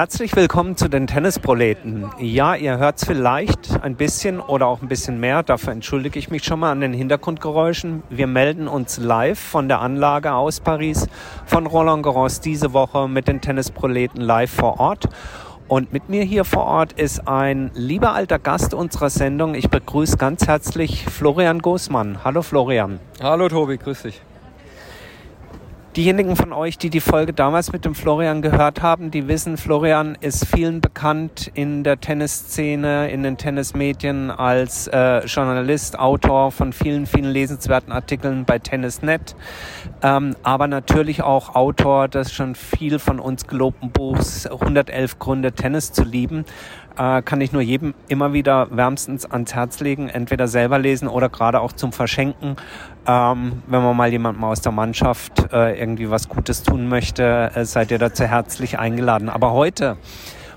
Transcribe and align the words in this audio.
Herzlich 0.00 0.34
willkommen 0.34 0.78
zu 0.78 0.88
den 0.88 1.06
Tennisproleten. 1.06 2.06
Ja, 2.18 2.54
ihr 2.54 2.78
hört 2.78 2.96
es 2.96 3.04
vielleicht 3.04 3.82
ein 3.82 3.96
bisschen 3.96 4.40
oder 4.40 4.66
auch 4.66 4.80
ein 4.80 4.88
bisschen 4.88 5.20
mehr. 5.20 5.42
Dafür 5.42 5.74
entschuldige 5.74 6.18
ich 6.18 6.30
mich 6.30 6.42
schon 6.42 6.60
mal 6.60 6.72
an 6.72 6.80
den 6.80 6.94
Hintergrundgeräuschen. 6.94 8.02
Wir 8.08 8.26
melden 8.26 8.66
uns 8.66 8.96
live 8.96 9.38
von 9.38 9.68
der 9.68 9.82
Anlage 9.82 10.32
aus 10.32 10.60
Paris 10.60 11.06
von 11.44 11.66
Roland 11.66 12.02
Garros 12.02 12.40
diese 12.40 12.72
Woche 12.72 13.08
mit 13.08 13.28
den 13.28 13.42
Tennisproleten 13.42 14.22
live 14.22 14.50
vor 14.50 14.80
Ort. 14.80 15.10
Und 15.68 15.92
mit 15.92 16.08
mir 16.08 16.24
hier 16.24 16.46
vor 16.46 16.64
Ort 16.64 16.94
ist 16.94 17.28
ein 17.28 17.70
lieber 17.74 18.14
alter 18.14 18.38
Gast 18.38 18.72
unserer 18.72 19.10
Sendung. 19.10 19.54
Ich 19.54 19.68
begrüße 19.68 20.16
ganz 20.16 20.46
herzlich 20.46 21.04
Florian 21.04 21.58
Goßmann. 21.58 22.24
Hallo 22.24 22.40
Florian. 22.40 23.00
Hallo 23.22 23.50
Tobi, 23.50 23.76
grüß 23.76 24.04
dich. 24.04 24.22
Diejenigen 25.96 26.36
von 26.36 26.52
euch, 26.52 26.78
die 26.78 26.88
die 26.88 27.00
Folge 27.00 27.32
damals 27.32 27.72
mit 27.72 27.84
dem 27.84 27.96
Florian 27.96 28.42
gehört 28.42 28.80
haben, 28.80 29.10
die 29.10 29.26
wissen, 29.26 29.56
Florian 29.56 30.16
ist 30.20 30.46
vielen 30.46 30.80
bekannt 30.80 31.50
in 31.54 31.82
der 31.82 32.00
Tennisszene, 32.00 33.10
in 33.10 33.24
den 33.24 33.36
Tennismedien 33.36 34.30
als 34.30 34.86
äh, 34.86 35.26
Journalist, 35.26 35.98
Autor 35.98 36.52
von 36.52 36.72
vielen, 36.72 37.06
vielen 37.06 37.32
lesenswerten 37.32 37.92
Artikeln 37.92 38.44
bei 38.44 38.60
Tennisnet, 38.60 39.34
ähm, 40.00 40.36
aber 40.44 40.68
natürlich 40.68 41.22
auch 41.22 41.56
Autor 41.56 42.06
des 42.06 42.32
schon 42.32 42.54
viel 42.54 43.00
von 43.00 43.18
uns 43.18 43.48
gelobten 43.48 43.90
Buchs 43.90 44.46
111 44.46 45.18
Gründe 45.18 45.50
Tennis 45.50 45.92
zu 45.92 46.04
lieben 46.04 46.44
äh, 46.98 47.22
kann 47.22 47.40
ich 47.40 47.52
nur 47.52 47.62
jedem 47.62 47.94
immer 48.08 48.32
wieder 48.32 48.68
wärmstens 48.70 49.24
ans 49.24 49.54
Herz 49.54 49.80
legen, 49.80 50.08
entweder 50.08 50.48
selber 50.48 50.78
lesen 50.78 51.08
oder 51.08 51.28
gerade 51.28 51.60
auch 51.60 51.72
zum 51.72 51.92
Verschenken. 51.92 52.56
Ähm, 53.06 53.62
wenn 53.66 53.82
man 53.82 53.96
mal 53.96 54.10
jemandem 54.10 54.44
aus 54.44 54.60
der 54.60 54.72
Mannschaft 54.72 55.52
äh, 55.52 55.78
irgendwie 55.78 56.10
was 56.10 56.28
Gutes 56.28 56.62
tun 56.62 56.88
möchte, 56.88 57.50
äh, 57.54 57.64
seid 57.64 57.90
ihr 57.90 57.98
dazu 57.98 58.24
herzlich 58.24 58.78
eingeladen. 58.78 59.28
Aber 59.28 59.52
heute 59.52 59.96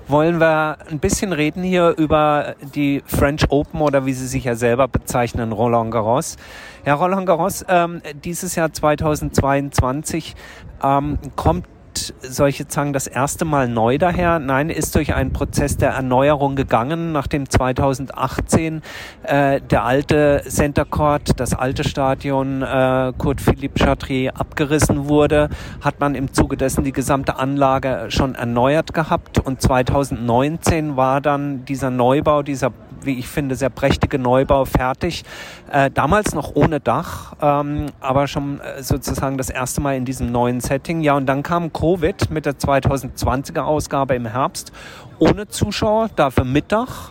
wollen 0.06 0.38
wir 0.38 0.78
ein 0.90 0.98
bisschen 0.98 1.32
reden 1.32 1.62
hier 1.62 1.94
über 1.96 2.56
die 2.74 3.02
French 3.06 3.46
Open 3.48 3.80
oder 3.80 4.04
wie 4.06 4.12
sie 4.12 4.26
sich 4.26 4.44
ja 4.44 4.54
selber 4.54 4.88
bezeichnen, 4.88 5.52
Roland 5.52 5.90
Garros. 5.90 6.36
Ja, 6.84 6.94
Roland 6.94 7.26
Garros 7.26 7.64
ähm, 7.68 8.02
dieses 8.22 8.54
Jahr 8.54 8.72
2022 8.72 10.34
ähm, 10.82 11.18
kommt 11.36 11.66
solche 11.98 12.68
Zangen 12.68 12.92
das 12.92 13.06
erste 13.06 13.44
Mal 13.44 13.68
neu 13.68 13.98
daher. 13.98 14.38
Nein, 14.38 14.70
ist 14.70 14.94
durch 14.94 15.14
einen 15.14 15.32
Prozess 15.32 15.76
der 15.76 15.90
Erneuerung 15.90 16.56
gegangen, 16.56 17.12
nachdem 17.12 17.48
2018 17.48 18.82
äh, 19.22 19.60
der 19.60 19.84
alte 19.84 20.42
Center 20.48 20.84
Court, 20.84 21.38
das 21.38 21.54
alte 21.54 21.84
Stadion 21.84 22.62
äh, 22.62 23.12
Kurt 23.16 23.40
Philippe 23.40 23.82
Chatrier 23.84 24.38
abgerissen 24.38 25.08
wurde, 25.08 25.48
hat 25.80 26.00
man 26.00 26.14
im 26.14 26.32
Zuge 26.32 26.56
dessen 26.56 26.84
die 26.84 26.92
gesamte 26.92 27.38
Anlage 27.38 28.06
schon 28.08 28.34
erneuert 28.34 28.94
gehabt 28.94 29.38
und 29.38 29.60
2019 29.60 30.96
war 30.96 31.20
dann 31.20 31.64
dieser 31.64 31.90
Neubau, 31.90 32.42
dieser 32.42 32.72
wie 33.06 33.18
ich 33.18 33.28
finde, 33.28 33.56
sehr 33.56 33.70
prächtige 33.70 34.18
Neubau 34.18 34.64
fertig. 34.64 35.24
Äh, 35.70 35.90
damals 35.90 36.34
noch 36.34 36.54
ohne 36.54 36.80
Dach, 36.80 37.34
ähm, 37.40 37.86
aber 38.00 38.26
schon 38.26 38.60
äh, 38.60 38.82
sozusagen 38.82 39.38
das 39.38 39.50
erste 39.50 39.80
Mal 39.80 39.96
in 39.96 40.04
diesem 40.04 40.30
neuen 40.32 40.60
Setting. 40.60 41.00
Ja, 41.00 41.16
und 41.16 41.26
dann 41.26 41.42
kam 41.42 41.72
Covid 41.72 42.30
mit 42.30 42.46
der 42.46 42.54
2020er 42.54 43.60
Ausgabe 43.60 44.14
im 44.14 44.26
Herbst 44.26 44.72
ohne 45.18 45.48
Zuschauer, 45.48 46.10
dafür 46.16 46.44
mit 46.44 46.72
Dach. 46.72 47.10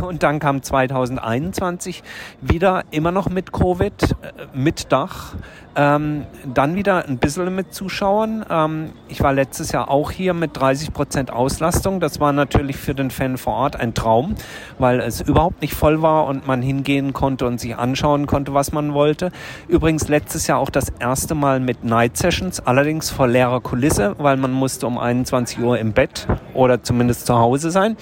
Und 0.00 0.22
dann 0.22 0.38
kam 0.38 0.62
2021 0.62 2.02
wieder 2.40 2.84
immer 2.90 3.12
noch 3.12 3.28
mit 3.28 3.52
Covid, 3.52 3.92
äh, 4.02 4.46
mit 4.54 4.92
Dach, 4.92 5.34
ähm, 5.74 6.26
dann 6.44 6.74
wieder 6.74 7.06
ein 7.06 7.18
bisschen 7.18 7.54
mit 7.54 7.72
Zuschauern. 7.72 8.44
Ähm, 8.50 8.92
ich 9.08 9.22
war 9.22 9.32
letztes 9.32 9.72
Jahr 9.72 9.90
auch 9.90 10.10
hier 10.10 10.34
mit 10.34 10.56
30 10.56 10.92
Prozent 10.92 11.30
Auslastung. 11.32 12.00
Das 12.00 12.20
war 12.20 12.32
natürlich 12.32 12.76
für 12.76 12.94
den 12.94 13.10
Fan 13.10 13.38
vor 13.38 13.54
Ort 13.54 13.76
ein 13.76 13.94
Traum, 13.94 14.34
weil 14.78 15.00
es 15.00 15.20
überhaupt 15.20 15.62
nicht 15.62 15.74
voll 15.74 16.02
war 16.02 16.26
und 16.26 16.46
man 16.46 16.60
hingehen 16.60 17.12
konnte 17.12 17.46
und 17.46 17.58
sich 17.58 17.76
anschauen 17.76 18.26
konnte, 18.26 18.52
was 18.52 18.72
man 18.72 18.92
wollte. 18.92 19.30
Übrigens 19.68 20.08
letztes 20.08 20.46
Jahr 20.46 20.58
auch 20.58 20.70
das 20.70 20.90
erste 20.98 21.34
Mal 21.34 21.60
mit 21.60 21.84
Night 21.84 22.16
Sessions, 22.16 22.60
allerdings 22.60 23.10
vor 23.10 23.26
leerer 23.26 23.60
Kulisse, 23.60 24.14
weil 24.18 24.36
man 24.36 24.52
musste 24.52 24.86
um 24.86 24.98
21 24.98 25.58
Uhr 25.60 25.78
im 25.78 25.92
Bett 25.92 26.26
oder 26.54 26.82
zumindest 26.82 27.26
zu 27.26 27.38
Hause 27.38 27.70
sein, 27.70 27.96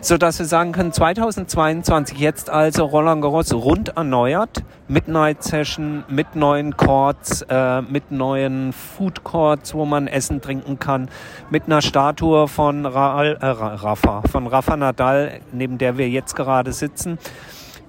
so 0.00 0.16
dass 0.16 0.38
wir 0.38 0.46
sagen 0.46 0.72
können, 0.72 0.92
2022 1.36 2.18
jetzt 2.18 2.48
also 2.48 2.86
Roland 2.86 3.20
Garros 3.20 3.52
rund 3.52 3.90
erneuert 3.90 4.64
mit 4.88 5.06
Night 5.06 5.42
Session, 5.42 6.02
mit 6.08 6.34
neuen 6.34 6.78
Courts, 6.78 7.42
äh, 7.42 7.82
mit 7.82 8.10
neuen 8.10 8.72
Food 8.72 9.22
Courts, 9.22 9.74
wo 9.74 9.84
man 9.84 10.06
essen, 10.06 10.40
trinken 10.40 10.78
kann, 10.78 11.10
mit 11.50 11.64
einer 11.66 11.82
Statue 11.82 12.48
von 12.48 12.86
Ra 12.86 13.22
äh, 13.22 13.36
Rafa, 13.46 14.22
von 14.22 14.46
Rafa 14.46 14.78
Nadal, 14.78 15.40
neben 15.52 15.76
der 15.76 15.98
wir 15.98 16.08
jetzt 16.08 16.34
gerade 16.36 16.72
sitzen. 16.72 17.18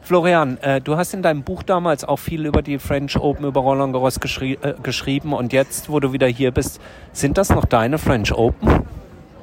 Florian, 0.02 0.58
äh, 0.58 0.81
du 0.81 0.97
hast 0.97 1.14
in 1.14 1.22
deinem 1.22 1.44
Buch 1.44 1.64
damals 1.64 2.03
auch 2.03 2.19
viel 2.19 2.46
über 2.46 2.62
die 2.62 2.79
French 2.79 3.18
Open, 3.18 3.46
über 3.46 3.62
Roland 3.62 3.94
Garros 3.94 4.19
geschri 4.19 4.58
äh, 4.62 4.74
geschrieben 4.84 5.31
und 5.31 5.53
jetzt, 5.53 5.90
wo 5.90 6.02
du 6.02 6.12
wieder 6.12 6.28
hier 6.28 6.52
bist, 6.52 6.81
sind 7.14 7.38
das 7.38 7.50
noch 7.50 7.64
deine 7.64 7.97
French 7.97 8.34
Open? 8.34 8.84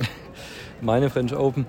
Meine 0.82 1.09
French 1.09 1.34
Open. 1.34 1.65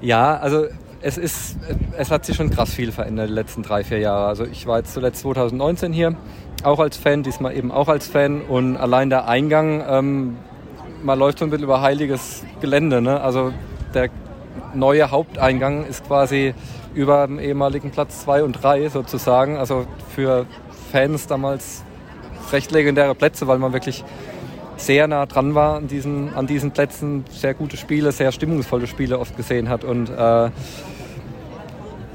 Ja, 0.00 0.36
also 0.36 0.66
es 1.00 1.16
ist, 1.16 1.56
es 1.96 2.10
hat 2.10 2.24
sich 2.24 2.36
schon 2.36 2.50
krass 2.50 2.72
viel 2.72 2.92
verändert 2.92 3.28
die 3.28 3.34
letzten 3.34 3.62
drei, 3.62 3.84
vier 3.84 3.98
Jahre. 3.98 4.26
Also 4.26 4.44
ich 4.44 4.66
war 4.66 4.78
jetzt 4.78 4.92
zuletzt 4.92 5.20
2019 5.20 5.92
hier, 5.92 6.16
auch 6.64 6.80
als 6.80 6.96
Fan, 6.96 7.22
diesmal 7.22 7.56
eben 7.56 7.70
auch 7.70 7.88
als 7.88 8.08
Fan 8.08 8.42
und 8.42 8.76
allein 8.76 9.10
der 9.10 9.28
Eingang, 9.28 9.84
ähm, 9.88 10.36
man 11.02 11.18
läuft 11.18 11.38
so 11.38 11.44
ein 11.44 11.50
bisschen 11.50 11.64
über 11.64 11.80
heiliges 11.80 12.42
Gelände. 12.60 13.00
Ne? 13.00 13.20
Also 13.20 13.52
der 13.94 14.10
neue 14.74 15.10
Haupteingang 15.10 15.86
ist 15.86 16.04
quasi 16.06 16.54
über 16.94 17.26
dem 17.26 17.38
ehemaligen 17.38 17.90
Platz 17.90 18.22
2 18.22 18.42
und 18.42 18.52
3 18.52 18.88
sozusagen. 18.88 19.56
Also 19.56 19.86
für 20.14 20.46
Fans 20.90 21.26
damals 21.28 21.84
recht 22.52 22.72
legendäre 22.72 23.14
Plätze, 23.14 23.46
weil 23.46 23.58
man 23.58 23.72
wirklich 23.72 24.04
sehr 24.78 25.08
nah 25.08 25.26
dran 25.26 25.54
war 25.54 25.76
an 25.76 25.88
diesen, 25.88 26.34
an 26.34 26.46
diesen 26.46 26.70
Plätzen, 26.70 27.24
sehr 27.30 27.52
gute 27.52 27.76
Spiele, 27.76 28.12
sehr 28.12 28.32
stimmungsvolle 28.32 28.86
Spiele 28.86 29.18
oft 29.18 29.36
gesehen 29.36 29.68
hat. 29.68 29.84
Und 29.84 30.08
äh, 30.08 30.50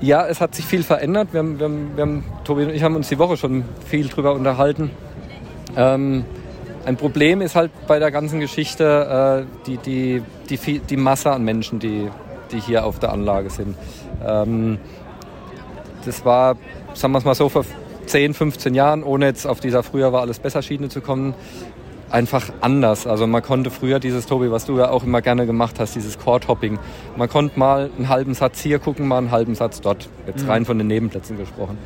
ja, 0.01 0.28
es 0.28 0.41
hat 0.41 0.56
sich 0.56 0.66
viel 0.66 0.84
verändert. 0.84 1.29
Wir 1.31 1.40
haben, 1.40 1.59
wir 1.59 1.66
haben, 1.66 1.91
wir 1.96 2.01
haben, 2.01 2.24
Tobi 2.44 2.63
und 2.63 2.69
ich 2.72 2.84
haben 2.84 2.96
uns 2.96 3.09
die 3.09 3.19
Woche 3.19 3.38
schon 3.38 3.66
viel 3.85 4.07
drüber 4.07 4.34
unterhalten. 4.34 4.91
Ähm, 5.75 6.25
ein 6.85 6.97
Problem 6.97 7.41
ist 7.41 7.56
halt 7.56 7.72
bei 7.88 8.00
der 8.00 8.12
ganzen 8.12 8.40
Geschichte 8.40 9.45
äh, 9.45 9.66
die, 9.68 9.78
die, 9.78 10.22
die, 10.50 10.80
die 10.80 10.97
Masse 10.97 11.31
an 11.31 11.44
Menschen, 11.44 11.80
die, 11.80 12.09
die 12.51 12.59
hier 12.59 12.85
auf 12.85 13.00
der 13.00 13.12
Anlage 13.12 13.50
sind. 13.50 13.75
Ähm, 14.25 14.80
das 16.06 16.25
war, 16.25 16.57
sagen 16.94 17.13
wir 17.13 17.19
es 17.19 17.25
mal 17.25 17.35
so, 17.35 17.50
vor 17.50 17.66
10, 18.06 18.34
15 18.34 18.75
Jahren, 18.75 19.03
ohne 19.03 19.25
jetzt 19.28 19.47
auf 19.47 19.59
dieser 19.59 19.84
früher 19.84 20.12
war 20.12 20.22
alles 20.22 20.40
besser 20.40 20.62
Schiene 20.62 20.90
zu 20.90 21.01
kommen, 21.01 21.34
einfach 22.13 22.50
anders. 22.62 23.07
Also 23.07 23.25
man 23.25 23.41
konnte 23.41 23.72
früher 23.72 24.00
dieses, 24.00 24.28
Tobi, 24.28 24.51
was 24.51 24.66
du 24.66 24.78
ja 24.78 24.90
auch 24.90 25.03
immer 25.03 25.22
gerne 25.22 25.46
gemacht 25.46 25.79
hast, 25.79 25.96
dieses 25.96 26.19
Court-Hopping. 26.19 26.78
Man 27.18 27.28
konnte 27.28 27.57
mal 27.59 27.90
einen 27.97 28.07
halben 28.07 28.35
Satz 28.35 28.62
hier 28.62 28.79
gucken, 28.79 29.07
mal 29.07 29.18
einen 29.18 29.31
halben 29.31 29.56
Satz 29.56 29.81
dort. 29.81 30.09
Jetzt 30.28 30.44
mhm. 30.44 30.50
rein 30.50 30.66
von 30.66 30.78
den 30.78 30.88
Nebenplätzen 30.88 31.38
gesprochen. 31.38 31.77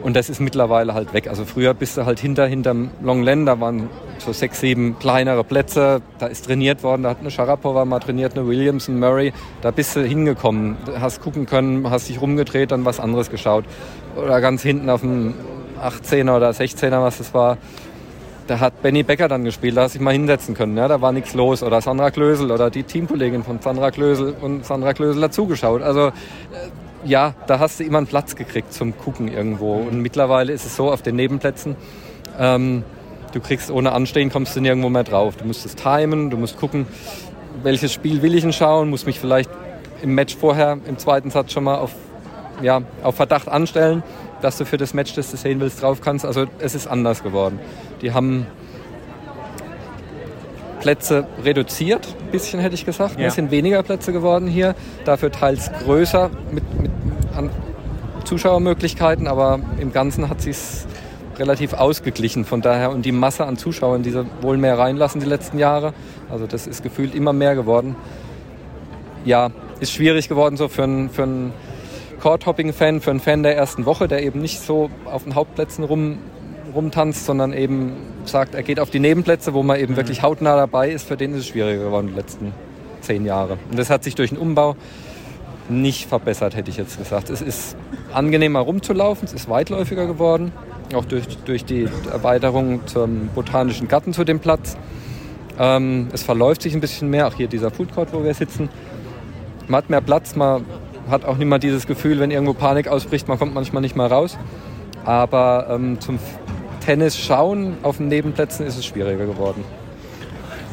Und 0.00 0.14
das 0.14 0.30
ist 0.30 0.40
mittlerweile 0.40 0.94
halt 0.94 1.12
weg. 1.12 1.28
Also 1.28 1.44
früher 1.44 1.74
bist 1.74 1.96
du 1.96 2.06
halt 2.06 2.20
hinter, 2.20 2.46
hinterm 2.46 2.90
Long 3.02 3.22
Lane, 3.22 3.44
da 3.44 3.60
waren 3.60 3.90
so 4.18 4.32
sechs, 4.32 4.60
sieben 4.60 4.98
kleinere 4.98 5.42
Plätze, 5.44 6.02
da 6.18 6.28
ist 6.28 6.46
trainiert 6.46 6.82
worden, 6.82 7.02
da 7.02 7.10
hat 7.10 7.18
eine 7.20 7.30
Sharapova 7.30 7.84
mal 7.84 7.98
trainiert, 7.98 8.36
eine 8.38 8.46
Williams, 8.46 8.88
ein 8.88 9.00
Murray, 9.00 9.32
da 9.60 9.72
bist 9.72 9.96
du 9.96 10.04
hingekommen, 10.04 10.76
hast 11.00 11.20
gucken 11.20 11.46
können, 11.46 11.90
hast 11.90 12.08
dich 12.08 12.20
rumgedreht, 12.20 12.70
dann 12.70 12.84
was 12.84 13.00
anderes 13.00 13.28
geschaut. 13.28 13.64
Oder 14.16 14.40
ganz 14.40 14.62
hinten 14.62 14.88
auf 14.88 15.00
dem 15.00 15.34
18er 15.82 16.36
oder 16.36 16.50
16er, 16.50 17.02
was 17.02 17.18
das 17.18 17.34
war, 17.34 17.58
da 18.48 18.60
hat 18.60 18.82
Benny 18.82 19.02
Becker 19.02 19.28
dann 19.28 19.44
gespielt, 19.44 19.76
da 19.76 19.82
hast 19.82 19.94
du 19.94 19.98
dich 19.98 20.04
mal 20.04 20.12
hinsetzen 20.12 20.54
können, 20.54 20.76
ja, 20.76 20.88
da 20.88 21.00
war 21.00 21.12
nichts 21.12 21.34
los. 21.34 21.62
Oder 21.62 21.80
Sandra 21.80 22.10
Klösel 22.10 22.50
oder 22.50 22.70
die 22.70 22.82
Teamkollegin 22.82 23.44
von 23.44 23.60
Sandra 23.60 23.90
Klösel 23.90 24.34
und 24.40 24.64
Sandra 24.64 24.94
Klösel 24.94 25.20
dazugeschaut. 25.20 25.82
Also 25.82 26.08
äh, 26.08 26.12
ja, 27.04 27.34
da 27.46 27.58
hast 27.58 27.78
du 27.78 27.84
immer 27.84 27.98
einen 27.98 28.06
Platz 28.06 28.36
gekriegt 28.36 28.72
zum 28.72 28.96
Gucken 28.96 29.28
irgendwo. 29.28 29.74
Und 29.74 30.00
mittlerweile 30.00 30.52
ist 30.52 30.64
es 30.64 30.76
so 30.76 30.90
auf 30.90 31.02
den 31.02 31.16
Nebenplätzen, 31.16 31.76
ähm, 32.38 32.84
du 33.32 33.40
kriegst 33.40 33.70
ohne 33.70 33.92
Anstehen, 33.92 34.30
kommst 34.30 34.56
du 34.56 34.60
nirgendwo 34.60 34.88
mehr 34.88 35.04
drauf. 35.04 35.36
Du 35.36 35.44
musst 35.44 35.66
es 35.66 35.74
timen, 35.74 36.30
du 36.30 36.38
musst 36.38 36.58
gucken, 36.58 36.86
welches 37.62 37.92
Spiel 37.92 38.22
will 38.22 38.34
ich 38.34 38.42
denn 38.42 38.52
schauen, 38.52 38.88
muss 38.88 39.04
mich 39.04 39.20
vielleicht 39.20 39.50
im 40.00 40.14
Match 40.14 40.36
vorher, 40.36 40.78
im 40.86 40.96
zweiten 40.96 41.30
Satz 41.30 41.52
schon 41.52 41.64
mal 41.64 41.76
auf, 41.76 41.92
ja, 42.62 42.80
auf 43.02 43.16
Verdacht 43.16 43.48
anstellen 43.48 44.02
dass 44.40 44.58
du 44.58 44.64
für 44.64 44.76
das 44.76 44.94
Match, 44.94 45.14
das 45.14 45.30
du 45.30 45.36
sehen 45.36 45.60
willst, 45.60 45.82
drauf 45.82 46.00
kannst. 46.00 46.24
Also 46.24 46.46
es 46.58 46.74
ist 46.74 46.86
anders 46.86 47.22
geworden. 47.22 47.58
Die 48.02 48.12
haben 48.12 48.46
Plätze 50.80 51.26
reduziert, 51.44 52.06
ein 52.20 52.30
bisschen 52.30 52.60
hätte 52.60 52.74
ich 52.74 52.84
gesagt. 52.84 53.18
Ja. 53.18 53.26
Es 53.26 53.34
sind 53.34 53.50
weniger 53.50 53.82
Plätze 53.82 54.12
geworden 54.12 54.46
hier, 54.46 54.74
dafür 55.04 55.32
teils 55.32 55.70
größer 55.84 56.30
mit, 56.52 56.62
mit 56.80 56.90
Zuschauermöglichkeiten, 58.24 59.26
aber 59.26 59.58
im 59.80 59.92
Ganzen 59.92 60.28
hat 60.28 60.40
sich 60.40 60.56
relativ 61.38 61.72
ausgeglichen. 61.72 62.44
Von 62.44 62.60
daher 62.60 62.90
und 62.90 63.04
die 63.04 63.12
Masse 63.12 63.44
an 63.46 63.56
Zuschauern, 63.56 64.02
die 64.02 64.10
sie 64.10 64.26
wohl 64.40 64.56
mehr 64.56 64.78
reinlassen 64.78 65.20
die 65.20 65.26
letzten 65.26 65.58
Jahre, 65.58 65.94
also 66.30 66.46
das 66.46 66.66
ist 66.66 66.82
gefühlt 66.82 67.14
immer 67.14 67.32
mehr 67.32 67.54
geworden. 67.54 67.96
ja, 69.24 69.50
ist 69.80 69.92
schwierig 69.92 70.28
geworden 70.28 70.56
so 70.56 70.68
für 70.68 70.84
einen 70.84 71.10
für 71.10 71.22
einen 71.22 71.52
Court-Hopping-Fan, 72.20 73.00
für 73.00 73.10
einen 73.10 73.20
Fan 73.20 73.42
der 73.42 73.56
ersten 73.56 73.86
Woche, 73.86 74.08
der 74.08 74.22
eben 74.22 74.40
nicht 74.40 74.60
so 74.60 74.90
auf 75.04 75.24
den 75.24 75.34
Hauptplätzen 75.34 75.84
rum, 75.84 76.18
rumtanzt, 76.74 77.24
sondern 77.24 77.52
eben 77.52 77.92
sagt, 78.24 78.54
er 78.54 78.62
geht 78.62 78.80
auf 78.80 78.90
die 78.90 79.00
Nebenplätze, 79.00 79.54
wo 79.54 79.62
man 79.62 79.78
eben 79.78 79.92
mhm. 79.92 79.96
wirklich 79.96 80.22
hautnah 80.22 80.56
dabei 80.56 80.90
ist. 80.90 81.06
Für 81.06 81.16
den 81.16 81.32
ist 81.32 81.40
es 81.40 81.46
schwieriger 81.48 81.84
geworden 81.84 82.08
die 82.08 82.14
letzten 82.14 82.52
zehn 83.00 83.24
Jahre. 83.24 83.58
Und 83.70 83.78
das 83.78 83.90
hat 83.90 84.04
sich 84.04 84.14
durch 84.14 84.30
den 84.30 84.38
Umbau 84.38 84.76
nicht 85.68 86.08
verbessert, 86.08 86.56
hätte 86.56 86.70
ich 86.70 86.76
jetzt 86.76 86.98
gesagt. 86.98 87.30
Es 87.30 87.42
ist 87.42 87.76
angenehmer 88.12 88.60
rumzulaufen, 88.60 89.26
es 89.26 89.34
ist 89.34 89.48
weitläufiger 89.48 90.06
geworden, 90.06 90.52
auch 90.94 91.04
durch, 91.04 91.26
durch 91.44 91.64
die 91.64 91.88
Erweiterung 92.10 92.86
zum 92.86 93.28
Botanischen 93.34 93.88
Garten 93.88 94.12
zu 94.12 94.24
dem 94.24 94.40
Platz. 94.40 94.76
Ähm, 95.58 96.08
es 96.12 96.22
verläuft 96.22 96.62
sich 96.62 96.74
ein 96.74 96.80
bisschen 96.80 97.10
mehr, 97.10 97.26
auch 97.26 97.34
hier 97.34 97.48
dieser 97.48 97.70
Food 97.70 97.94
Court, 97.94 98.12
wo 98.12 98.24
wir 98.24 98.32
sitzen. 98.32 98.68
Man 99.66 99.78
hat 99.78 99.90
mehr 99.90 100.00
Platz, 100.00 100.34
man 100.36 100.64
hat 101.10 101.24
auch 101.24 101.38
mal 101.38 101.58
dieses 101.58 101.86
Gefühl, 101.86 102.20
wenn 102.20 102.30
irgendwo 102.30 102.54
Panik 102.54 102.88
ausbricht, 102.88 103.28
man 103.28 103.38
kommt 103.38 103.54
manchmal 103.54 103.82
nicht 103.82 103.96
mal 103.96 104.06
raus. 104.06 104.38
Aber 105.04 105.68
ähm, 105.70 106.00
zum 106.00 106.18
Tennis 106.80 107.18
schauen 107.18 107.76
auf 107.82 107.98
den 107.98 108.08
Nebenplätzen 108.08 108.66
ist 108.66 108.76
es 108.76 108.86
schwieriger 108.86 109.26
geworden. 109.26 109.64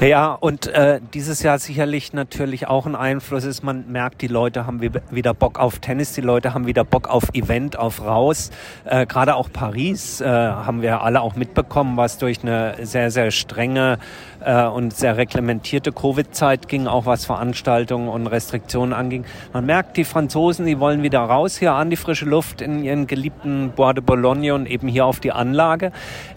Ja, 0.02 0.34
und 0.34 0.68
äh, 0.68 1.00
dieses 1.14 1.42
Jahr 1.42 1.58
sicherlich 1.58 2.12
natürlich 2.12 2.68
auch 2.68 2.86
ein 2.86 2.98
Einfluss 2.98 3.46
ist, 3.46 3.64
man 3.64 3.90
merkt, 3.90 4.22
die 4.22 4.28
Leute 4.28 4.68
haben 4.68 4.82
wieder 4.82 5.34
Bock 5.34 5.58
auf 5.58 5.80
Tennis, 5.80 6.12
die 6.12 6.22
Leute 6.22 6.54
haben 6.54 6.68
wieder 6.68 6.84
Bock 6.84 7.08
auf 7.08 7.34
Event, 7.34 7.80
auf 7.80 8.02
raus. 8.02 8.52
Äh, 8.84 9.06
Gerade 9.06 9.36
auch 9.36 9.50
Paris 9.52 10.20
äh, 10.20 10.26
haben 10.28 10.82
wir 10.82 11.02
alle 11.02 11.22
auch 11.22 11.38
mitbekommen, 11.38 11.96
was 11.96 12.18
durch 12.18 12.44
eine 12.44 12.76
sehr, 12.82 13.10
sehr 13.10 13.32
strenge 13.32 13.98
äh, 14.46 14.66
und 14.66 14.96
sehr 14.96 15.18
reglementierte 15.18 15.92
Covid-Zeit 15.92 16.68
ging, 16.68 16.88
auch 16.88 17.06
was 17.06 17.26
Veranstaltungen 17.26 18.08
und 18.08 18.28
Restriktionen 18.28 18.94
anging. 18.94 19.26
Man 19.54 19.66
merkt, 19.66 19.98
die 19.98 20.04
Franzosen, 20.04 20.66
die 20.66 20.80
wollen 20.80 21.02
wieder 21.02 21.22
raus 21.22 21.58
hier 21.58 21.74
an 21.74 21.90
die 21.90 21.96
frische 21.96 22.26
Luft 22.26 22.62
in 22.62 22.84
ihren 22.84 23.08
geliebten 23.08 23.72
Bois 23.76 23.94
de 23.94 24.04
Boulogne 24.04 24.54
und 24.54 24.68
eben 24.68 24.88
hier 24.88 25.06
auf 25.06 25.20
die 25.20 25.32
Anlage. 25.32 25.92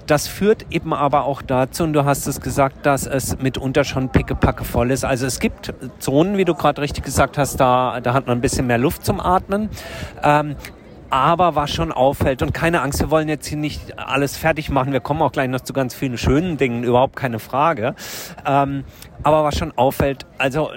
Das 0.06 0.26
führt 0.26 0.66
eben 0.70 0.94
aber 0.94 1.24
auch 1.24 1.42
dazu, 1.42 1.84
und 1.84 1.92
du 1.92 2.06
hast 2.06 2.26
es 2.26 2.40
gesagt, 2.40 2.86
dass 2.86 3.06
es 3.06 3.38
mit 3.38 3.58
mitunter 3.58 3.84
schon 3.84 4.08
pickepacke 4.08 4.64
voll 4.64 4.90
ist. 4.92 5.04
Also 5.04 5.26
es 5.26 5.40
gibt 5.40 5.74
Zonen, 5.98 6.36
wie 6.36 6.44
du 6.44 6.54
gerade 6.54 6.80
richtig 6.80 7.02
gesagt 7.02 7.36
hast, 7.38 7.58
da, 7.58 8.00
da 8.00 8.14
hat 8.14 8.26
man 8.26 8.38
ein 8.38 8.40
bisschen 8.40 8.66
mehr 8.66 8.78
Luft 8.78 9.04
zum 9.04 9.20
Atmen. 9.20 9.68
Ähm, 10.22 10.54
aber 11.10 11.54
was 11.54 11.70
schon 11.70 11.92
auffällt, 11.92 12.42
und 12.42 12.52
keine 12.52 12.82
Angst, 12.82 13.00
wir 13.00 13.10
wollen 13.10 13.28
jetzt 13.28 13.46
hier 13.46 13.58
nicht 13.58 13.98
alles 13.98 14.36
fertig 14.36 14.70
machen, 14.70 14.92
wir 14.92 15.00
kommen 15.00 15.22
auch 15.22 15.32
gleich 15.32 15.48
noch 15.48 15.60
zu 15.60 15.72
ganz 15.72 15.94
vielen 15.94 16.18
schönen 16.18 16.56
Dingen, 16.56 16.84
überhaupt 16.84 17.16
keine 17.16 17.38
Frage. 17.38 17.94
Ähm, 18.46 18.84
aber 19.22 19.44
was 19.44 19.56
schon 19.56 19.72
auffällt, 19.76 20.26
also 20.38 20.70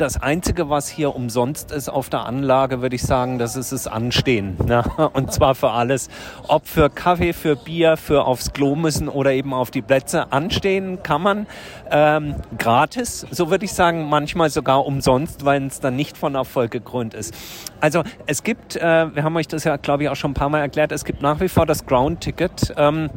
das 0.00 0.20
Einzige, 0.20 0.70
was 0.70 0.88
hier 0.88 1.14
umsonst 1.14 1.72
ist 1.72 1.88
auf 1.88 2.08
der 2.08 2.24
Anlage, 2.24 2.80
würde 2.80 2.96
ich 2.96 3.02
sagen, 3.02 3.38
das 3.38 3.56
ist 3.56 3.72
das 3.72 3.86
Anstehen. 3.86 4.56
Ne? 4.64 4.82
Und 5.12 5.32
zwar 5.32 5.54
für 5.54 5.70
alles. 5.70 6.08
Ob 6.46 6.66
für 6.66 6.88
Kaffee, 6.88 7.32
für 7.32 7.56
Bier, 7.56 7.96
für 7.96 8.24
aufs 8.24 8.52
Klo 8.52 8.76
müssen 8.76 9.08
oder 9.08 9.32
eben 9.32 9.52
auf 9.52 9.70
die 9.70 9.82
Plätze. 9.82 10.32
Anstehen 10.32 11.02
kann 11.02 11.22
man 11.22 11.46
ähm, 11.90 12.36
gratis, 12.56 13.26
so 13.30 13.50
würde 13.50 13.64
ich 13.64 13.72
sagen, 13.72 14.08
manchmal 14.08 14.50
sogar 14.50 14.86
umsonst, 14.86 15.44
weil 15.44 15.66
es 15.66 15.80
dann 15.80 15.96
nicht 15.96 16.16
von 16.16 16.34
Erfolg 16.34 16.70
gekrönt 16.70 17.14
ist. 17.14 17.34
Also 17.80 18.02
es 18.26 18.42
gibt, 18.42 18.76
äh, 18.76 19.14
wir 19.14 19.22
haben 19.24 19.36
euch 19.36 19.48
das 19.48 19.64
ja, 19.64 19.76
glaube 19.76 20.04
ich, 20.04 20.08
auch 20.08 20.16
schon 20.16 20.30
ein 20.32 20.34
paar 20.34 20.48
Mal 20.48 20.60
erklärt, 20.60 20.92
es 20.92 21.04
gibt 21.04 21.22
nach 21.22 21.40
wie 21.40 21.48
vor 21.48 21.66
das 21.66 21.86
Ground-Ticket. 21.86 22.74
Ähm, 22.76 23.10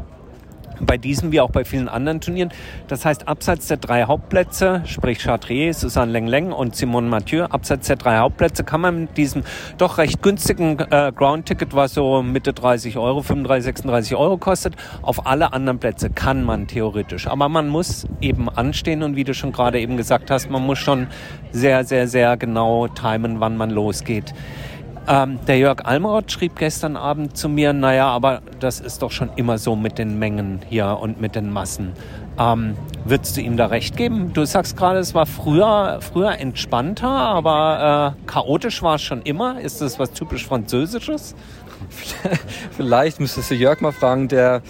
bei 0.86 0.98
diesem 0.98 1.32
wie 1.32 1.42
auch 1.42 1.52
bei 1.52 1.64
vielen 1.64 1.88
anderen 1.88 2.22
Turnieren. 2.22 2.52
Das 2.88 3.06
heißt, 3.06 3.28
abseits 3.28 3.68
der 3.68 3.78
drei 3.78 4.04
Hauptplätze, 4.04 4.84
sprich 4.86 5.20
Chartrier, 5.20 5.74
Susanne 5.74 6.20
Leng 6.28 6.52
und 6.52 6.76
Simone 6.76 7.08
Mathieu, 7.08 7.46
abseits 7.46 7.88
der 7.88 7.96
drei 7.96 8.18
Hauptplätze 8.18 8.64
kann 8.64 8.82
man 8.82 9.02
mit 9.02 9.18
diesem 9.18 9.44
doch 9.78 9.98
recht 9.98 10.22
günstigen 10.22 10.80
äh, 10.80 11.12
Ground-Ticket, 11.16 11.76
was 11.76 11.94
so 11.94 12.22
Mitte 12.22 12.54
30 12.54 12.98
Euro, 12.98 13.22
35, 13.22 13.64
36 13.64 14.16
Euro 14.16 14.38
kostet, 14.38 14.76
auf 15.02 15.26
alle 15.26 15.54
anderen 15.54 15.80
Plätze 15.80 16.10
kann 16.10 16.44
man 16.44 16.68
theoretisch. 16.68 17.28
Aber 17.28 17.50
man 17.50 17.70
muss 17.70 18.08
eben 18.22 18.50
anstehen 18.50 19.04
und 19.04 19.16
wie 19.16 19.24
du 19.24 19.34
schon 19.34 19.52
gerade 19.52 19.80
eben 19.80 19.98
gesagt 19.98 20.32
hast, 20.32 20.50
man 20.50 20.66
muss 20.66 20.80
schon 20.80 21.08
sehr, 21.52 21.84
sehr, 21.84 22.08
sehr 22.08 22.38
genau 22.38 22.88
timen, 22.88 23.40
wann 23.40 23.58
man 23.58 23.70
losgeht. 23.70 24.34
Ähm, 25.08 25.40
der 25.48 25.58
Jörg 25.58 25.84
Almroth 25.84 26.32
schrieb 26.32 26.56
gestern 26.58 26.96
Abend 26.96 27.36
zu 27.36 27.50
mir, 27.50 27.74
naja, 27.74 28.08
aber 28.08 28.42
das 28.60 28.80
ist 28.80 29.02
doch 29.02 29.12
schon 29.12 29.32
immer 29.36 29.58
so 29.58 29.76
mit 29.76 29.98
den 29.98 30.20
Mengen 30.20 30.62
hier 30.70 31.00
und 31.02 31.20
mit 31.20 31.36
den 31.36 31.52
Massen. 31.52 31.94
Ähm, 32.40 32.76
würdest 33.04 33.36
du 33.36 33.42
ihm 33.42 33.58
da 33.58 33.66
recht 33.66 33.98
geben? 33.98 34.32
Du 34.34 34.46
sagst 34.46 34.78
gerade, 34.78 35.00
es 35.00 35.16
war 35.16 35.26
früher, 35.26 36.00
früher 36.02 36.38
entspannter, 36.40 37.10
aber 37.10 38.16
äh, 38.16 38.28
chaotisch 38.28 38.84
war 38.84 38.96
es 38.96 39.02
schon 39.02 39.24
immer. 39.24 39.60
Ist 39.60 39.82
das 39.82 39.98
was 39.98 40.12
typisch 40.12 40.46
Französisches? 40.46 41.36
vielleicht 42.72 43.20
müsstest 43.20 43.50
du 43.50 43.56
Jörg 43.56 43.82
mal 43.82 43.92
fragen, 43.92 44.28
der 44.28 44.62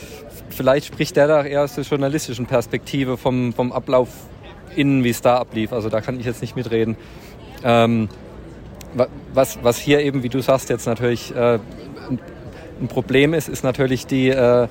vielleicht 0.50 0.88
spricht 0.88 1.18
der 1.18 1.28
da 1.28 1.44
eher 1.44 1.64
aus 1.64 1.76
der 1.76 1.84
journalistischen 1.84 2.46
Perspektive 2.46 3.18
vom, 3.18 3.52
vom 3.52 3.72
Ablauf 3.72 4.10
innen, 4.76 5.04
wie 5.04 5.10
es 5.10 5.22
da 5.22 5.38
ablief. 5.38 5.74
Also 5.74 5.90
da 5.90 6.00
kann 6.00 6.20
ich 6.20 6.26
jetzt 6.26 6.42
nicht 6.42 6.56
mitreden. 6.56 6.96
Ähm, 7.64 8.10
was, 9.34 9.60
was 9.64 9.78
hier 9.78 10.02
eben, 10.02 10.24
wie 10.24 10.30
du 10.30 10.42
sagst, 10.42 10.70
jetzt 10.70 10.86
natürlich 10.86 11.36
äh, 11.36 11.60
ein 12.80 12.88
Problem 12.88 13.34
ist, 13.34 13.50
ist 13.50 13.64
natürlich 13.64 14.08
die, 14.08 14.30
äh, 14.30 14.68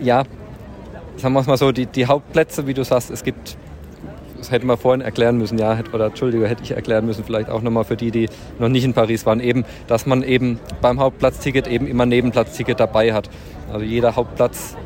ja, 0.00 0.24
sagen 1.16 1.34
wir 1.34 1.40
es 1.40 1.46
mal 1.46 1.56
so, 1.56 1.72
die, 1.72 1.86
die 1.86 2.06
Hauptplätze, 2.06 2.66
wie 2.66 2.74
du 2.74 2.84
sagst, 2.84 3.10
es 3.10 3.24
gibt, 3.24 3.56
das 4.38 4.50
hätten 4.50 4.66
wir 4.66 4.76
vorhin 4.76 5.00
erklären 5.00 5.38
müssen, 5.38 5.58
ja, 5.58 5.78
oder 5.92 6.06
Entschuldige, 6.06 6.46
hätte 6.46 6.62
ich 6.62 6.72
erklären 6.72 7.06
müssen, 7.06 7.24
vielleicht 7.24 7.48
auch 7.48 7.62
nochmal 7.62 7.84
für 7.84 7.96
die, 7.96 8.10
die 8.10 8.28
noch 8.58 8.68
nicht 8.68 8.84
in 8.84 8.92
Paris 8.92 9.24
waren, 9.26 9.40
eben, 9.40 9.64
dass 9.86 10.06
man 10.06 10.22
eben 10.22 10.60
beim 10.80 11.00
Hauptplatzticket 11.00 11.66
eben 11.66 11.86
immer 11.86 12.06
Nebenplatzticket 12.06 12.78
dabei 12.78 13.12
hat. 13.12 13.30
Also 13.72 13.84
jeder 13.84 14.16
Hauptplatz 14.16 14.76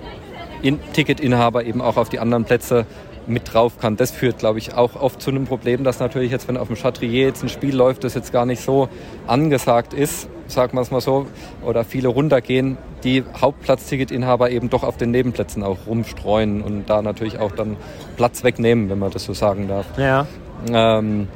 Ticketinhaber 0.92 1.64
eben 1.64 1.80
auch 1.80 1.96
auf 1.96 2.10
die 2.10 2.18
anderen 2.18 2.44
Plätze 2.44 2.86
mit 3.26 3.52
drauf 3.52 3.78
kann. 3.78 3.96
Das 3.96 4.10
führt, 4.10 4.38
glaube 4.38 4.58
ich, 4.58 4.74
auch 4.74 4.96
oft 4.96 5.20
zu 5.22 5.30
einem 5.30 5.44
Problem, 5.44 5.84
dass 5.84 6.00
natürlich 6.00 6.30
jetzt, 6.30 6.48
wenn 6.48 6.56
auf 6.56 6.68
dem 6.68 6.76
Chatrier 6.76 7.26
jetzt 7.26 7.42
ein 7.42 7.48
Spiel 7.48 7.74
läuft, 7.74 8.04
das 8.04 8.14
jetzt 8.14 8.32
gar 8.32 8.46
nicht 8.46 8.62
so 8.62 8.88
angesagt 9.26 9.94
ist, 9.94 10.28
sagen 10.46 10.76
wir 10.76 10.80
es 10.82 10.90
mal 10.90 11.00
so, 11.00 11.26
oder 11.64 11.84
viele 11.84 12.08
runtergehen, 12.08 12.76
die 13.04 13.24
Hauptplatzticketinhaber 13.40 14.50
eben 14.50 14.68
doch 14.68 14.82
auf 14.82 14.96
den 14.96 15.10
Nebenplätzen 15.10 15.62
auch 15.62 15.86
rumstreuen 15.86 16.60
und 16.62 16.90
da 16.90 17.02
natürlich 17.02 17.38
auch 17.38 17.52
dann 17.52 17.76
Platz 18.16 18.44
wegnehmen, 18.44 18.90
wenn 18.90 18.98
man 18.98 19.10
das 19.10 19.24
so 19.24 19.32
sagen 19.32 19.68
darf. 19.68 19.86
Ja. 19.96 20.26
Ähm, 20.70 21.28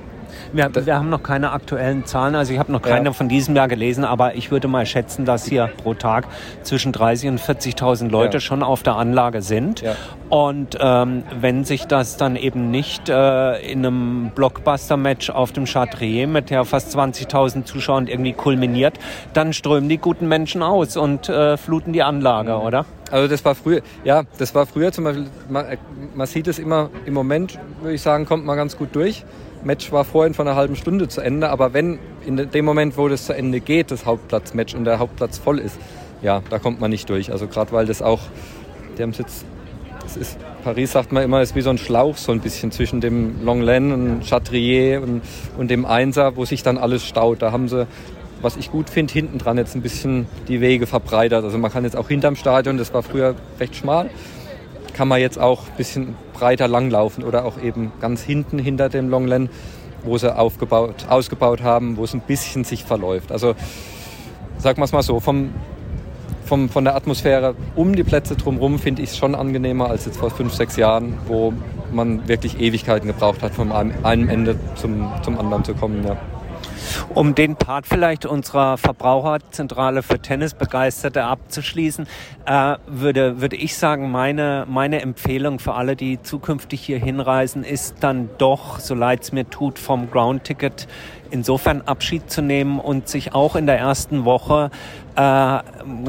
wir, 0.53 0.71
wir, 0.75 0.97
haben 0.97 1.11
noch 1.11 1.23
keine 1.23 1.53
aktuellen 1.53 2.05
Zahlen, 2.07 2.35
also 2.35 2.53
ich 2.53 2.59
habe 2.59 2.73
noch 2.73 2.83
keine 2.83 3.07
ja. 3.07 3.13
von 3.13 3.29
diesem 3.29 3.57
Jahr 3.57 3.69
gelesen, 3.69 4.05
aber 4.05 4.35
ich 4.35 4.51
würde 4.51 4.69
mal 4.69 4.87
schätzen, 4.87 5.25
dass 5.25 5.45
hier 5.45 5.71
pro 5.83 5.95
Tag 5.95 6.27
zwischen 6.63 6.93
30.000 6.93 7.29
und 7.29 7.41
40.000 7.41 8.09
Leute 8.09 8.35
ja. 8.35 8.41
schon 8.41 8.63
auf 8.63 8.83
der 8.83 8.97
Anlage 8.97 9.43
sind. 9.43 9.81
Ja. 9.81 9.95
Und 10.29 10.79
ähm, 10.81 11.23
wenn 11.41 11.65
sich 11.65 11.87
das 11.87 12.17
dann 12.17 12.37
eben 12.37 12.71
nicht 12.71 13.09
äh, 13.09 13.61
in 13.61 13.85
einem 13.85 14.31
Blockbuster-Match 14.35 15.31
auf 15.31 15.53
dem 15.53 15.67
Chartrier 15.67 16.27
mit 16.27 16.51
ja 16.51 16.65
fast 16.65 16.97
20.000 16.97 17.65
Zuschauern 17.65 18.07
irgendwie 18.07 18.33
kulminiert, 18.33 18.99
dann 19.33 19.53
strömen 19.53 19.89
die 19.89 19.99
guten 19.99 20.29
Menschen 20.29 20.63
aus 20.63 20.97
und 20.97 21.29
äh, 21.29 21.57
fluten 21.57 21.93
die 21.93 22.03
Anlage, 22.03 22.53
mhm. 22.57 22.61
oder? 22.63 22.85
Also 23.11 23.29
das 23.29 23.45
war 23.45 23.55
früher, 23.55 23.83
ja, 24.03 24.25
das 24.39 24.55
war 24.55 24.67
früher 24.67 24.91
zum 24.93 25.05
Beispiel, 25.05 25.27
man, 25.49 25.67
man 26.15 26.27
sieht 26.27 26.49
es 26.49 26.59
immer 26.59 26.91
im 27.07 27.15
Moment, 27.15 27.59
würde 27.81 27.95
ich 27.95 28.03
sagen, 28.03 28.27
kommt 28.27 28.45
man 28.45 28.57
ganz 28.57 28.77
gut 28.77 28.89
durch. 28.93 29.25
Match 29.65 29.91
war 29.93 30.05
vorhin 30.05 30.35
von 30.35 30.47
einer 30.47 30.57
halben 30.57 30.77
Stunde 30.77 31.09
zu 31.09 31.21
Ende, 31.21 31.51
aber 31.51 31.73
wenn 31.73 31.99
in 32.27 32.37
dem 32.37 32.65
Moment, 32.65 32.97
wo 32.97 33.09
das 33.09 33.27
zu 33.27 33.33
Ende 33.33 33.61
geht, 33.61 33.91
das 33.91 34.07
Hauptplatzmatch 34.07 34.75
und 34.75 34.85
der 34.85 34.99
Hauptplatz 34.99 35.39
voll 35.39 35.59
ist, 35.59 35.79
ja, 36.23 36.43
da 36.51 36.59
kommt 36.59 36.81
man 36.81 36.91
nicht 36.91 37.09
durch. 37.11 37.33
Also 37.33 37.47
gerade 37.47 37.73
weil 37.73 37.87
das 37.87 38.03
auch, 38.03 38.21
die 38.97 39.03
haben 39.03 39.13
jetzt, 39.13 39.45
das 40.03 40.17
ist, 40.17 40.39
Paris 40.63 40.93
sagt 40.93 41.13
man 41.13 41.23
immer, 41.23 41.43
ist 41.43 41.55
wie 41.55 41.61
so 41.61 41.71
ein 41.71 41.79
Schlauch 41.79 42.17
so 42.17 42.33
ein 42.33 42.41
bisschen 42.41 42.71
zwischen 42.71 43.01
dem 43.01 43.45
Longlen 43.45 43.93
und 43.93 44.27
Chatrier 44.29 45.03
und, 45.03 45.23
und 45.59 45.71
dem 45.71 45.85
Einser, 45.85 46.37
wo 46.37 46.45
sich 46.45 46.63
dann 46.63 46.79
alles 46.79 47.05
staut. 47.05 47.43
Da 47.43 47.53
haben 47.53 47.69
sie 47.69 47.87
was 48.45 48.57
ich 48.57 48.71
gut 48.71 48.91
finde, 48.91 49.13
hinten 49.13 49.39
dran 49.39 49.57
jetzt 49.57 49.75
ein 49.75 49.81
bisschen 49.81 50.27
die 50.49 50.61
Wege 50.61 50.87
verbreitert. 50.87 51.43
Also 51.45 51.59
man 51.59 51.73
kann 51.73 51.83
jetzt 51.85 51.97
auch 51.97 52.09
hinterm 52.09 52.37
Stadion, 52.37 52.77
das 52.77 52.93
war 52.93 53.03
früher 53.03 53.35
recht 53.59 53.75
schmal, 53.75 54.11
kann 54.95 55.09
man 55.09 55.21
jetzt 55.21 55.39
auch 55.39 55.67
ein 55.67 55.77
bisschen 55.77 56.17
breiter 56.33 56.69
langlaufen 56.69 57.25
oder 57.25 57.45
auch 57.45 57.61
eben 57.61 57.93
ganz 58.01 58.23
hinten 58.23 58.59
hinter 58.59 58.89
dem 58.89 59.11
Longlen, 59.11 59.51
wo 60.05 60.17
sie 60.17 60.35
aufgebaut, 60.35 61.07
ausgebaut 61.09 61.63
haben, 61.63 61.97
wo 61.97 62.05
es 62.05 62.15
ein 62.15 62.21
bisschen 62.21 62.65
sich 62.65 62.85
verläuft. 62.85 63.33
Also 63.33 63.55
sagen 64.59 64.79
wir 64.79 64.85
es 64.85 64.93
mal 64.93 65.03
so, 65.03 65.21
vom, 65.21 65.51
vom, 66.45 66.69
von 66.69 66.85
der 66.85 66.95
Atmosphäre 66.95 67.55
um 67.75 67.95
die 67.95 68.05
Plätze 68.05 68.37
drumherum 68.37 68.79
finde 68.79 69.03
ich 69.03 69.11
es 69.11 69.17
schon 69.17 69.35
angenehmer 69.35 69.91
als 69.91 70.07
jetzt 70.07 70.17
vor 70.17 70.31
fünf, 70.31 70.55
sechs 70.55 70.77
Jahren, 70.77 71.19
wo 71.27 71.53
man 71.93 72.27
wirklich 72.29 72.61
Ewigkeiten 72.61 73.07
gebraucht 73.09 73.43
hat, 73.43 73.55
von 73.55 73.73
einem, 73.73 73.93
einem 74.05 74.29
Ende 74.29 74.57
zum, 74.75 75.11
zum 75.23 75.39
anderen 75.39 75.65
zu 75.65 75.75
kommen. 75.75 76.05
Ja. 76.07 76.17
Um 77.15 77.35
den 77.35 77.57
Part 77.57 77.87
vielleicht 77.87 78.27
unserer 78.27 78.77
Verbraucherzentrale 78.79 80.03
für 80.03 80.19
Tennisbegeisterte 80.19 81.25
abzuschließen, 81.25 82.07
äh, 82.47 82.77
würde, 82.87 83.41
würde 83.41 83.57
ich 83.57 83.77
sagen, 83.77 84.11
meine, 84.11 84.67
meine 84.69 85.03
Empfehlung 85.03 85.59
für 85.59 85.75
alle, 85.75 85.97
die 85.97 86.21
zukünftig 86.23 86.81
hier 86.81 86.99
hinreisen, 86.99 87.65
ist 87.65 87.97
dann 88.01 88.31
doch, 88.39 88.81
so 88.81 88.95
leid 88.95 89.23
es 89.23 89.33
mir 89.33 89.49
tut, 89.49 89.79
vom 89.79 90.11
Ground-Ticket 90.11 90.89
insofern 91.31 91.83
Abschied 91.83 92.31
zu 92.31 92.43
nehmen 92.43 92.79
und 92.79 93.09
sich 93.09 93.35
auch 93.35 93.57
in 93.57 93.67
der 93.67 93.79
ersten 93.79 94.25
Woche 94.25 94.71
äh, 95.17 95.59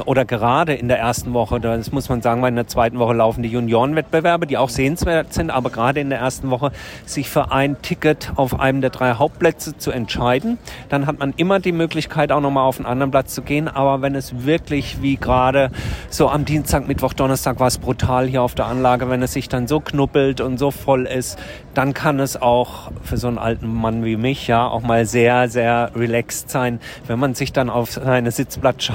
oder 0.06 0.26
gerade 0.26 0.74
in 0.74 0.88
der 0.88 1.00
ersten 1.00 1.34
Woche, 1.34 1.60
das 1.60 1.92
muss 1.92 2.10
man 2.10 2.22
sagen, 2.22 2.42
weil 2.42 2.50
in 2.50 2.56
der 2.56 2.68
zweiten 2.68 3.00
Woche 3.00 3.14
laufen 3.14 3.44
die 3.44 3.50
Juniorenwettbewerbe, 3.50 4.48
die 4.48 4.58
auch 4.58 4.70
sehenswert 4.70 5.34
sind, 5.34 5.52
aber 5.52 5.70
gerade 5.70 6.00
in 6.00 6.10
der 6.10 6.20
ersten 6.20 6.50
Woche 6.50 6.72
sich 7.06 7.30
für 7.30 7.52
ein 7.52 7.82
Ticket 7.82 8.34
auf 8.36 8.60
einem 8.60 8.82
der 8.82 8.90
drei 8.90 9.14
Hauptplätze 9.14 9.78
zu 9.78 9.92
entscheiden. 9.92 10.58
Dann 10.90 11.06
hat 11.06 11.20
man 11.20 11.34
immer 11.38 11.60
die 11.60 11.72
Möglichkeit, 11.72 12.32
auch 12.32 12.42
nochmal 12.42 12.64
auf 12.64 12.78
einen 12.78 12.86
anderen 12.86 13.12
Platz 13.12 13.34
zu 13.34 13.42
gehen. 13.42 13.68
Aber 13.68 14.02
wenn 14.02 14.16
es 14.16 14.46
wirklich 14.46 15.02
wie 15.02 15.18
gerade 15.18 15.72
so 16.10 16.30
am 16.30 16.46
Dienstag, 16.46 16.88
Mittwoch, 16.88 17.14
Donnerstag 17.14 17.60
war 17.60 17.68
es 17.68 17.78
brutal 17.78 18.28
hier 18.28 18.42
auf 18.42 18.56
der 18.56 18.66
Anlage, 18.66 19.10
wenn 19.10 19.22
es 19.22 19.34
sich 19.34 19.50
dann 19.50 19.68
so 19.68 19.80
knuppelt 19.80 20.42
und 20.42 20.58
so 20.58 20.72
voll 20.72 21.06
ist, 21.06 21.38
dann 21.74 21.94
kann 21.94 22.20
es 22.20 22.42
auch 22.42 22.92
für 23.04 23.18
so 23.18 23.28
einen 23.28 23.38
alten 23.38 23.72
Mann 23.74 24.04
wie 24.04 24.18
mich 24.18 24.48
ja 24.48 24.68
auch 24.68 24.82
mal 24.82 25.06
sehr, 25.06 25.50
sehr 25.50 25.92
relaxed 25.96 26.50
sein, 26.50 26.80
wenn 27.08 27.20
man 27.20 27.36
sich 27.36 27.54
dann 27.54 27.70
auf 27.70 27.92
seine 27.92 28.32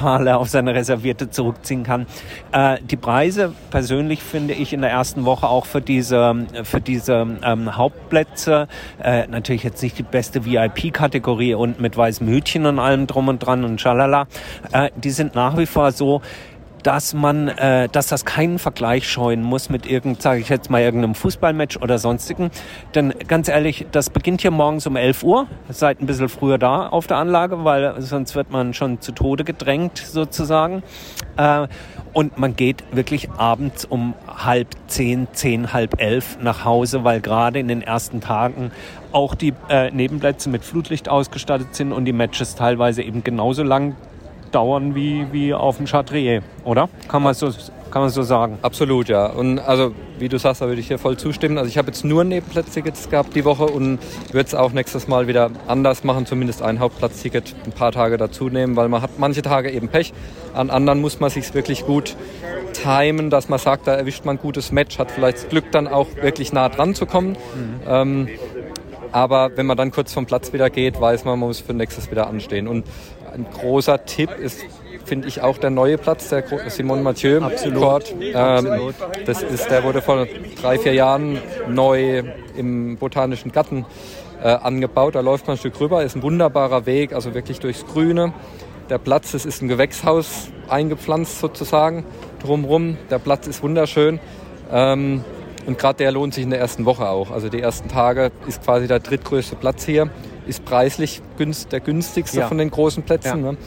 Sitzplatzschale, 0.01 0.37
auf 0.37 0.49
seine 0.49 0.73
reservierte 0.73 1.29
zurückziehen 1.29 1.83
kann. 1.83 2.07
Äh, 2.51 2.77
die 2.81 2.97
Preise 2.97 3.53
persönlich 3.69 4.21
finde 4.21 4.53
ich 4.53 4.73
in 4.73 4.81
der 4.81 4.91
ersten 4.91 5.25
Woche 5.25 5.47
auch 5.47 5.65
für 5.65 5.81
diese, 5.81 6.47
für 6.63 6.81
diese 6.81 7.27
ähm, 7.43 7.77
Hauptplätze, 7.77 8.67
äh, 9.03 9.27
natürlich 9.27 9.63
jetzt 9.63 9.81
nicht 9.81 9.97
die 9.97 10.03
beste 10.03 10.45
VIP-Kategorie 10.45 11.53
und 11.53 11.79
mit 11.79 11.95
weißem 11.95 12.27
Hütchen 12.27 12.65
und 12.65 12.79
allem 12.79 13.07
drum 13.07 13.27
und 13.27 13.39
dran 13.39 13.63
und 13.63 13.79
schalala, 13.79 14.27
äh, 14.71 14.89
die 14.95 15.11
sind 15.11 15.35
nach 15.35 15.57
wie 15.57 15.65
vor 15.65 15.91
so, 15.91 16.21
dass 16.83 17.13
man, 17.13 17.47
äh, 17.49 17.89
dass 17.89 18.07
das 18.07 18.25
keinen 18.25 18.59
Vergleich 18.59 19.09
scheuen 19.09 19.43
muss 19.43 19.69
mit 19.69 19.85
irgend, 19.85 20.21
sage 20.21 20.41
ich 20.41 20.49
jetzt 20.49 20.69
mal, 20.69 20.81
irgendeinem 20.81 21.15
Fußballmatch 21.15 21.77
oder 21.77 21.97
sonstigen. 21.97 22.51
Denn 22.95 23.13
ganz 23.27 23.47
ehrlich, 23.47 23.85
das 23.91 24.09
beginnt 24.09 24.41
hier 24.41 24.51
morgens 24.51 24.87
um 24.87 24.95
11 24.95 25.23
Uhr. 25.23 25.47
Seid 25.69 26.01
ein 26.01 26.05
bisschen 26.05 26.29
früher 26.29 26.57
da 26.57 26.87
auf 26.87 27.07
der 27.07 27.17
Anlage, 27.17 27.63
weil 27.63 28.01
sonst 28.01 28.35
wird 28.35 28.51
man 28.51 28.73
schon 28.73 29.01
zu 29.01 29.11
Tode 29.11 29.43
gedrängt 29.43 29.97
sozusagen. 29.97 30.83
Äh, 31.37 31.67
und 32.13 32.37
man 32.37 32.55
geht 32.55 32.83
wirklich 32.91 33.29
abends 33.31 33.85
um 33.85 34.15
halb 34.27 34.67
zehn, 34.87 35.27
zehn, 35.31 35.71
halb 35.71 36.01
elf 36.01 36.37
nach 36.41 36.65
Hause, 36.65 37.03
weil 37.03 37.21
gerade 37.21 37.59
in 37.59 37.69
den 37.69 37.81
ersten 37.81 38.19
Tagen 38.19 38.71
auch 39.13 39.35
die 39.35 39.53
äh, 39.69 39.91
Nebenplätze 39.91 40.49
mit 40.49 40.65
Flutlicht 40.65 41.07
ausgestattet 41.07 41.73
sind 41.75 41.93
und 41.93 42.05
die 42.05 42.13
Matches 42.13 42.55
teilweise 42.55 43.01
eben 43.01 43.23
genauso 43.23 43.63
lang 43.63 43.95
dauern 44.51 44.95
wie, 44.95 45.27
wie 45.31 45.53
auf 45.53 45.77
dem 45.77 45.85
Chatrier, 45.85 46.43
oder? 46.63 46.89
Kann 47.07 47.23
man 47.23 47.33
so 47.33 47.51
kann 47.91 48.01
man 48.01 48.09
so 48.09 48.23
sagen. 48.23 48.57
Absolut, 48.61 49.09
ja. 49.09 49.27
Und 49.27 49.59
also, 49.59 49.93
wie 50.17 50.29
du 50.29 50.39
sagst, 50.39 50.61
da 50.61 50.67
würde 50.67 50.79
ich 50.79 50.87
hier 50.87 50.97
voll 50.97 51.17
zustimmen. 51.17 51.57
Also 51.57 51.69
ich 51.69 51.77
habe 51.77 51.87
jetzt 51.87 52.03
nur 52.05 52.23
Nebenplatztickets 52.23 53.09
gehabt 53.09 53.35
die 53.35 53.45
Woche 53.45 53.65
und 53.65 53.99
würde 54.31 54.47
es 54.47 54.55
auch 54.55 54.71
nächstes 54.71 55.07
Mal 55.07 55.27
wieder 55.27 55.51
anders 55.67 56.03
machen, 56.03 56.25
zumindest 56.25 56.61
ein 56.61 56.79
Hauptplatzticket 56.79 57.53
ein 57.65 57.73
paar 57.73 57.91
Tage 57.91 58.17
dazu 58.17 58.49
nehmen, 58.49 58.75
weil 58.77 58.87
man 58.87 59.01
hat 59.01 59.19
manche 59.19 59.41
Tage 59.41 59.71
eben 59.71 59.89
Pech. 59.89 60.13
An 60.53 60.69
anderen 60.69 61.01
muss 61.01 61.19
man 61.19 61.29
sich 61.29 61.53
wirklich 61.53 61.85
gut 61.85 62.15
timen, 62.73 63.29
dass 63.29 63.49
man 63.49 63.59
sagt, 63.59 63.87
da 63.87 63.93
erwischt 63.93 64.25
man 64.25 64.37
ein 64.37 64.41
gutes 64.41 64.71
Match, 64.71 64.97
hat 64.97 65.11
vielleicht 65.11 65.39
das 65.39 65.49
Glück 65.49 65.71
dann 65.71 65.87
auch 65.87 66.07
wirklich 66.21 66.53
nah 66.53 66.69
dran 66.69 66.95
zu 66.95 67.05
kommen. 67.05 67.31
Mhm. 67.31 67.81
Ähm, 67.87 68.27
aber 69.11 69.51
wenn 69.57 69.65
man 69.65 69.75
dann 69.75 69.91
kurz 69.91 70.13
vom 70.13 70.25
Platz 70.25 70.53
wieder 70.53 70.69
geht, 70.69 71.01
weiß 71.01 71.25
man, 71.25 71.37
man 71.37 71.49
muss 71.49 71.59
für 71.59 71.73
nächstes 71.73 72.09
wieder 72.09 72.27
anstehen. 72.27 72.67
Und 72.67 72.85
ein 73.33 73.45
großer 73.51 74.05
Tipp 74.05 74.31
ist, 74.37 74.63
finde 75.05 75.27
ich, 75.27 75.41
auch 75.41 75.57
der 75.57 75.69
neue 75.69 75.97
Platz, 75.97 76.29
der 76.29 76.43
Simon 76.67 77.03
Mathieu 77.03 77.41
Absolut. 77.41 77.81
Court. 77.81 78.15
Ähm, 78.19 78.93
das 79.25 79.41
ist, 79.41 79.69
der 79.69 79.83
wurde 79.83 80.01
vor 80.01 80.27
drei, 80.61 80.77
vier 80.77 80.93
Jahren 80.93 81.39
neu 81.67 82.23
im 82.55 82.97
Botanischen 82.97 83.51
Garten 83.51 83.85
äh, 84.41 84.47
angebaut. 84.47 85.15
Da 85.15 85.21
läuft 85.21 85.47
man 85.47 85.55
ein 85.55 85.59
Stück 85.59 85.79
rüber, 85.79 86.03
ist 86.03 86.15
ein 86.15 86.23
wunderbarer 86.23 86.85
Weg, 86.85 87.13
also 87.13 87.33
wirklich 87.33 87.59
durchs 87.59 87.85
Grüne. 87.85 88.33
Der 88.89 88.97
Platz, 88.97 89.31
das 89.31 89.45
ist 89.45 89.61
ein 89.61 89.67
Gewächshaus 89.67 90.49
eingepflanzt 90.67 91.39
sozusagen 91.39 92.05
drumherum. 92.41 92.97
Der 93.09 93.19
Platz 93.19 93.47
ist 93.47 93.63
wunderschön. 93.63 94.19
Ähm, 94.71 95.23
und 95.65 95.77
gerade 95.77 95.97
der 95.97 96.11
lohnt 96.11 96.33
sich 96.33 96.43
in 96.43 96.49
der 96.49 96.59
ersten 96.59 96.85
Woche 96.85 97.07
auch. 97.07 97.31
Also 97.31 97.49
die 97.49 97.61
ersten 97.61 97.87
Tage 97.87 98.31
ist 98.47 98.63
quasi 98.63 98.87
der 98.87 98.99
drittgrößte 98.99 99.55
Platz 99.55 99.85
hier 99.85 100.09
ist 100.47 100.65
preislich 100.65 101.21
günst, 101.37 101.71
der 101.71 101.79
günstigste 101.79 102.39
ja. 102.39 102.47
von 102.47 102.57
den 102.57 102.71
großen 102.71 103.03
Plätzen. 103.03 103.45
Ja. 103.45 103.51
Ne? 103.51 103.57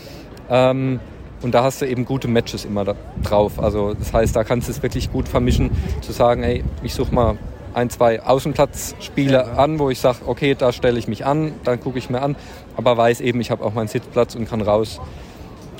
Ähm, 0.50 1.00
und 1.42 1.54
da 1.54 1.62
hast 1.62 1.82
du 1.82 1.86
eben 1.86 2.04
gute 2.04 2.26
Matches 2.26 2.64
immer 2.64 2.84
da 2.84 2.94
drauf. 3.22 3.60
Also 3.60 3.94
das 3.94 4.12
heißt, 4.12 4.34
da 4.34 4.44
kannst 4.44 4.68
du 4.68 4.72
es 4.72 4.82
wirklich 4.82 5.12
gut 5.12 5.28
vermischen, 5.28 5.70
zu 6.00 6.12
sagen, 6.12 6.42
hey, 6.42 6.64
ich 6.82 6.94
suche 6.94 7.14
mal 7.14 7.36
ein, 7.74 7.90
zwei 7.90 8.22
Außenplatzspiele 8.22 9.32
ja. 9.32 9.42
an, 9.54 9.78
wo 9.78 9.90
ich 9.90 10.00
sage, 10.00 10.18
okay, 10.26 10.54
da 10.54 10.72
stelle 10.72 10.98
ich 10.98 11.08
mich 11.08 11.26
an, 11.26 11.52
dann 11.64 11.80
gucke 11.80 11.98
ich 11.98 12.08
mir 12.08 12.22
an, 12.22 12.36
aber 12.76 12.96
weiß 12.96 13.20
eben, 13.20 13.40
ich 13.40 13.50
habe 13.50 13.64
auch 13.64 13.74
meinen 13.74 13.88
Sitzplatz 13.88 14.34
und 14.34 14.48
kann 14.48 14.62
raus 14.62 15.00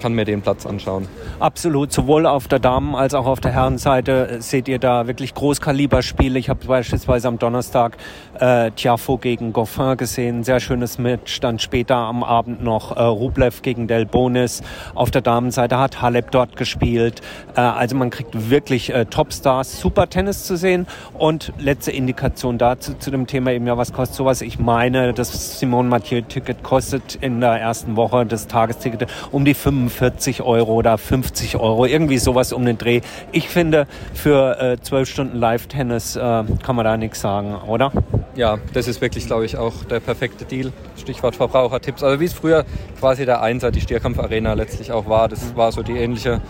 kann 0.05 0.13
mir 0.13 0.27
den 0.27 0.43
Platz 0.43 0.67
anschauen. 0.67 1.09
Absolut, 1.41 1.91
sowohl 1.91 2.27
auf 2.27 2.47
der 2.47 2.59
Damen- 2.59 2.95
als 2.95 3.15
auch 3.15 3.25
auf 3.25 3.41
der 3.41 3.53
Herrenseite 3.53 4.37
seht 4.41 4.69
ihr 4.69 4.79
da 4.79 5.07
wirklich 5.07 5.33
Großkaliberspiele. 5.33 6.39
Ich 6.39 6.51
habe 6.51 6.67
beispielsweise 6.67 7.27
am 7.29 7.39
Donnerstag 7.39 7.97
äh, 8.39 8.71
Tiafo 8.73 9.17
gegen 9.17 9.55
Goffin 9.55 9.97
gesehen, 9.97 10.45
sehr 10.45 10.61
schönes 10.61 10.99
Match. 10.99 11.41
Dann 11.41 11.59
später 11.59 11.97
am 11.97 12.23
Abend 12.23 12.63
noch 12.63 12.95
äh, 12.95 13.03
Rublev 13.03 13.63
gegen 13.63 13.87
Del 13.87 14.05
Bonis. 14.05 14.63
Auf 14.95 15.11
der 15.11 15.23
Damenseite 15.23 15.79
hat 15.79 16.03
Halep 16.03 16.31
dort 16.33 16.57
gespielt. 16.57 17.23
Äh, 17.57 17.61
also 17.63 17.97
man 17.97 18.11
kriegt 18.11 18.51
wirklich 18.51 18.93
äh, 18.93 19.07
Topstars, 19.07 19.81
super 19.81 20.11
Tennis 20.11 20.45
zu 20.45 20.59
sehen. 20.59 20.87
Und 21.17 21.55
letzte 21.59 21.93
Indikation 21.93 22.59
dazu 22.59 22.93
zu 22.93 23.11
dem 23.11 23.27
Thema 23.27 23.53
eben 23.53 23.67
ja, 23.67 23.79
was 23.79 23.95
kostet 23.95 24.17
sowas? 24.17 24.43
Ich 24.43 24.59
meine, 24.59 25.15
das 25.15 25.59
Simone 25.59 25.89
Mathieu-Ticket 25.89 26.63
kostet 26.63 27.15
in 27.15 27.41
der 27.41 27.53
ersten 27.53 27.97
Woche 27.97 28.27
das 28.27 28.49
Tagesticket 28.49 29.07
um 29.33 29.47
die 29.47 29.55
45 29.55 29.94
40 29.95 30.43
Euro 30.43 30.75
oder 30.75 30.99
50 30.99 31.57
Euro, 31.57 31.87
irgendwie 31.87 32.19
sowas 32.19 32.53
um 32.53 32.65
den 32.65 32.79
Dreh. 32.79 33.01
Ich 33.33 33.49
finde, 33.49 33.87
für 34.13 34.61
äh, 34.61 34.81
12 34.81 35.09
Stunden 35.09 35.39
Live-Tennis 35.39 36.17
äh, 36.17 36.21
kann 36.21 36.77
man 36.77 36.85
da 36.85 36.97
nichts 36.97 37.21
sagen, 37.21 37.55
oder? 37.67 37.93
Ja, 38.35 38.59
das 38.73 38.89
ist 38.89 39.01
wirklich, 39.01 39.27
glaube 39.27 39.45
ich, 39.45 39.57
auch 39.57 39.85
der 39.85 40.01
perfekte 40.01 40.45
Deal. 40.45 40.73
Stichwort 40.97 41.37
Verbrauchertipps. 41.37 42.03
Also 42.03 42.21
wie 42.21 42.25
es 42.25 42.33
früher 42.33 42.65
quasi 42.99 43.25
der 43.25 43.41
Einser, 43.43 43.71
die 43.71 43.81
Stierkampf-Arena 43.81 44.55
letztlich 44.55 44.91
auch 44.91 45.09
war, 45.09 45.29
das 45.29 45.45
mhm. 45.45 45.57
war 45.57 45.73
so 45.73 45.83
die 45.83 45.93
ähnliche 45.93 46.41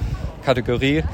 Kategorie. 0.45 1.05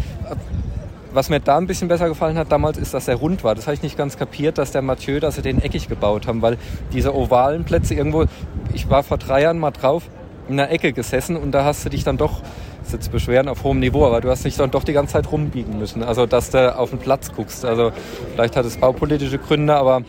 Was 1.12 1.28
mir 1.28 1.40
da 1.40 1.58
ein 1.58 1.66
bisschen 1.66 1.88
besser 1.88 2.08
gefallen 2.08 2.38
hat 2.38 2.52
damals, 2.52 2.78
ist, 2.78 2.94
dass 2.94 3.08
er 3.08 3.16
rund 3.16 3.42
war. 3.42 3.56
Das 3.56 3.66
habe 3.66 3.74
ich 3.74 3.82
nicht 3.82 3.98
ganz 3.98 4.16
kapiert, 4.16 4.58
dass 4.58 4.70
der 4.70 4.82
Mathieu, 4.82 5.18
dass 5.18 5.34
sie 5.34 5.42
den 5.42 5.60
eckig 5.60 5.88
gebaut 5.88 6.28
haben, 6.28 6.40
weil 6.40 6.56
diese 6.92 7.16
ovalen 7.16 7.64
Plätze 7.64 7.94
irgendwo, 7.94 8.26
ich 8.72 8.88
war 8.88 9.02
vor 9.02 9.18
drei 9.18 9.42
Jahren 9.42 9.58
mal 9.58 9.72
drauf, 9.72 10.04
in 10.50 10.56
der 10.56 10.70
Ecke 10.70 10.92
gesessen 10.92 11.36
und 11.36 11.52
da 11.52 11.64
hast 11.64 11.84
du 11.84 11.88
dich 11.88 12.04
dann 12.04 12.16
doch, 12.16 12.40
das 12.82 12.92
jetzt 12.92 13.12
beschweren 13.12 13.48
auf 13.48 13.64
hohem 13.64 13.80
Niveau, 13.80 14.06
aber 14.06 14.20
du 14.20 14.30
hast 14.30 14.44
dich 14.44 14.56
dann 14.56 14.70
doch 14.70 14.84
die 14.84 14.92
ganze 14.92 15.14
Zeit 15.14 15.30
rumbiegen 15.30 15.78
müssen. 15.78 16.02
Also, 16.02 16.26
dass 16.26 16.50
du 16.50 16.76
auf 16.76 16.90
den 16.90 16.98
Platz 16.98 17.32
guckst. 17.32 17.64
Also, 17.64 17.92
vielleicht 18.34 18.56
hat 18.56 18.64
es 18.64 18.76
baupolitische 18.76 19.38
Gründe, 19.38 19.74
aber 19.74 20.02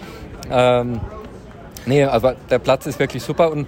ähm, 0.51 0.99
nee, 1.85 2.03
aber 2.03 2.35
der 2.49 2.59
Platz 2.59 2.85
ist 2.85 2.99
wirklich 2.99 3.23
super 3.23 3.51
und 3.51 3.67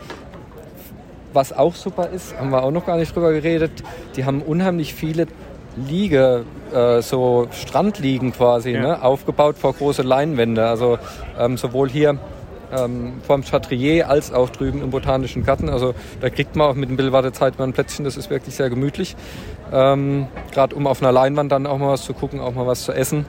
was 1.33 1.51
auch 1.51 1.73
super 1.73 2.09
ist, 2.09 2.37
haben 2.37 2.51
wir 2.51 2.63
auch 2.63 2.71
noch 2.71 2.85
gar 2.85 2.97
nicht 2.97 3.15
drüber 3.15 3.31
geredet, 3.31 3.83
die 4.15 4.25
haben 4.25 4.41
unheimlich 4.41 4.93
viele 4.93 5.27
Liege, 5.75 6.45
äh, 6.73 7.01
so 7.01 7.47
Strandliegen 7.51 8.31
quasi, 8.33 8.71
ja. 8.71 8.81
ne, 8.81 9.03
aufgebaut 9.03 9.57
vor 9.57 9.73
große 9.73 10.03
Leinwände. 10.03 10.67
Also 10.67 10.99
ähm, 11.39 11.57
sowohl 11.57 11.89
hier 11.89 12.19
ähm, 12.77 13.21
vom 13.25 13.43
Chatrier 13.43 14.09
als 14.09 14.31
auch 14.31 14.49
drüben 14.49 14.81
im 14.81 14.89
Botanischen 14.89 15.45
Garten. 15.45 15.69
Also 15.69 15.93
da 16.21 16.29
kriegt 16.29 16.55
man 16.55 16.67
auch 16.67 16.75
mit 16.75 16.89
ein 16.89 16.97
bisschen 16.97 17.11
Wartezeit 17.11 17.57
mal 17.57 17.65
ein 17.65 17.73
Plätzchen, 17.73 18.05
das 18.05 18.17
ist 18.17 18.29
wirklich 18.29 18.55
sehr 18.55 18.69
gemütlich. 18.69 19.15
Ähm, 19.71 20.27
Gerade 20.51 20.75
um 20.75 20.87
auf 20.87 21.01
einer 21.01 21.11
Leinwand 21.11 21.51
dann 21.51 21.67
auch 21.67 21.77
mal 21.77 21.89
was 21.89 22.03
zu 22.03 22.13
gucken, 22.13 22.39
auch 22.39 22.53
mal 22.53 22.67
was 22.67 22.83
zu 22.83 22.91
essen. 22.91 23.25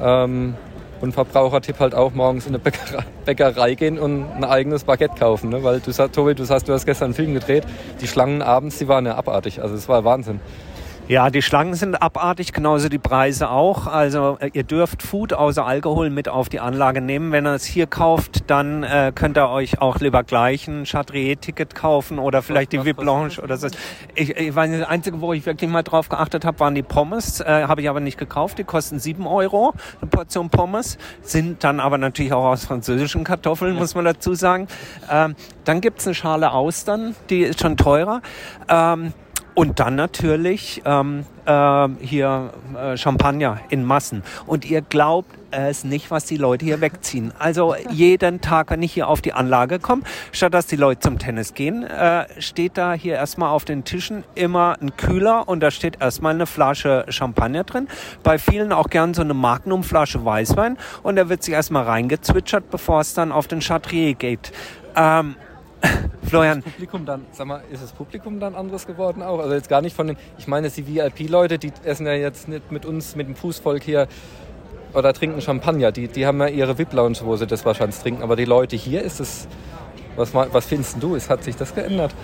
Ähm, 0.00 0.54
und 1.00 1.12
Verbrauchertipp 1.12 1.80
halt 1.80 1.96
auch 1.96 2.14
morgens 2.14 2.46
in 2.46 2.50
eine 2.50 2.60
Bäckerei, 2.60 3.04
Bäckerei 3.24 3.74
gehen 3.74 3.98
und 3.98 4.24
ein 4.30 4.44
eigenes 4.44 4.84
Baguette 4.84 5.16
kaufen. 5.18 5.50
Ne? 5.50 5.64
Weil 5.64 5.80
du 5.80 5.90
sagst, 5.90 6.14
Tobi, 6.14 6.34
du 6.34 6.44
sagst, 6.44 6.68
du 6.68 6.72
hast 6.72 6.86
gestern 6.86 7.06
einen 7.06 7.14
Film 7.14 7.34
gedreht. 7.34 7.64
Die 8.00 8.06
Schlangen 8.06 8.40
abends, 8.40 8.78
die 8.78 8.86
waren 8.86 9.04
ja 9.04 9.16
abartig. 9.16 9.60
Also 9.60 9.74
es 9.74 9.88
war 9.88 10.04
Wahnsinn. 10.04 10.40
Ja, 11.08 11.30
die 11.30 11.42
Schlangen 11.42 11.74
sind 11.74 12.00
abartig, 12.00 12.52
genauso 12.52 12.88
die 12.88 13.00
Preise 13.00 13.50
auch. 13.50 13.88
Also 13.88 14.38
äh, 14.40 14.50
ihr 14.52 14.62
dürft 14.62 15.02
Food 15.02 15.32
außer 15.32 15.66
Alkohol 15.66 16.10
mit 16.10 16.28
auf 16.28 16.48
die 16.48 16.60
Anlage 16.60 17.00
nehmen. 17.00 17.32
Wenn 17.32 17.44
ihr 17.44 17.54
es 17.54 17.64
hier 17.64 17.88
kauft, 17.88 18.48
dann 18.48 18.84
äh, 18.84 19.10
könnt 19.12 19.36
ihr 19.36 19.48
euch 19.48 19.80
auch 19.80 19.98
lieber 19.98 20.22
gleich 20.22 20.68
ein 20.68 20.84
Chatrier-Ticket 20.84 21.74
kaufen 21.74 22.20
oder 22.20 22.40
vielleicht 22.40 22.70
die 22.70 22.84
VIP 22.84 22.98
Blanche 22.98 23.42
oder 23.42 23.56
so. 23.56 23.66
Ich, 24.14 24.30
ich 24.30 24.54
weiß 24.54 24.70
nicht, 24.70 24.80
das 24.80 24.88
Einzige, 24.88 25.20
wo 25.20 25.32
ich 25.32 25.44
wirklich 25.44 25.68
mal 25.68 25.82
drauf 25.82 26.08
geachtet 26.08 26.44
habe, 26.44 26.60
waren 26.60 26.76
die 26.76 26.84
Pommes. 26.84 27.40
Äh, 27.40 27.64
habe 27.64 27.80
ich 27.82 27.88
aber 27.88 28.00
nicht 28.00 28.16
gekauft. 28.16 28.58
Die 28.58 28.64
kosten 28.64 29.00
sieben 29.00 29.26
Euro, 29.26 29.74
eine 30.00 30.08
Portion 30.08 30.50
Pommes. 30.50 30.98
Sind 31.20 31.64
dann 31.64 31.80
aber 31.80 31.98
natürlich 31.98 32.32
auch 32.32 32.44
aus 32.44 32.64
französischen 32.64 33.24
Kartoffeln, 33.24 33.74
muss 33.74 33.96
man 33.96 34.04
dazu 34.04 34.34
sagen. 34.34 34.68
Ähm, 35.10 35.34
dann 35.64 35.80
gibt's 35.80 36.06
eine 36.06 36.14
Schale 36.14 36.52
Austern, 36.52 37.16
die 37.28 37.42
ist 37.42 37.60
schon 37.60 37.76
teurer. 37.76 38.22
Ähm, 38.68 39.12
und 39.54 39.80
dann 39.80 39.96
natürlich 39.96 40.82
ähm, 40.84 41.24
äh, 41.44 41.88
hier 42.00 42.52
äh, 42.74 42.96
Champagner 42.96 43.60
in 43.68 43.84
Massen. 43.84 44.22
Und 44.46 44.64
ihr 44.64 44.80
glaubt 44.80 45.30
es 45.50 45.84
nicht, 45.84 46.10
was 46.10 46.24
die 46.24 46.38
Leute 46.38 46.64
hier 46.64 46.80
wegziehen. 46.80 47.32
Also 47.38 47.74
jeden 47.90 48.40
Tag, 48.40 48.70
wenn 48.70 48.82
ich 48.82 48.92
hier 48.92 49.08
auf 49.08 49.20
die 49.20 49.34
Anlage 49.34 49.78
komme, 49.78 50.02
statt 50.32 50.54
dass 50.54 50.66
die 50.66 50.76
Leute 50.76 51.00
zum 51.00 51.18
Tennis 51.18 51.52
gehen, 51.54 51.84
äh, 51.84 52.24
steht 52.40 52.78
da 52.78 52.94
hier 52.94 53.14
erstmal 53.14 53.50
auf 53.50 53.64
den 53.64 53.84
Tischen 53.84 54.24
immer 54.34 54.76
ein 54.80 54.96
Kühler 54.96 55.48
und 55.48 55.60
da 55.60 55.70
steht 55.70 56.00
erstmal 56.00 56.34
eine 56.34 56.46
Flasche 56.46 57.04
Champagner 57.08 57.64
drin. 57.64 57.88
Bei 58.22 58.38
vielen 58.38 58.72
auch 58.72 58.88
gern 58.88 59.12
so 59.12 59.22
eine 59.22 59.34
Magnumflasche 59.34 60.24
Weißwein 60.24 60.78
und 61.02 61.16
da 61.16 61.28
wird 61.28 61.42
sich 61.42 61.54
erstmal 61.54 61.84
reingezwitschert, 61.84 62.70
bevor 62.70 63.00
es 63.00 63.12
dann 63.14 63.32
auf 63.32 63.46
den 63.46 63.60
Chatrier 63.60 64.14
geht. 64.14 64.52
Ähm, 64.96 65.36
Florian. 66.22 66.58
Ist 66.58 66.66
das 66.66 66.72
Publikum 66.72 67.04
dann, 67.04 67.26
sag 67.32 67.46
mal, 67.46 67.62
ist 67.70 67.82
das 67.82 67.92
Publikum 67.92 68.40
dann 68.40 68.54
anderes 68.54 68.86
geworden 68.86 69.22
auch? 69.22 69.38
Also 69.38 69.54
jetzt 69.54 69.68
gar 69.68 69.82
nicht 69.82 69.94
von 69.94 70.06
den, 70.06 70.16
ich 70.38 70.46
meine, 70.46 70.70
die 70.70 70.86
VIP-Leute, 70.86 71.58
die 71.58 71.72
essen 71.84 72.06
ja 72.06 72.14
jetzt 72.14 72.48
nicht 72.48 72.72
mit 72.72 72.86
uns, 72.86 73.16
mit 73.16 73.28
dem 73.28 73.36
Fußvolk 73.36 73.82
hier 73.82 74.08
oder 74.94 75.12
trinken 75.12 75.40
Champagner. 75.40 75.92
Die, 75.92 76.08
die 76.08 76.26
haben 76.26 76.40
ja 76.40 76.48
ihre 76.48 76.78
VIP-Lounge, 76.78 77.18
wo 77.22 77.36
sie 77.36 77.46
das 77.46 77.64
wahrscheinlich 77.64 77.98
trinken. 77.98 78.22
Aber 78.22 78.36
die 78.36 78.44
Leute 78.44 78.76
hier 78.76 79.02
ist 79.02 79.20
es, 79.20 79.48
was, 80.16 80.34
was 80.34 80.66
findest 80.66 81.02
du? 81.02 81.18
Hat 81.18 81.44
sich 81.44 81.56
das 81.56 81.74
geändert? 81.74 82.14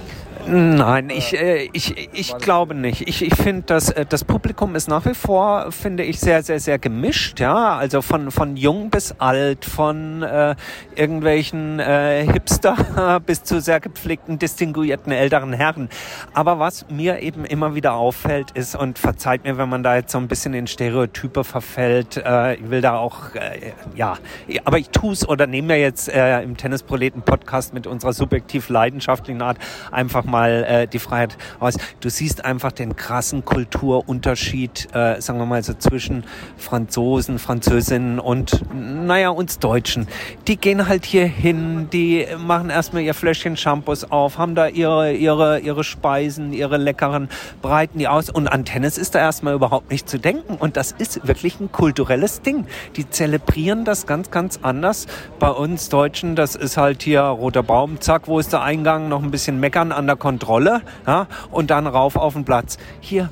Nein, 0.51 1.11
ich, 1.11 1.39
äh, 1.39 1.69
ich, 1.75 2.09
ich 2.15 2.39
glaube 2.39 2.75
nicht. 2.75 3.07
Ich, 3.07 3.23
ich 3.23 3.35
finde, 3.35 3.65
dass 3.65 3.91
äh, 3.91 4.07
das 4.09 4.25
Publikum 4.25 4.77
ist 4.77 4.89
nach 4.89 5.05
wie 5.05 5.13
vor, 5.13 5.71
finde 5.73 6.05
ich, 6.05 6.19
sehr, 6.21 6.43
sehr, 6.43 6.59
sehr 6.59 6.79
gemischt. 6.79 7.39
Ja, 7.39 7.77
also 7.77 8.01
von, 8.01 8.31
von 8.31 8.57
jung 8.57 8.89
bis 8.89 9.13
alt, 9.19 9.67
von 9.67 10.23
äh, 10.23 10.57
irgendwelchen 10.97 11.81
äh, 11.81 12.25
Hipster 12.25 13.21
bis 13.27 13.45
zu 13.45 13.61
sehr 13.61 13.81
gepflegten, 13.81 14.39
distinguierten 14.39 15.13
älteren 15.13 15.53
Herren. 15.53 15.91
Aber 16.33 16.59
was 16.59 16.87
mir 16.89 17.21
eben 17.21 17.45
immer 17.45 17.75
wieder 17.75 17.93
auffällt 17.93 18.53
ist, 18.53 18.75
und 18.75 18.99
verzeiht 18.99 19.45
mir, 19.45 19.59
wenn 19.59 19.69
man 19.69 19.83
da 19.83 19.97
jetzt 19.97 20.13
so 20.13 20.19
ein 20.19 20.29
bisschen 20.29 20.55
in 20.55 20.67
Stereotype 20.67 21.45
verfällt, 21.45 22.17
äh, 22.17 22.55
ich 22.55 22.71
will 22.71 22.81
da 22.81 22.97
auch, 22.97 23.35
äh, 23.35 23.73
ja, 23.95 24.17
aber 24.65 24.79
ich 24.79 24.89
tue 24.89 25.13
es 25.13 25.29
oder 25.29 25.47
nehme 25.47 25.75
mir 25.75 25.79
jetzt 25.79 26.09
äh, 26.09 26.41
im 26.41 26.57
Tennisproleten-Podcast 26.57 27.75
mit 27.75 27.87
unserer 27.87 28.15
subjektiv 28.15 28.71
leidenschaftlichen 28.71 29.43
Art 29.43 29.59
einfach 29.91 30.25
mal 30.25 30.38
äh, 30.47 30.87
die 30.87 30.99
Freiheit 30.99 31.37
aus. 31.61 31.75
Du 32.01 32.09
siehst 32.09 32.45
einfach 32.45 32.73
den 32.73 32.97
krassen 32.97 33.45
Kulturunterschied, 33.45 34.89
äh, 34.95 35.21
sagen 35.21 35.39
wir 35.39 35.47
mal 35.47 35.63
so 35.63 35.75
zwischen 35.75 36.25
Franzosen, 36.57 37.39
Französinnen 37.39 38.19
und, 38.19 38.63
naja, 38.75 39.31
uns 39.31 39.59
Deutschen. 39.59 40.07
Die 40.47 40.57
gehen 40.57 40.89
halt 40.89 41.05
hier 41.05 41.27
hin, 41.27 41.89
die 41.93 42.27
machen 42.39 42.71
erstmal 42.71 43.03
ihr 43.03 43.15
Fläschchen 43.15 43.57
Shampoos 43.57 44.05
auf, 44.05 44.39
haben 44.39 44.55
da 44.55 44.69
ihre, 44.69 45.13
ihre, 45.13 45.61
ihre 45.61 45.85
Speisen, 45.85 46.53
ihre 46.53 46.77
leckeren, 46.77 47.29
breiten 47.63 47.99
die 47.99 48.09
aus. 48.09 48.31
Und 48.31 48.49
an 48.49 48.65
Tennis 48.65 48.99
ist 48.99 49.15
da 49.15 49.19
erstmal 49.19 49.55
überhaupt 49.55 49.91
nicht 49.91 50.09
zu 50.09 50.19
denken. 50.19 50.55
Und 50.55 50.77
das 50.77 50.93
ist 50.93 51.27
wirklich 51.27 51.61
ein 51.61 51.73
kulturelles 51.73 52.43
Ding. 52.43 52.67
Die 52.97 53.09
zelebrieren 53.09 53.85
das 53.85 54.07
ganz, 54.07 54.31
ganz 54.31 54.61
anders. 54.63 55.07
Bei 55.39 55.51
uns 55.51 55.89
Deutschen, 55.89 56.37
das 56.37 56.55
ist 56.55 56.77
halt 56.77 57.03
hier 57.03 57.23
roter 57.23 57.63
Baum, 57.63 58.01
zack, 58.01 58.29
wo 58.29 58.39
ist 58.39 58.53
der 58.53 58.63
Eingang, 58.63 59.09
noch 59.09 59.23
ein 59.23 59.31
bisschen 59.31 59.61
meckern 59.61 59.93
an 59.93 60.07
der 60.07 60.17
Kontrolle 60.19 60.83
ja, 61.07 61.27
und 61.51 61.71
dann 61.71 61.87
rauf 61.87 62.17
auf 62.17 62.35
den 62.35 62.45
Platz. 62.45 62.79
Hier, 63.01 63.29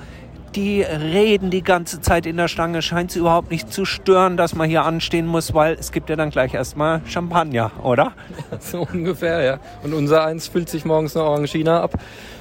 die 0.55 0.83
reden 0.83 1.51
die 1.51 1.63
ganze 1.63 2.01
Zeit 2.01 2.25
in 2.25 2.37
der 2.37 2.49
Stange, 2.49 2.81
scheint 2.81 3.11
sie 3.11 3.19
überhaupt 3.19 3.51
nicht 3.51 3.73
zu 3.73 3.85
stören, 3.85 4.37
dass 4.37 4.55
man 4.55 4.69
hier 4.69 4.85
anstehen 4.85 5.27
muss, 5.27 5.53
weil 5.53 5.75
es 5.75 5.93
gibt 5.93 6.09
ja 6.09 6.17
dann 6.17 6.31
gleich 6.31 6.55
erstmal 6.55 7.03
Champagner, 7.07 7.71
oder? 7.83 8.13
so 8.61 8.87
ungefähr, 8.91 9.43
ja. 9.43 9.59
Und 9.83 9.93
unser 9.93 10.25
eins 10.25 10.49
füllt 10.49 10.69
sich 10.69 10.85
morgens 10.85 11.17
eine 11.17 11.27
Orangina 11.27 11.83
ab 11.83 11.95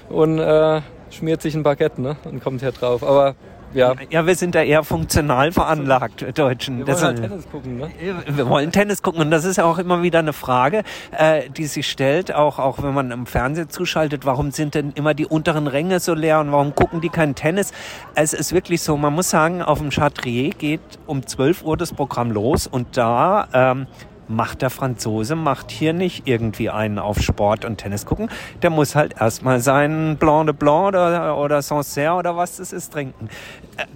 und 0.10 0.40
äh, 0.40 0.82
schmiert 1.12 1.42
sich 1.42 1.56
ein 1.56 1.64
Baguette 1.64 2.02
ne? 2.02 2.16
und 2.24 2.42
kommt 2.42 2.62
hier 2.62 2.72
drauf. 2.72 3.04
Aber 3.04 3.36
ja. 3.76 3.94
Ja, 4.10 4.26
wir 4.26 4.36
sind 4.36 4.56
da 4.56 4.64
eher 4.64 4.84
funktional 4.84 5.52
veranlagt, 5.52 6.26
Deutschen. 6.38 6.80
Wir 6.80 6.88
wollen 6.88 7.04
halt 7.04 7.22
Tennis 7.22 7.50
gucken, 7.52 7.78
ne? 7.78 7.92
Wir 8.28 8.50
wollen 8.50 8.72
Tennis 8.72 9.02
gucken 9.02 9.22
und 9.22 9.32
das 9.32 9.46
ist 9.46 9.58
ja 9.58 9.66
auch 9.66 9.78
immer 9.78 10.02
wieder 10.02 10.20
eine 10.20 10.34
Frage, 10.34 10.84
äh, 11.12 11.50
die 11.50 11.66
sich 11.66 11.90
stellt, 11.90 12.34
auch, 12.34 12.60
auch 12.60 12.82
wenn 12.82 12.94
man 12.94 13.12
im 13.12 13.26
Fernsehen 13.26 13.70
zuschaltet, 13.70 14.26
warum 14.26 14.52
sind 14.52 14.76
denn 14.76 14.92
immer 14.96 15.14
die 15.14 15.26
unteren 15.26 15.68
Ränge 15.68 16.00
so 16.00 16.14
leer 16.14 16.40
und 16.40 16.52
warum 16.52 16.74
gucken 16.74 17.02
die 17.02 17.10
kein 17.10 17.36
Tennis? 17.36 17.72
Es 18.16 18.34
ist 18.34 18.54
wirklich 18.54 18.82
so, 18.82 18.98
man 18.98 19.14
muss 19.14 19.30
sagen, 19.30 19.62
auf 19.62 19.80
dem 19.80 19.90
Chatrier 19.90 20.52
geht 20.52 20.82
um 21.06 21.26
12 21.26 21.64
Uhr 21.64 21.78
das 21.78 21.94
Programm 21.94 22.32
los 22.32 22.68
und 22.68 22.98
da 22.98 23.48
ähm, 23.54 23.88
macht 24.28 24.62
der 24.62 24.70
Franzose, 24.70 25.36
macht 25.36 25.72
hier 25.72 25.94
nicht 25.94 26.28
irgendwie 26.28 26.70
einen 26.70 27.00
auf 27.00 27.22
Sport 27.22 27.66
und 27.66 27.78
Tennis 27.78 28.06
gucken. 28.06 28.30
Der 28.62 28.70
muss 28.70 28.96
halt 28.96 29.16
erstmal 29.20 29.60
seinen 29.60 30.18
Blanc 30.18 30.48
de 30.48 30.56
Blanc 30.56 30.88
oder, 30.88 31.38
oder 31.38 31.62
Sancerre 31.62 32.16
oder 32.16 32.38
was 32.38 32.58
das 32.58 32.74
ist 32.74 32.94
trinken. 32.94 33.30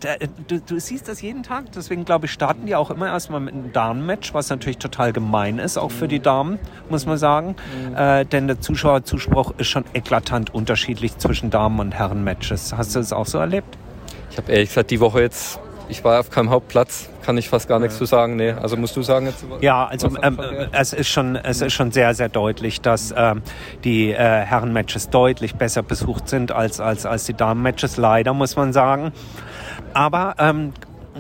Äh, 0.04 0.28
du, 0.48 0.60
du 0.60 0.80
siehst 0.80 1.08
das 1.08 1.22
jeden 1.22 1.44
Tag, 1.44 1.72
deswegen 1.76 2.06
glaube 2.06 2.26
ich, 2.26 2.32
starten 2.32 2.66
die 2.66 2.76
auch 2.76 2.92
immer 2.92 3.08
erstmal 3.08 3.40
mit 3.40 3.54
einem 3.54 3.72
Damenmatch, 3.72 4.34
was 4.34 4.50
natürlich 4.50 4.78
total 4.78 5.14
gemein 5.14 5.60
ist, 5.60 5.78
auch 5.78 5.92
für 5.92 6.08
die 6.08 6.20
Damen, 6.20 6.60
muss 6.90 7.06
man 7.06 7.18
sagen. 7.18 7.56
Mhm. 7.90 7.96
Äh, 7.96 8.26
denn 8.26 8.48
der 8.48 8.60
Zuschauerzuspruch 8.60 9.54
ist 9.58 9.68
schon 9.68 9.86
eklatant 9.94 10.54
unterschiedlich 10.54 11.18
zwischen 11.18 11.50
Damen- 11.50 11.80
und 11.80 11.94
Herrenmatches. 11.94 12.74
Hast 12.76 12.96
du 12.96 13.00
das 13.00 13.14
auch 13.14 13.26
so 13.26 13.38
erlebt? 13.38 13.78
Ich 14.32 14.38
habe 14.38 14.52
ehrlich 14.52 14.70
gesagt 14.70 14.92
die 14.92 15.00
Woche 15.00 15.22
jetzt 15.22 15.60
ich 15.90 16.04
war 16.04 16.20
auf 16.20 16.30
keinem 16.30 16.50
Hauptplatz, 16.50 17.10
kann 17.24 17.38
ich 17.38 17.50
fast 17.50 17.68
gar 17.68 17.80
nichts 17.80 17.98
zu 17.98 18.06
sagen. 18.06 18.36
Nee. 18.36 18.52
Also 18.52 18.78
musst 18.78 18.96
du 18.96 19.02
sagen 19.02 19.26
jetzt? 19.26 19.44
Ja, 19.62 19.88
also 19.88 20.10
ähm, 20.22 20.40
es, 20.72 20.94
ist 20.94 21.10
schon, 21.10 21.36
es 21.36 21.62
ist 21.62 21.74
schon 21.74 21.92
sehr, 21.92 22.14
sehr 22.14 22.30
deutlich, 22.30 22.82
dass 22.82 23.14
ähm, 23.16 23.42
die 23.84 24.12
äh, 24.12 24.16
Herrenmatches 24.16 25.10
deutlich 25.10 25.56
besser 25.56 25.84
besucht 25.84 26.30
sind 26.30 26.52
als, 26.52 26.80
als, 26.80 27.06
als 27.06 27.26
die 27.26 27.34
Damenmatches, 27.34 27.98
leider 27.98 28.34
muss 28.34 28.56
man 28.56 28.72
sagen. 28.72 29.12
Aber 29.94 30.36
ähm, 30.38 30.74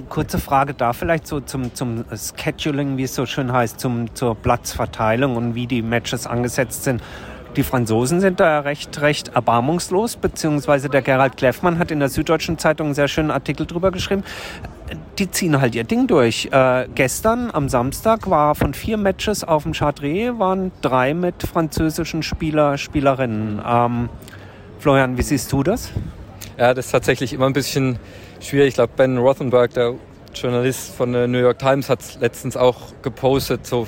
kurze 0.07 0.37
Frage 0.37 0.73
da 0.73 0.93
vielleicht 0.93 1.27
so 1.27 1.39
zum, 1.39 1.73
zum 1.73 2.05
Scheduling, 2.35 2.97
wie 2.97 3.03
es 3.03 3.15
so 3.15 3.25
schön 3.25 3.51
heißt, 3.51 3.79
zum, 3.79 4.13
zur 4.15 4.35
Platzverteilung 4.35 5.35
und 5.35 5.55
wie 5.55 5.67
die 5.67 5.81
Matches 5.81 6.27
angesetzt 6.27 6.83
sind. 6.83 7.01
Die 7.59 7.63
Franzosen 7.63 8.21
sind 8.21 8.39
da 8.39 8.61
recht, 8.61 9.01
recht 9.01 9.35
erbarmungslos, 9.35 10.15
beziehungsweise 10.15 10.87
der 10.87 11.01
Gerald 11.01 11.35
Kleffmann 11.35 11.77
hat 11.77 11.91
in 11.91 11.99
der 11.99 12.07
Süddeutschen 12.07 12.57
Zeitung 12.57 12.87
einen 12.87 12.93
sehr 12.93 13.09
schönen 13.09 13.31
Artikel 13.31 13.65
drüber 13.65 13.91
geschrieben. 13.91 14.23
Die 15.17 15.29
ziehen 15.29 15.59
halt 15.59 15.75
ihr 15.75 15.83
Ding 15.83 16.07
durch. 16.07 16.47
Äh, 16.53 16.87
gestern 16.95 17.51
am 17.51 17.67
Samstag 17.67 18.29
war 18.29 18.55
von 18.55 18.73
vier 18.73 18.95
Matches 18.95 19.43
auf 19.43 19.63
dem 19.63 19.73
Chartres 19.73 20.39
waren 20.39 20.71
drei 20.79 21.13
mit 21.13 21.43
französischen 21.43 22.23
Spieler, 22.23 22.77
Spielerinnen. 22.77 23.61
Ähm, 23.67 24.07
Florian, 24.79 25.17
wie 25.17 25.23
siehst 25.23 25.51
du 25.51 25.61
das? 25.61 25.91
Ja, 26.57 26.73
das 26.73 26.85
ist 26.85 26.91
tatsächlich 26.93 27.33
immer 27.33 27.47
ein 27.47 27.51
bisschen 27.51 27.99
schwierig. 28.39 28.69
Ich 28.69 28.75
glaube, 28.75 28.93
Ben 28.95 29.17
Rothenberg, 29.17 29.73
der 29.73 29.95
Journalist 30.33 30.95
von 30.95 31.11
der 31.11 31.27
New 31.27 31.39
York 31.39 31.59
Times, 31.59 31.89
hat 31.89 31.99
es 31.99 32.21
letztens 32.21 32.55
auch 32.55 32.77
gepostet, 33.01 33.67
so 33.67 33.85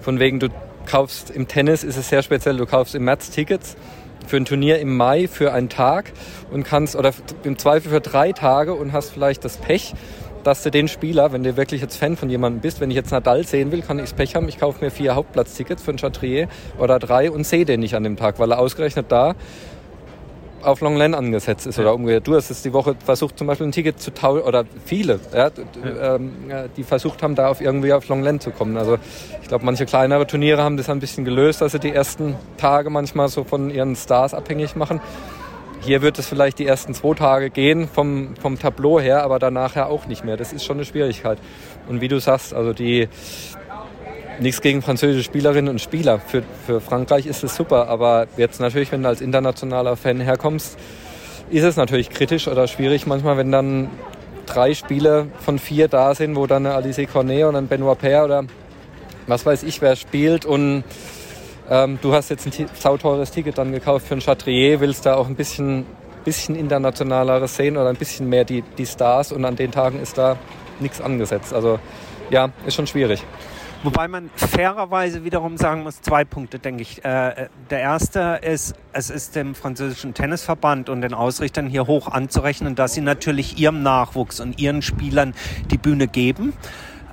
von 0.00 0.18
wegen, 0.18 0.40
du 0.40 0.48
kaufst 0.92 1.30
im 1.30 1.48
Tennis, 1.48 1.84
ist 1.84 1.96
es 1.96 2.10
sehr 2.10 2.22
speziell, 2.22 2.58
du 2.58 2.66
kaufst 2.66 2.94
im 2.94 3.04
März 3.04 3.30
Tickets 3.30 3.76
für 4.26 4.36
ein 4.36 4.44
Turnier 4.44 4.78
im 4.78 4.94
Mai 4.94 5.26
für 5.26 5.50
einen 5.50 5.70
Tag 5.70 6.12
und 6.50 6.64
kannst, 6.64 6.96
oder 6.96 7.12
im 7.44 7.56
Zweifel 7.56 7.90
für 7.90 8.02
drei 8.02 8.32
Tage 8.32 8.74
und 8.74 8.92
hast 8.92 9.08
vielleicht 9.08 9.42
das 9.42 9.56
Pech, 9.56 9.94
dass 10.44 10.62
du 10.62 10.70
den 10.70 10.88
Spieler, 10.88 11.32
wenn 11.32 11.44
du 11.44 11.56
wirklich 11.56 11.80
jetzt 11.80 11.96
Fan 11.96 12.18
von 12.18 12.28
jemandem 12.28 12.60
bist, 12.60 12.82
wenn 12.82 12.90
ich 12.90 12.96
jetzt 12.96 13.10
Nadal 13.10 13.46
sehen 13.46 13.72
will, 13.72 13.80
kann 13.80 13.98
ich 14.00 14.04
das 14.04 14.12
Pech 14.12 14.34
haben, 14.34 14.46
ich 14.50 14.60
kaufe 14.60 14.84
mir 14.84 14.90
vier 14.90 15.14
Hauptplatztickets 15.14 15.82
für 15.82 15.92
ein 15.92 15.96
Chatrier 15.96 16.46
oder 16.78 16.98
drei 16.98 17.30
und 17.30 17.46
sehe 17.46 17.64
den 17.64 17.80
nicht 17.80 17.94
an 17.94 18.04
dem 18.04 18.18
Tag, 18.18 18.38
weil 18.38 18.50
er 18.50 18.58
ausgerechnet 18.58 19.06
da 19.08 19.34
auf 20.62 20.80
Long 20.80 20.92
Longland 20.92 21.14
angesetzt 21.14 21.66
ist 21.66 21.78
oder 21.78 21.94
umgekehrt. 21.94 22.26
Du 22.26 22.34
hast 22.34 22.50
es 22.50 22.62
die 22.62 22.72
Woche 22.72 22.94
versucht, 23.04 23.38
zum 23.38 23.46
Beispiel 23.46 23.66
ein 23.66 23.72
Ticket 23.72 24.00
zu 24.00 24.12
tauschen, 24.12 24.42
oder 24.42 24.64
viele, 24.84 25.20
ja, 25.34 25.50
ähm, 25.84 26.32
die 26.76 26.84
versucht 26.84 27.22
haben, 27.22 27.34
da 27.34 27.48
auf 27.48 27.60
irgendwie 27.60 27.92
auf 27.92 28.08
Long 28.08 28.18
Longland 28.18 28.42
zu 28.42 28.50
kommen. 28.50 28.76
Also 28.76 28.98
ich 29.42 29.48
glaube, 29.48 29.64
manche 29.64 29.86
kleinere 29.86 30.26
Turniere 30.26 30.62
haben 30.62 30.76
das 30.76 30.88
ein 30.88 31.00
bisschen 31.00 31.24
gelöst, 31.24 31.60
dass 31.60 31.72
sie 31.72 31.80
die 31.80 31.92
ersten 31.92 32.36
Tage 32.56 32.90
manchmal 32.90 33.28
so 33.28 33.44
von 33.44 33.70
ihren 33.70 33.96
Stars 33.96 34.34
abhängig 34.34 34.76
machen. 34.76 35.00
Hier 35.80 36.00
wird 36.00 36.16
es 36.20 36.28
vielleicht 36.28 36.60
die 36.60 36.66
ersten 36.66 36.94
zwei 36.94 37.14
Tage 37.14 37.50
gehen 37.50 37.88
vom, 37.88 38.36
vom 38.40 38.56
Tableau 38.56 39.00
her, 39.00 39.24
aber 39.24 39.40
danach 39.40 39.74
ja 39.74 39.86
auch 39.86 40.06
nicht 40.06 40.24
mehr. 40.24 40.36
Das 40.36 40.52
ist 40.52 40.64
schon 40.64 40.76
eine 40.76 40.84
Schwierigkeit. 40.84 41.38
Und 41.88 42.00
wie 42.00 42.06
du 42.06 42.20
sagst, 42.20 42.54
also 42.54 42.72
die, 42.72 43.08
nichts 44.40 44.60
gegen 44.60 44.82
französische 44.82 45.24
Spielerinnen 45.24 45.68
und 45.68 45.80
Spieler. 45.80 46.18
Für, 46.18 46.42
für 46.66 46.80
Frankreich 46.80 47.26
ist 47.26 47.44
es 47.44 47.54
super, 47.54 47.88
aber 47.88 48.26
jetzt 48.36 48.60
natürlich, 48.60 48.92
wenn 48.92 49.02
du 49.02 49.08
als 49.08 49.20
internationaler 49.20 49.96
Fan 49.96 50.20
herkommst, 50.20 50.78
ist 51.50 51.64
es 51.64 51.76
natürlich 51.76 52.10
kritisch 52.10 52.48
oder 52.48 52.66
schwierig 52.66 53.06
manchmal, 53.06 53.36
wenn 53.36 53.52
dann 53.52 53.90
drei 54.46 54.74
Spiele 54.74 55.28
von 55.40 55.58
vier 55.58 55.88
da 55.88 56.14
sind, 56.14 56.36
wo 56.36 56.46
dann 56.46 56.66
eine 56.66 56.74
Alice 56.74 57.00
Cornet 57.12 57.44
und 57.44 57.56
ein 57.56 57.68
Benoit 57.68 57.98
Paire 57.98 58.24
oder 58.24 58.44
was 59.26 59.46
weiß 59.46 59.62
ich, 59.62 59.80
wer 59.80 59.96
spielt 59.96 60.44
und 60.44 60.84
ähm, 61.70 61.98
du 62.02 62.12
hast 62.12 62.30
jetzt 62.30 62.46
ein 62.46 62.68
sauteures 62.74 63.30
Ticket 63.30 63.58
dann 63.58 63.72
gekauft 63.72 64.06
für 64.06 64.14
ein 64.14 64.20
Chatrier, 64.20 64.80
willst 64.80 65.06
da 65.06 65.14
auch 65.14 65.28
ein 65.28 65.36
bisschen, 65.36 65.86
bisschen 66.24 66.56
internationaleres 66.56 67.56
sehen 67.56 67.76
oder 67.76 67.88
ein 67.88 67.96
bisschen 67.96 68.28
mehr 68.28 68.44
die, 68.44 68.62
die 68.76 68.86
Stars 68.86 69.32
und 69.32 69.44
an 69.44 69.56
den 69.56 69.70
Tagen 69.70 70.00
ist 70.00 70.18
da 70.18 70.36
nichts 70.80 71.00
angesetzt. 71.00 71.54
Also 71.54 71.78
ja, 72.30 72.50
ist 72.66 72.74
schon 72.74 72.86
schwierig. 72.86 73.22
Wobei 73.84 74.06
man 74.06 74.30
fairerweise 74.36 75.24
wiederum 75.24 75.56
sagen 75.56 75.82
muss, 75.82 76.00
zwei 76.02 76.24
Punkte, 76.24 76.60
denke 76.60 76.82
ich. 76.82 77.04
Äh, 77.04 77.48
der 77.68 77.80
erste 77.80 78.38
ist, 78.40 78.76
es 78.92 79.10
ist 79.10 79.34
dem 79.34 79.56
französischen 79.56 80.14
Tennisverband 80.14 80.88
und 80.88 81.00
den 81.00 81.14
Ausrichtern 81.14 81.66
hier 81.66 81.88
hoch 81.88 82.06
anzurechnen, 82.06 82.76
dass 82.76 82.94
sie 82.94 83.00
natürlich 83.00 83.58
ihrem 83.58 83.82
Nachwuchs 83.82 84.38
und 84.38 84.60
ihren 84.60 84.82
Spielern 84.82 85.34
die 85.72 85.78
Bühne 85.78 86.06
geben. 86.06 86.52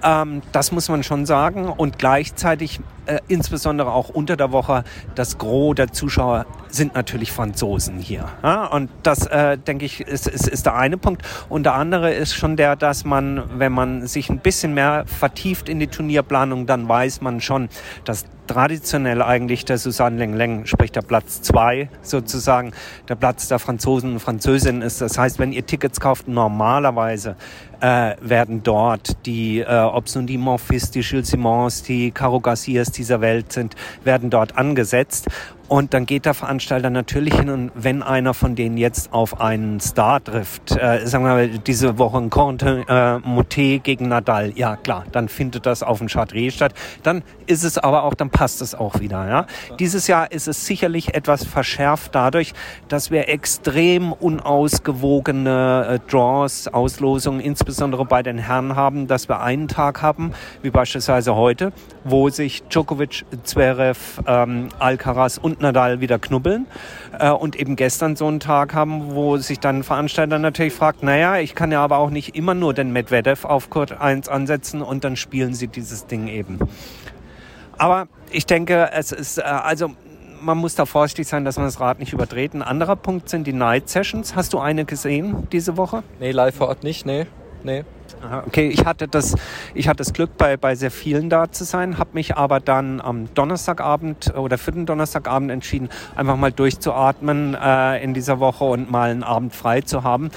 Ähm, 0.03 0.41
das 0.51 0.71
muss 0.71 0.89
man 0.89 1.03
schon 1.03 1.25
sagen. 1.25 1.67
Und 1.69 1.99
gleichzeitig, 1.99 2.79
äh, 3.05 3.19
insbesondere 3.27 3.91
auch 3.91 4.09
unter 4.09 4.38
der 4.38 4.51
Woche, 4.51 4.83
das 5.15 5.38
Gros 5.38 5.75
der 5.75 5.91
Zuschauer 5.91 6.45
sind 6.69 6.95
natürlich 6.95 7.31
Franzosen 7.31 7.97
hier. 7.97 8.25
Ja? 8.43 8.65
Und 8.65 8.89
das, 9.03 9.25
äh, 9.25 9.57
denke 9.57 9.85
ich, 9.85 10.01
ist, 10.01 10.27
ist, 10.27 10.47
ist 10.47 10.65
der 10.65 10.75
eine 10.75 10.97
Punkt. 10.97 11.23
Und 11.49 11.63
der 11.63 11.73
andere 11.73 12.13
ist 12.13 12.33
schon 12.33 12.55
der, 12.55 12.75
dass 12.75 13.05
man, 13.05 13.43
wenn 13.59 13.71
man 13.71 14.07
sich 14.07 14.29
ein 14.29 14.39
bisschen 14.39 14.73
mehr 14.73 15.05
vertieft 15.05 15.69
in 15.69 15.79
die 15.79 15.88
Turnierplanung, 15.88 16.65
dann 16.65 16.88
weiß 16.88 17.21
man 17.21 17.41
schon, 17.41 17.69
dass 18.05 18.25
traditionell 18.49 19.21
eigentlich 19.21 19.63
der 19.63 19.77
Susanne 19.77 20.17
Leng 20.17 20.33
Leng, 20.33 20.65
sprich 20.65 20.91
der 20.91 21.03
Platz 21.03 21.43
zwei 21.43 21.88
sozusagen, 22.01 22.71
der 23.07 23.13
Platz 23.13 23.47
der 23.47 23.59
Franzosen 23.59 24.13
und 24.13 24.19
Französinnen 24.19 24.81
ist. 24.81 25.01
Das 25.01 25.19
heißt, 25.19 25.38
wenn 25.38 25.51
ihr 25.51 25.65
Tickets 25.65 25.99
kauft, 25.99 26.27
normalerweise 26.27 27.35
äh, 27.81 28.15
werden 28.21 28.63
dort 28.63 29.25
die, 29.25 29.59
äh, 29.59 29.79
ob 29.79 30.07
es 30.07 30.15
nun 30.15 30.27
die 30.27 30.37
Monfils, 30.37 30.91
die 30.91 31.01
Gilles 31.01 31.29
Simons, 31.29 31.83
die 31.83 32.11
Caro 32.11 32.39
Garcias 32.39 32.91
dieser 32.91 33.21
Welt 33.21 33.51
sind, 33.51 33.75
werden 34.03 34.29
dort 34.29 34.57
angesetzt. 34.57 35.27
Und 35.69 35.93
dann 35.93 36.07
geht 36.07 36.25
der 36.25 36.33
Veranstalter 36.33 36.89
natürlich 36.89 37.35
hin 37.35 37.47
und 37.51 37.71
wenn 37.75 38.01
einer 38.01 38.33
von 38.33 38.55
denen 38.55 38.75
jetzt 38.75 39.13
auf 39.13 39.39
einen 39.39 39.79
Star 39.79 40.21
trifft, 40.21 40.71
äh, 40.71 41.05
sagen 41.05 41.23
wir 41.23 41.33
mal 41.33 41.47
diese 41.47 41.99
Woche 41.99 42.17
ein 42.17 42.31
Conte 42.31 42.85
äh, 42.87 43.27
Moté 43.27 43.79
gegen 43.79 44.07
Nadal, 44.07 44.51
ja 44.55 44.77
klar, 44.77 45.05
dann 45.11 45.29
findet 45.29 45.67
das 45.67 45.83
auf 45.83 45.99
dem 45.99 46.07
Chartres 46.07 46.55
statt. 46.55 46.73
Dann 47.03 47.21
ist 47.45 47.63
es 47.63 47.77
aber 47.77 48.01
auch, 48.03 48.15
dann 48.15 48.31
passt 48.31 48.63
es 48.63 48.73
auch 48.73 48.99
wieder. 48.99 49.29
Ja? 49.29 49.45
Dieses 49.77 50.07
Jahr 50.07 50.31
ist 50.31 50.47
es 50.47 50.65
sicherlich 50.65 51.13
etwas 51.13 51.45
verschärft 51.45 52.15
dadurch, 52.15 52.53
dass 52.87 53.11
wir 53.11 53.29
extrem 53.29 54.11
unausgewogene 54.11 55.99
äh, 56.03 56.09
Draws, 56.09 56.67
Auslosungen, 56.69 57.39
insbesondere 57.41 57.68
bei 58.10 58.23
den 58.23 58.38
Herren 58.38 58.75
haben, 58.75 59.08
dass 59.08 59.29
wir 59.29 59.41
einen 59.41 59.67
Tag 59.67 60.01
haben, 60.01 60.34
wie 60.62 60.69
beispielsweise 60.69 61.36
heute, 61.36 61.71
wo 62.03 62.29
sich 62.29 62.63
Djokovic, 62.63 63.25
Zverev, 63.43 64.21
ähm, 64.25 64.69
Alcaraz 64.79 65.38
und 65.38 65.62
Nadal 65.62 66.01
wieder 66.01 66.19
knubbeln 66.19 66.65
äh, 67.19 67.29
und 67.29 67.55
eben 67.55 67.75
gestern 67.75 68.15
so 68.15 68.27
einen 68.27 68.39
Tag 68.39 68.73
haben, 68.73 69.13
wo 69.13 69.38
sich 69.38 69.60
dann 69.60 69.77
ein 69.77 69.84
Veranstalter 69.84 70.39
natürlich 70.39 70.73
fragt, 70.73 71.03
naja, 71.03 71.38
ich 71.38 71.55
kann 71.55 71.71
ja 71.71 71.84
aber 71.84 71.97
auch 71.97 72.10
nicht 72.10 72.36
immer 72.36 72.53
nur 72.53 72.73
den 72.73 72.91
Medvedev 72.91 73.45
auf 73.45 73.69
Court 73.69 73.99
1 73.99 74.27
ansetzen 74.27 74.82
und 74.82 75.03
dann 75.03 75.15
spielen 75.15 75.53
sie 75.53 75.67
dieses 75.67 76.08
Ding 76.08 76.27
eben. 76.27 76.60
Aber 77.77 78.08
ich 78.32 78.45
denke, 78.45 78.89
es 78.93 79.12
ist, 79.12 79.38
äh, 79.38 79.41
also 79.41 79.91
man 80.41 80.58
muss 80.58 80.75
da 80.75 80.86
vorsichtig 80.86 81.27
sein, 81.27 81.45
dass 81.45 81.58
man 81.58 81.65
das 81.65 81.79
Rad 81.79 81.99
nicht 81.99 82.13
überdreht. 82.13 82.53
Ein 82.53 82.62
anderer 82.62 82.95
Punkt 82.95 83.29
sind 83.29 83.45
die 83.45 83.53
Night 83.53 83.89
Sessions. 83.89 84.36
Hast 84.36 84.53
du 84.53 84.60
eine 84.60 84.86
gesehen 84.86 85.47
diese 85.51 85.77
Woche? 85.77 86.03
Nee, 86.19 86.32
live 86.32 86.55
vor 86.55 86.67
Ort 86.67 86.84
nicht, 86.84 87.05
nee. 87.05 87.25
Nee. 87.63 87.83
Okay, 88.47 88.67
ich 88.67 88.85
hatte 88.85 89.07
das, 89.07 89.35
ich 89.73 89.87
hatte 89.87 89.97
das 89.97 90.13
Glück, 90.13 90.37
bei, 90.37 90.57
bei 90.57 90.75
sehr 90.75 90.91
vielen 90.91 91.29
da 91.29 91.51
zu 91.51 91.63
sein, 91.63 91.97
habe 91.97 92.09
mich 92.13 92.35
aber 92.35 92.59
dann 92.59 92.99
am 92.99 93.33
Donnerstagabend 93.33 94.35
oder 94.35 94.57
für 94.57 94.71
den 94.71 94.85
Donnerstagabend 94.85 95.51
entschieden, 95.51 95.89
einfach 96.15 96.35
mal 96.35 96.51
durchzuatmen 96.51 97.55
äh, 97.55 98.03
in 98.03 98.13
dieser 98.13 98.39
Woche 98.39 98.65
und 98.65 98.91
mal 98.91 99.11
einen 99.11 99.23
Abend 99.23 99.55
frei 99.55 99.81
zu 99.81 100.03
haben. 100.03 100.31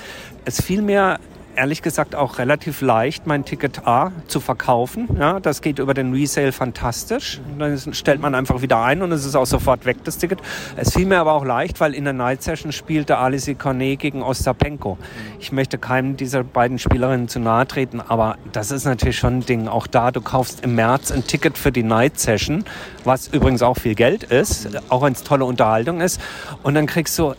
Es 0.44 0.62
fiel 0.62 0.82
mir 0.82 1.18
ehrlich 1.56 1.82
gesagt 1.82 2.14
auch 2.14 2.38
relativ 2.38 2.80
leicht, 2.80 3.26
mein 3.26 3.44
Ticket 3.44 3.86
A 3.86 4.12
zu 4.26 4.40
verkaufen. 4.40 5.08
Ja, 5.18 5.40
das 5.40 5.60
geht 5.60 5.78
über 5.78 5.94
den 5.94 6.12
Resale 6.12 6.52
fantastisch. 6.52 7.40
Dann 7.58 7.78
stellt 7.94 8.20
man 8.20 8.34
einfach 8.34 8.62
wieder 8.62 8.82
ein 8.82 9.02
und 9.02 9.12
es 9.12 9.24
ist 9.24 9.34
auch 9.34 9.46
sofort 9.46 9.84
weg, 9.84 9.98
das 10.04 10.18
Ticket. 10.18 10.40
Es 10.76 10.92
fiel 10.92 11.06
mir 11.06 11.18
aber 11.18 11.32
auch 11.32 11.44
leicht, 11.44 11.80
weil 11.80 11.94
in 11.94 12.04
der 12.04 12.12
Night 12.12 12.42
Session 12.42 12.72
spielte 12.72 13.18
Alice 13.18 13.50
Cornet 13.58 13.98
gegen 13.98 14.22
Ostapenko. 14.22 14.98
Ich 15.40 15.52
möchte 15.52 15.78
keinem 15.78 16.16
dieser 16.16 16.44
beiden 16.44 16.78
Spielerinnen 16.78 17.28
zu 17.28 17.40
nahe 17.40 17.66
treten, 17.66 18.00
aber 18.00 18.36
das 18.52 18.70
ist 18.70 18.84
natürlich 18.84 19.18
schon 19.18 19.38
ein 19.38 19.46
Ding. 19.46 19.68
Auch 19.68 19.86
da, 19.86 20.10
du 20.10 20.20
kaufst 20.20 20.64
im 20.64 20.74
März 20.74 21.12
ein 21.12 21.26
Ticket 21.26 21.58
für 21.58 21.72
die 21.72 21.82
Night 21.82 22.18
Session, 22.18 22.64
was 23.04 23.28
übrigens 23.28 23.62
auch 23.62 23.76
viel 23.76 23.94
Geld 23.94 24.24
ist, 24.24 24.68
auch 24.88 25.02
wenn 25.02 25.12
es 25.12 25.22
tolle 25.22 25.44
Unterhaltung 25.44 26.00
ist. 26.00 26.20
Und 26.62 26.74
dann 26.74 26.86
kriegst 26.86 27.18
du 27.18 27.34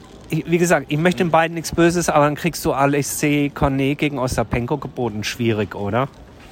wie 0.45 0.57
gesagt, 0.57 0.87
ich 0.89 0.97
möchte 0.97 1.23
den 1.23 1.31
beiden 1.31 1.55
nichts 1.55 1.73
Böses, 1.73 2.09
aber 2.09 2.25
dann 2.25 2.35
kriegst 2.35 2.63
du 2.65 2.73
Alexei 2.73 3.51
Cornet 3.53 3.97
gegen 3.97 4.19
Ostapenko 4.19 4.77
geboten. 4.77 5.23
Schwierig, 5.23 5.75
oder? 5.75 6.07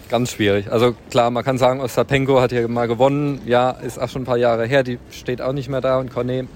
Ganz 0.10 0.32
schwierig. 0.32 0.72
Also 0.72 0.94
klar, 1.10 1.32
man 1.32 1.44
kann 1.44 1.58
sagen, 1.58 1.80
Ostapenko 1.80 2.42
hat 2.42 2.52
hier 2.52 2.68
mal 2.68 2.88
gewonnen. 2.88 3.42
Ja, 3.46 3.72
ist 3.72 3.98
auch 3.98 4.10
schon 4.10 4.24
ein 4.24 4.26
paar 4.26 4.38
Jahre 4.38 4.66
her. 4.66 4.84
Die 4.84 5.00
steht 5.10 5.42
auch 5.42 5.54
nicht 5.54 5.70
mehr 5.70 5.82
da 5.82 6.00
und 6.00 6.12
Cornet. 6.12 6.48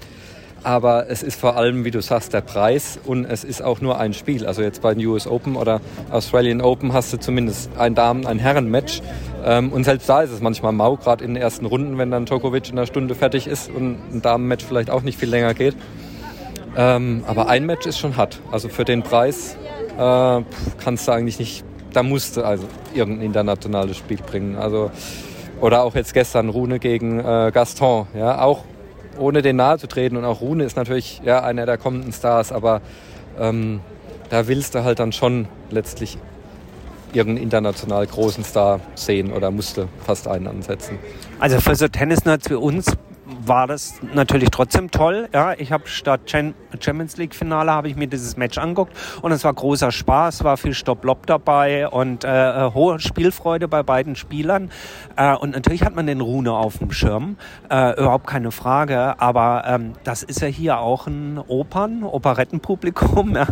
Aber 0.66 1.10
es 1.10 1.22
ist 1.22 1.40
vor 1.40 1.58
allem, 1.58 1.86
wie 1.86 1.92
du 1.92 2.02
sagst, 2.02 2.34
der 2.34 2.42
Preis 2.42 3.00
und 3.06 3.26
es 3.26 3.44
ist 3.44 3.62
auch 3.62 3.82
nur 3.82 4.00
ein 4.00 4.14
Spiel. 4.14 4.48
Also 4.48 4.64
jetzt 4.64 4.82
bei 4.82 4.96
den 4.96 5.06
US 5.06 5.28
Open 5.28 5.56
oder 5.56 5.80
Australian 6.10 6.60
Open 6.60 6.92
hast 6.92 7.14
du 7.14 7.18
zumindest 7.18 7.70
ein 7.78 7.94
Damen-, 7.94 8.26
ein 8.26 8.40
Herren-Match. 8.40 9.02
Ähm, 9.46 9.72
und 9.72 9.84
selbst 9.84 10.10
da 10.10 10.24
ist 10.24 10.32
es 10.32 10.42
manchmal 10.42 10.72
mau, 10.72 10.98
gerade 10.98 11.24
in 11.24 11.36
den 11.36 11.42
ersten 11.42 11.68
Runden, 11.68 12.00
wenn 12.00 12.10
dann 12.10 12.26
Djokovic 12.26 12.70
in 12.70 12.80
einer 12.80 12.88
Stunde 12.88 13.14
fertig 13.14 13.46
ist 13.46 13.70
und 13.70 14.00
ein 14.12 14.22
Damen-Match 14.24 14.66
vielleicht 14.66 14.90
auch 14.90 15.04
nicht 15.04 15.20
viel 15.20 15.30
länger 15.30 15.54
geht. 15.54 15.76
Ähm, 16.78 17.24
aber 17.28 17.48
ein 17.48 17.66
Match 17.66 17.86
ist 17.86 18.00
schon 18.00 18.18
hart. 18.18 18.40
Also 18.52 18.70
für 18.70 18.86
den 18.86 19.04
Preis 19.04 19.56
äh, 19.98 20.42
kannst 20.84 21.08
du 21.08 21.12
eigentlich 21.12 21.40
nicht, 21.40 21.64
da 21.94 22.04
musst 22.04 22.38
du 22.38 22.44
also 22.44 22.66
irgendein 22.94 23.28
internationales 23.28 23.98
Spiel 23.98 24.18
bringen. 24.18 24.56
Also, 24.58 24.92
oder 25.62 25.84
auch 25.84 25.96
jetzt 25.96 26.14
gestern 26.14 26.50
Rune 26.50 26.80
gegen 26.80 27.20
äh, 27.20 27.52
Gaston. 27.54 28.08
Ja, 28.14 28.42
auch 28.42 28.64
ohne 29.18 29.42
den 29.42 29.56
nahe 29.56 29.78
zu 29.78 29.88
treten. 29.88 30.18
Und 30.18 30.26
auch 30.26 30.42
Rune 30.42 30.64
ist 30.64 30.76
natürlich 30.76 31.22
ja, 31.24 31.42
einer 31.42 31.66
der 31.66 31.78
kommenden 31.78 32.12
Stars, 32.12 32.52
aber 32.52 32.82
ähm, 33.40 33.80
da 34.30 34.48
willst 34.48 34.76
du 34.76 34.84
halt 34.84 35.00
dann 35.00 35.12
schon 35.12 35.48
letztlich 35.70 36.18
irgendeinen 37.14 37.44
international 37.44 38.06
großen 38.06 38.44
Star 38.44 38.82
sehen 38.96 39.32
oder 39.32 39.52
musste 39.52 39.88
fast 40.06 40.28
einen 40.28 40.48
ansetzen. 40.48 41.00
Also 41.40 41.60
für 41.62 41.76
so 41.76 41.88
Tennisnerds 41.88 42.50
wie 42.50 42.56
uns 42.56 42.88
war 43.48 43.68
das 43.68 43.96
natürlich 44.14 44.50
trotzdem 44.50 44.92
toll. 44.92 45.30
Ja, 45.34 45.54
ich 45.54 45.72
habe 45.72 45.88
statt 45.88 46.22
Champions 46.30 47.18
League 47.18 47.36
Finale 47.36 47.72
habe 47.72 47.88
ich 47.88 47.96
mir 47.96 48.08
dieses 48.08 48.38
Match 48.38 48.58
anguckt 48.58 48.94
und 49.22 49.32
es 49.32 49.44
war 49.44 49.54
großer 49.54 49.92
Spaß, 49.92 50.44
war 50.44 50.58
viel 50.58 50.74
Stopp-Lob 50.74 51.26
dabei 51.26 51.88
und 51.88 52.24
äh, 52.24 52.28
äh, 52.68 52.74
hohe 52.74 53.00
Spielfreude 53.00 53.68
bei 53.68 53.84
beiden 53.84 54.16
Spielern. 54.16 54.70
Äh, 55.16 55.36
und 55.36 55.52
natürlich 55.52 55.84
hat 55.84 55.96
man 55.96 56.08
den 56.08 56.22
Rune 56.22 56.54
auf 56.54 56.78
dem 56.80 56.92
Schirm, 56.92 57.38
äh, 57.70 58.00
überhaupt 58.00 58.28
keine 58.28 58.52
Frage. 58.52 59.20
Aber 59.20 59.64
ähm, 59.68 59.94
das 60.04 60.24
ist 60.24 60.42
ja 60.42 60.48
hier 60.48 60.80
auch 60.80 61.08
ein 61.08 61.40
Opern, 61.48 62.04
Operettenpublikum, 62.04 63.36
ja, 63.36 63.48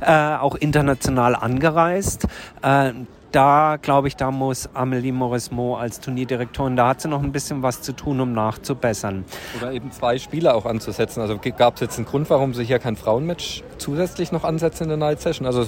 äh, 0.00 0.38
auch 0.38 0.54
international 0.54 1.34
angereist. 1.34 2.26
Äh, 2.62 2.92
da 3.34 3.78
glaube 3.80 4.08
ich, 4.08 4.16
da 4.16 4.30
muss 4.30 4.68
Amelie 4.74 5.12
Morismo 5.12 5.76
als 5.76 6.00
Turnierdirektorin, 6.00 6.76
da 6.76 6.88
hat 6.88 7.00
sie 7.00 7.08
noch 7.08 7.22
ein 7.22 7.32
bisschen 7.32 7.62
was 7.62 7.82
zu 7.82 7.92
tun, 7.92 8.20
um 8.20 8.32
nachzubessern. 8.32 9.24
Oder 9.58 9.72
eben 9.72 9.90
zwei 9.90 10.18
Spieler 10.18 10.54
auch 10.54 10.66
anzusetzen. 10.66 11.20
Also 11.20 11.38
gab 11.56 11.74
es 11.74 11.80
jetzt 11.80 11.96
einen 11.96 12.06
Grund, 12.06 12.30
warum 12.30 12.54
sie 12.54 12.64
hier 12.64 12.78
kein 12.78 12.96
Frauenmatch 12.96 13.62
zusätzlich 13.78 14.30
noch 14.30 14.44
ansetzen 14.44 14.84
in 14.84 14.88
der 14.90 14.98
Night 14.98 15.20
Session? 15.20 15.46
Also 15.46 15.62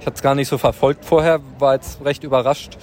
ich 0.00 0.06
habe 0.06 0.14
es 0.14 0.22
gar 0.22 0.34
nicht 0.34 0.48
so 0.48 0.58
verfolgt 0.58 1.04
vorher, 1.04 1.40
war 1.58 1.74
jetzt 1.74 2.04
recht 2.04 2.22
überrascht, 2.22 2.78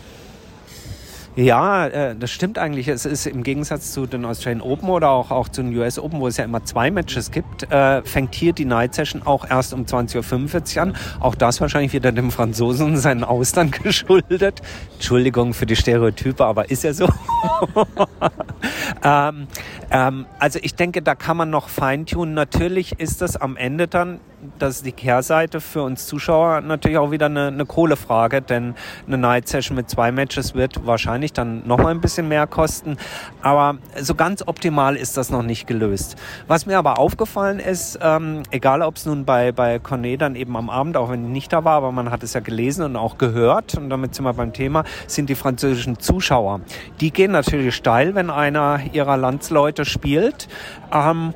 ja, 1.35 1.87
äh, 1.87 2.15
das 2.15 2.31
stimmt 2.31 2.57
eigentlich. 2.57 2.87
Es 2.87 3.05
ist 3.05 3.25
im 3.27 3.43
Gegensatz 3.43 3.91
zu 3.91 4.05
den 4.05 4.23
Australian 4.23 4.61
Open 4.61 4.89
oder 4.89 5.09
auch, 5.09 5.31
auch 5.31 5.49
zu 5.49 5.63
den 5.63 5.75
US 5.77 5.99
Open, 5.99 6.19
wo 6.21 6.27
es 6.27 6.37
ja 6.37 6.45
immer 6.45 6.63
zwei 6.63 6.91
Matches 6.91 7.31
gibt, 7.31 7.69
äh, 7.71 8.01
fängt 8.03 8.33
hier 8.35 8.53
die 8.53 8.63
Night 8.63 8.95
Session 8.95 9.21
auch 9.23 9.49
erst 9.49 9.73
um 9.73 9.83
20.45 9.83 10.77
Uhr 10.77 10.81
an. 10.83 10.95
Auch 11.19 11.35
das 11.35 11.59
wahrscheinlich 11.59 11.91
wieder 11.91 12.11
dem 12.11 12.31
Franzosen 12.31 12.95
seinen 13.05 13.23
Ausland 13.23 13.83
geschuldet. 13.83 14.61
Entschuldigung 14.93 15.53
für 15.53 15.65
die 15.65 15.75
Stereotype, 15.75 16.45
aber 16.45 16.69
ist 16.69 16.83
ja 16.83 16.93
so. 16.93 17.07
ähm, 19.03 19.47
ähm, 19.91 20.25
also 20.39 20.59
ich 20.61 20.75
denke, 20.75 21.01
da 21.01 21.15
kann 21.15 21.35
man 21.35 21.49
noch 21.49 21.67
feintunen. 21.67 22.33
Natürlich 22.33 22.99
ist 22.99 23.21
das 23.21 23.35
am 23.35 23.57
Ende 23.57 23.87
dann 23.87 24.19
das 24.59 24.77
ist 24.77 24.85
die 24.85 24.91
Kehrseite 24.91 25.61
für 25.61 25.83
uns 25.83 26.07
Zuschauer 26.07 26.61
natürlich 26.61 26.97
auch 26.97 27.11
wieder 27.11 27.27
eine, 27.27 27.47
eine 27.47 27.65
Kohlefrage, 27.65 28.41
denn 28.41 28.75
eine 29.07 29.17
Night 29.17 29.47
Session 29.47 29.75
mit 29.75 29.89
zwei 29.89 30.11
Matches 30.11 30.55
wird 30.55 30.85
wahrscheinlich 30.85 31.33
dann 31.33 31.67
nochmal 31.67 31.91
ein 31.91 32.01
bisschen 32.01 32.27
mehr 32.27 32.47
kosten. 32.47 32.97
Aber 33.41 33.77
so 33.99 34.15
ganz 34.15 34.43
optimal 34.45 34.95
ist 34.95 35.17
das 35.17 35.29
noch 35.29 35.43
nicht 35.43 35.67
gelöst. 35.67 36.15
Was 36.47 36.65
mir 36.65 36.77
aber 36.77 36.99
aufgefallen 36.99 37.59
ist, 37.59 37.99
ähm, 38.01 38.43
egal 38.51 38.81
ob 38.81 38.95
es 38.95 39.05
nun 39.05 39.25
bei, 39.25 39.51
bei 39.51 39.79
Cornet 39.79 40.21
dann 40.21 40.35
eben 40.35 40.55
am 40.57 40.69
Abend, 40.69 40.97
auch 40.97 41.09
wenn 41.09 41.25
ich 41.25 41.31
nicht 41.31 41.53
da 41.53 41.63
war, 41.63 41.77
aber 41.77 41.91
man 41.91 42.11
hat 42.11 42.23
es 42.23 42.33
ja 42.33 42.39
gelesen 42.39 42.83
und 42.83 42.95
auch 42.95 43.17
gehört, 43.17 43.75
und 43.75 43.89
damit 43.89 44.15
sind 44.15 44.25
wir 44.25 44.33
beim 44.33 44.53
Thema, 44.53 44.83
sind 45.07 45.29
die 45.29 45.35
französischen 45.35 45.99
Zuschauer. 45.99 46.61
Die 46.99 47.11
gehen 47.11 47.31
natürlich 47.31 47.75
steil, 47.75 48.15
wenn 48.15 48.29
einer 48.29 48.79
ihrer 48.93 49.17
Landsleute 49.17 49.85
spielt. 49.85 50.47
Ähm, 50.91 51.33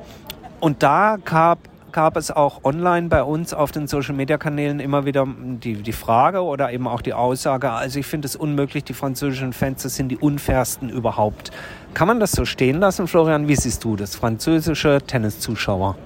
und 0.60 0.82
da 0.82 1.16
gab 1.24 1.58
gab 1.92 2.16
es 2.16 2.30
auch 2.30 2.64
online 2.64 3.08
bei 3.08 3.22
uns 3.22 3.54
auf 3.54 3.72
den 3.72 3.86
Social-Media-Kanälen 3.86 4.80
immer 4.80 5.04
wieder 5.04 5.26
die, 5.26 5.74
die 5.74 5.92
Frage 5.92 6.42
oder 6.42 6.72
eben 6.72 6.86
auch 6.88 7.02
die 7.02 7.12
Aussage, 7.12 7.70
also 7.70 7.98
ich 7.98 8.06
finde 8.06 8.26
es 8.26 8.36
unmöglich, 8.36 8.84
die 8.84 8.94
französischen 8.94 9.52
Fans, 9.52 9.82
das 9.82 9.96
sind 9.96 10.08
die 10.08 10.16
unfairsten 10.16 10.90
überhaupt. 10.90 11.50
Kann 11.94 12.08
man 12.08 12.20
das 12.20 12.32
so 12.32 12.44
stehen 12.44 12.80
lassen, 12.80 13.06
Florian? 13.06 13.48
Wie 13.48 13.56
siehst 13.56 13.84
du 13.84 13.96
das? 13.96 14.16
Französische 14.16 14.98
Tenniszuschauer? 15.06 15.96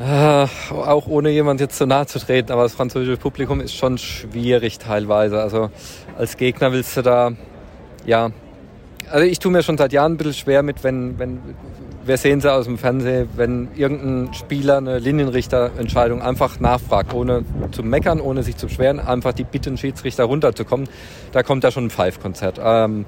Äh, 0.00 0.46
auch 0.72 1.06
ohne 1.06 1.30
jemand 1.30 1.60
jetzt 1.60 1.78
zu 1.78 1.86
nahe 1.86 2.06
zu 2.06 2.18
treten, 2.18 2.50
aber 2.50 2.64
das 2.64 2.74
französische 2.74 3.16
Publikum 3.16 3.60
ist 3.60 3.74
schon 3.74 3.96
schwierig 3.96 4.78
teilweise. 4.78 5.40
Also 5.40 5.70
als 6.18 6.36
Gegner 6.36 6.72
willst 6.72 6.96
du 6.96 7.02
da, 7.02 7.30
ja, 8.04 8.30
also 9.10 9.24
ich 9.24 9.38
tue 9.38 9.52
mir 9.52 9.62
schon 9.62 9.78
seit 9.78 9.92
Jahren 9.92 10.14
ein 10.14 10.16
bisschen 10.16 10.34
schwer 10.34 10.62
mit, 10.62 10.82
wenn, 10.82 11.18
wenn 11.18 11.40
wir 12.06 12.16
sehen 12.16 12.40
sie 12.40 12.52
aus 12.52 12.66
dem 12.66 12.78
Fernsehen, 12.78 13.28
wenn 13.36 13.68
irgendein 13.74 14.34
Spieler 14.34 14.78
eine 14.78 14.98
Linienrichterentscheidung 14.98 16.22
einfach 16.22 16.60
nachfragt, 16.60 17.14
ohne 17.14 17.44
zu 17.70 17.82
meckern, 17.82 18.20
ohne 18.20 18.42
sich 18.42 18.56
zu 18.56 18.66
beschweren, 18.66 19.00
einfach 19.00 19.32
die 19.32 19.44
bitten 19.44 19.76
Schiedsrichter 19.76 20.24
runterzukommen, 20.24 20.88
da 21.32 21.42
kommt 21.42 21.64
da 21.64 21.70
schon 21.70 21.86
ein 21.86 21.90
Pfeifkonzert. 21.90 22.60
Ähm, 22.62 23.06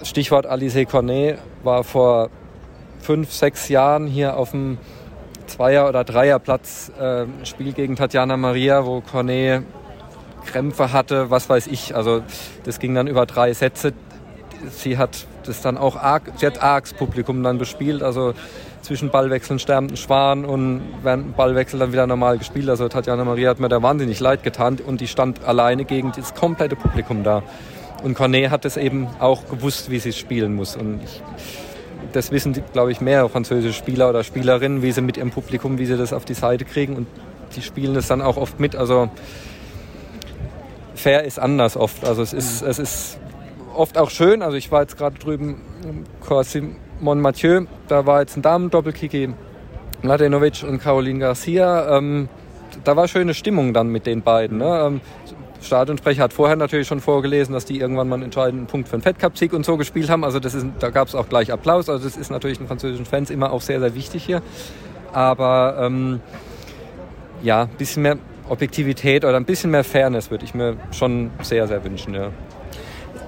äh, 0.00 0.04
Stichwort 0.04 0.46
Alice 0.46 0.86
Cornet 0.88 1.38
war 1.62 1.84
vor 1.84 2.30
fünf, 3.00 3.32
sechs 3.32 3.68
Jahren 3.68 4.06
hier 4.06 4.36
auf 4.36 4.50
dem 4.52 4.78
Zweier- 5.46 5.88
oder 5.88 6.04
Dreierplatz 6.04 6.90
äh, 6.98 7.26
Spiel 7.44 7.72
gegen 7.72 7.96
Tatjana 7.96 8.36
Maria, 8.36 8.84
wo 8.84 9.00
Cornet 9.00 9.62
Krämpfe 10.46 10.92
hatte, 10.92 11.30
was 11.30 11.48
weiß 11.48 11.66
ich. 11.66 11.94
Also 11.94 12.22
das 12.64 12.78
ging 12.78 12.94
dann 12.94 13.06
über 13.06 13.26
drei 13.26 13.52
Sätze. 13.52 13.92
Sie 14.70 14.98
hat 14.98 15.26
das 15.44 15.62
dann 15.62 15.76
auch 15.76 15.96
arg, 15.96 16.32
sie 16.36 16.46
hat 16.46 16.62
args 16.62 16.92
Publikum 16.92 17.42
dann 17.42 17.58
bespielt, 17.58 18.02
also 18.02 18.34
zwischen 18.82 19.10
Ballwechseln 19.10 19.58
sterbenden 19.58 19.96
Schwan 19.96 20.44
und 20.44 20.80
während 21.02 21.36
Ballwechsel 21.36 21.80
dann 21.80 21.92
wieder 21.92 22.06
normal 22.06 22.38
gespielt. 22.38 22.68
Also 22.68 22.88
Tatjana 22.88 23.24
Maria 23.24 23.50
hat 23.50 23.58
mir 23.58 23.68
da 23.68 23.82
wahnsinnig 23.82 24.20
leid 24.20 24.42
getan 24.42 24.78
und 24.86 25.00
die 25.00 25.08
stand 25.08 25.44
alleine 25.44 25.84
gegen 25.84 26.12
das 26.12 26.34
komplette 26.34 26.76
Publikum 26.76 27.24
da. 27.24 27.42
Und 28.02 28.14
Cornet 28.14 28.50
hat 28.50 28.64
es 28.64 28.76
eben 28.76 29.08
auch 29.18 29.48
gewusst, 29.48 29.90
wie 29.90 29.98
sie 29.98 30.12
spielen 30.12 30.54
muss. 30.54 30.76
Und 30.76 31.00
ich, 31.02 31.22
das 32.12 32.30
wissen, 32.30 32.54
glaube 32.72 32.92
ich, 32.92 33.00
mehr 33.00 33.28
französische 33.28 33.74
Spieler 33.74 34.08
oder 34.08 34.22
Spielerinnen, 34.22 34.82
wie 34.82 34.92
sie 34.92 35.00
mit 35.00 35.16
ihrem 35.16 35.30
Publikum, 35.30 35.78
wie 35.78 35.86
sie 35.86 35.96
das 35.96 36.12
auf 36.12 36.24
die 36.24 36.34
Seite 36.34 36.64
kriegen. 36.64 36.94
Und 36.94 37.08
die 37.56 37.62
spielen 37.62 37.96
es 37.96 38.06
dann 38.06 38.22
auch 38.22 38.36
oft 38.36 38.60
mit. 38.60 38.76
Also 38.76 39.08
fair 40.94 41.24
ist 41.24 41.40
anders 41.40 41.76
oft. 41.76 42.04
Also 42.04 42.22
es 42.22 42.32
ist, 42.32 42.62
es 42.62 42.78
ist 42.78 43.18
oft 43.76 43.98
auch 43.98 44.10
schön. 44.10 44.42
Also 44.42 44.56
ich 44.56 44.70
war 44.72 44.82
jetzt 44.82 44.96
gerade 44.96 45.18
drüben 45.18 45.62
Simon 46.42 47.20
Mathieu, 47.20 47.66
da 47.88 48.06
war 48.06 48.20
jetzt 48.20 48.36
ein 48.36 48.42
Damen-Doppelkiki, 48.42 49.34
Mladenovic 50.02 50.64
und 50.66 50.78
Caroline 50.78 51.20
Garcia. 51.20 51.96
Ähm, 51.96 52.28
da 52.84 52.96
war 52.96 53.08
schöne 53.08 53.34
Stimmung 53.34 53.72
dann 53.72 53.88
mit 53.88 54.06
den 54.06 54.22
beiden. 54.22 54.58
Ne? 54.58 54.84
Ähm, 54.86 55.00
Stadionsprecher 55.62 56.22
hat 56.22 56.32
vorher 56.32 56.56
natürlich 56.56 56.86
schon 56.86 57.00
vorgelesen, 57.00 57.52
dass 57.52 57.64
die 57.64 57.80
irgendwann 57.80 58.08
mal 58.08 58.16
einen 58.16 58.24
entscheidenden 58.24 58.66
Punkt 58.66 58.88
für 58.88 58.96
den 58.96 59.02
Fettcup-Sieg 59.02 59.52
und 59.52 59.64
so 59.64 59.76
gespielt 59.76 60.10
haben. 60.10 60.24
Also 60.24 60.38
das 60.38 60.54
ist, 60.54 60.66
da 60.78 60.90
gab 60.90 61.08
es 61.08 61.14
auch 61.14 61.28
gleich 61.28 61.52
Applaus. 61.52 61.88
Also 61.88 62.04
das 62.04 62.16
ist 62.16 62.30
natürlich 62.30 62.58
den 62.58 62.66
französischen 62.66 63.06
Fans 63.06 63.30
immer 63.30 63.52
auch 63.52 63.62
sehr, 63.62 63.80
sehr 63.80 63.94
wichtig 63.94 64.24
hier. 64.24 64.42
Aber 65.12 65.78
ähm, 65.80 66.20
ja, 67.42 67.62
ein 67.62 67.76
bisschen 67.78 68.02
mehr 68.02 68.18
Objektivität 68.48 69.24
oder 69.24 69.36
ein 69.36 69.44
bisschen 69.44 69.70
mehr 69.70 69.84
Fairness 69.84 70.30
würde 70.30 70.44
ich 70.44 70.54
mir 70.54 70.76
schon 70.92 71.30
sehr, 71.42 71.66
sehr 71.66 71.82
wünschen. 71.84 72.14
Ja 72.14 72.30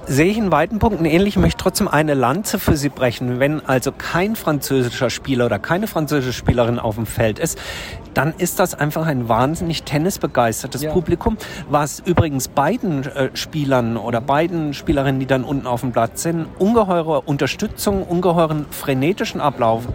sehe 0.08 0.30
ich 0.30 0.38
in 0.38 0.50
weiten 0.50 0.78
Punkten 0.78 1.04
ähnlich, 1.04 1.36
möchte 1.36 1.62
trotzdem 1.62 1.86
eine 1.86 2.14
Lanze 2.14 2.58
für 2.58 2.76
Sie 2.76 2.88
brechen. 2.88 3.40
Wenn 3.40 3.64
also 3.64 3.92
kein 3.92 4.36
französischer 4.36 5.10
Spieler 5.10 5.46
oder 5.46 5.58
keine 5.58 5.86
französische 5.86 6.32
Spielerin 6.32 6.78
auf 6.78 6.94
dem 6.94 7.06
Feld 7.06 7.38
ist, 7.38 7.58
dann 8.18 8.34
ist 8.36 8.58
das 8.58 8.74
einfach 8.74 9.06
ein 9.06 9.28
wahnsinnig 9.28 9.84
tennisbegeistertes 9.84 10.82
ja. 10.82 10.90
Publikum, 10.90 11.36
was 11.70 12.00
übrigens 12.00 12.48
beiden 12.48 13.06
äh, 13.06 13.30
Spielern 13.34 13.96
oder 13.96 14.20
beiden 14.20 14.74
Spielerinnen, 14.74 15.20
die 15.20 15.26
dann 15.26 15.44
unten 15.44 15.68
auf 15.68 15.82
dem 15.82 15.92
Platz 15.92 16.24
sind, 16.24 16.48
ungeheure 16.58 17.20
Unterstützung, 17.20 18.02
ungeheuren 18.02 18.66
frenetischen 18.72 19.40
Ablauf 19.40 19.86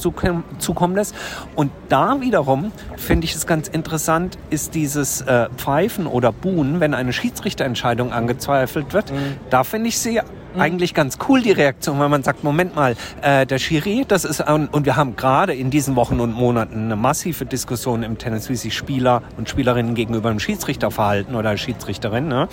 zukommen, 0.00 0.42
zukommen 0.58 0.96
lässt. 0.96 1.14
Und 1.54 1.70
da 1.88 2.20
wiederum 2.20 2.72
finde 2.96 3.26
ich 3.26 3.36
es 3.36 3.46
ganz 3.46 3.68
interessant, 3.68 4.38
ist 4.50 4.74
dieses 4.74 5.20
äh, 5.20 5.48
Pfeifen 5.56 6.08
oder 6.08 6.32
Buhen, 6.32 6.80
wenn 6.80 6.94
eine 6.94 7.12
Schiedsrichterentscheidung 7.12 8.12
angezweifelt 8.12 8.92
wird. 8.92 9.12
Mhm. 9.12 9.36
Da 9.50 9.62
finde 9.62 9.90
ich 9.90 10.00
sie 10.00 10.20
mhm. 10.54 10.60
eigentlich 10.60 10.94
ganz 10.94 11.18
cool, 11.28 11.42
die 11.42 11.52
Reaktion, 11.52 11.98
weil 11.98 12.08
man 12.08 12.22
sagt, 12.22 12.44
Moment 12.44 12.74
mal, 12.74 12.96
äh, 13.22 13.46
der 13.46 13.58
Schiri, 13.58 14.04
das 14.06 14.24
ist, 14.24 14.40
und, 14.40 14.68
und 14.68 14.86
wir 14.86 14.96
haben 14.96 15.16
gerade 15.16 15.54
in 15.54 15.70
diesen 15.70 15.96
Wochen 15.96 16.20
und 16.20 16.32
Monaten 16.32 16.84
eine 16.84 16.96
massive 16.96 17.46
Diskussion 17.46 18.02
im 18.02 18.18
Tennis, 18.18 18.48
wie 18.48 18.56
sich 18.56 18.76
Spieler 18.76 19.22
und 19.36 19.48
Spielerinnen 19.48 19.94
gegenüber 19.94 20.30
dem 20.30 20.40
Schiedsrichter 20.40 20.90
verhalten 20.90 21.34
oder 21.34 21.56
Schiedsrichterin. 21.56 22.28
Ne? 22.28 22.48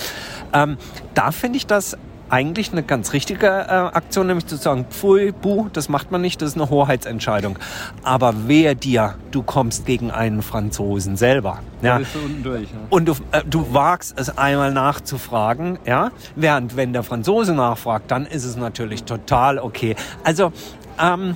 Ähm, 0.54 0.78
da 1.14 1.32
finde 1.32 1.58
ich 1.58 1.68
das 1.68 1.98
eigentlich 2.30 2.72
eine 2.72 2.84
ganz 2.84 3.14
richtige 3.14 3.48
äh, 3.48 3.50
Aktion, 3.50 4.28
nämlich 4.28 4.48
zu 4.48 4.56
sagen, 4.56 4.86
pfui, 4.90 5.32
buh, 5.32 5.68
das 5.72 5.90
macht 5.90 6.12
man 6.12 6.22
nicht, 6.22 6.42
das 6.42 6.50
ist 6.50 6.56
eine 6.56 6.70
Hoheitsentscheidung. 6.70 7.58
Aber 8.04 8.34
wer 8.48 8.76
dir, 8.76 9.16
du 9.32 9.44
kommst 9.44 9.86
gegen 9.86 10.12
einen 10.12 10.42
Franzosen 10.42 11.18
selber. 11.18 11.60
Ja? 11.82 12.00
Durch, 12.44 12.70
ja. 12.70 12.78
Und 12.90 13.06
du, 13.08 13.14
äh, 13.32 13.44
du 13.46 13.74
wagst 13.74 14.20
es 14.20 14.38
einmal 14.38 14.72
nachzufragen, 14.72 15.80
ja. 15.86 16.12
Während 16.36 16.76
wenn 16.76 16.94
der 16.94 17.04
Franzose 17.04 17.54
nachfragt, 17.54 18.10
dann 18.12 18.26
ist 18.26 18.46
es 18.46 18.56
natürlich 18.56 19.04
total 19.04 19.60
okay. 19.60 19.96
Also 20.24 20.52
ähm, 21.00 21.36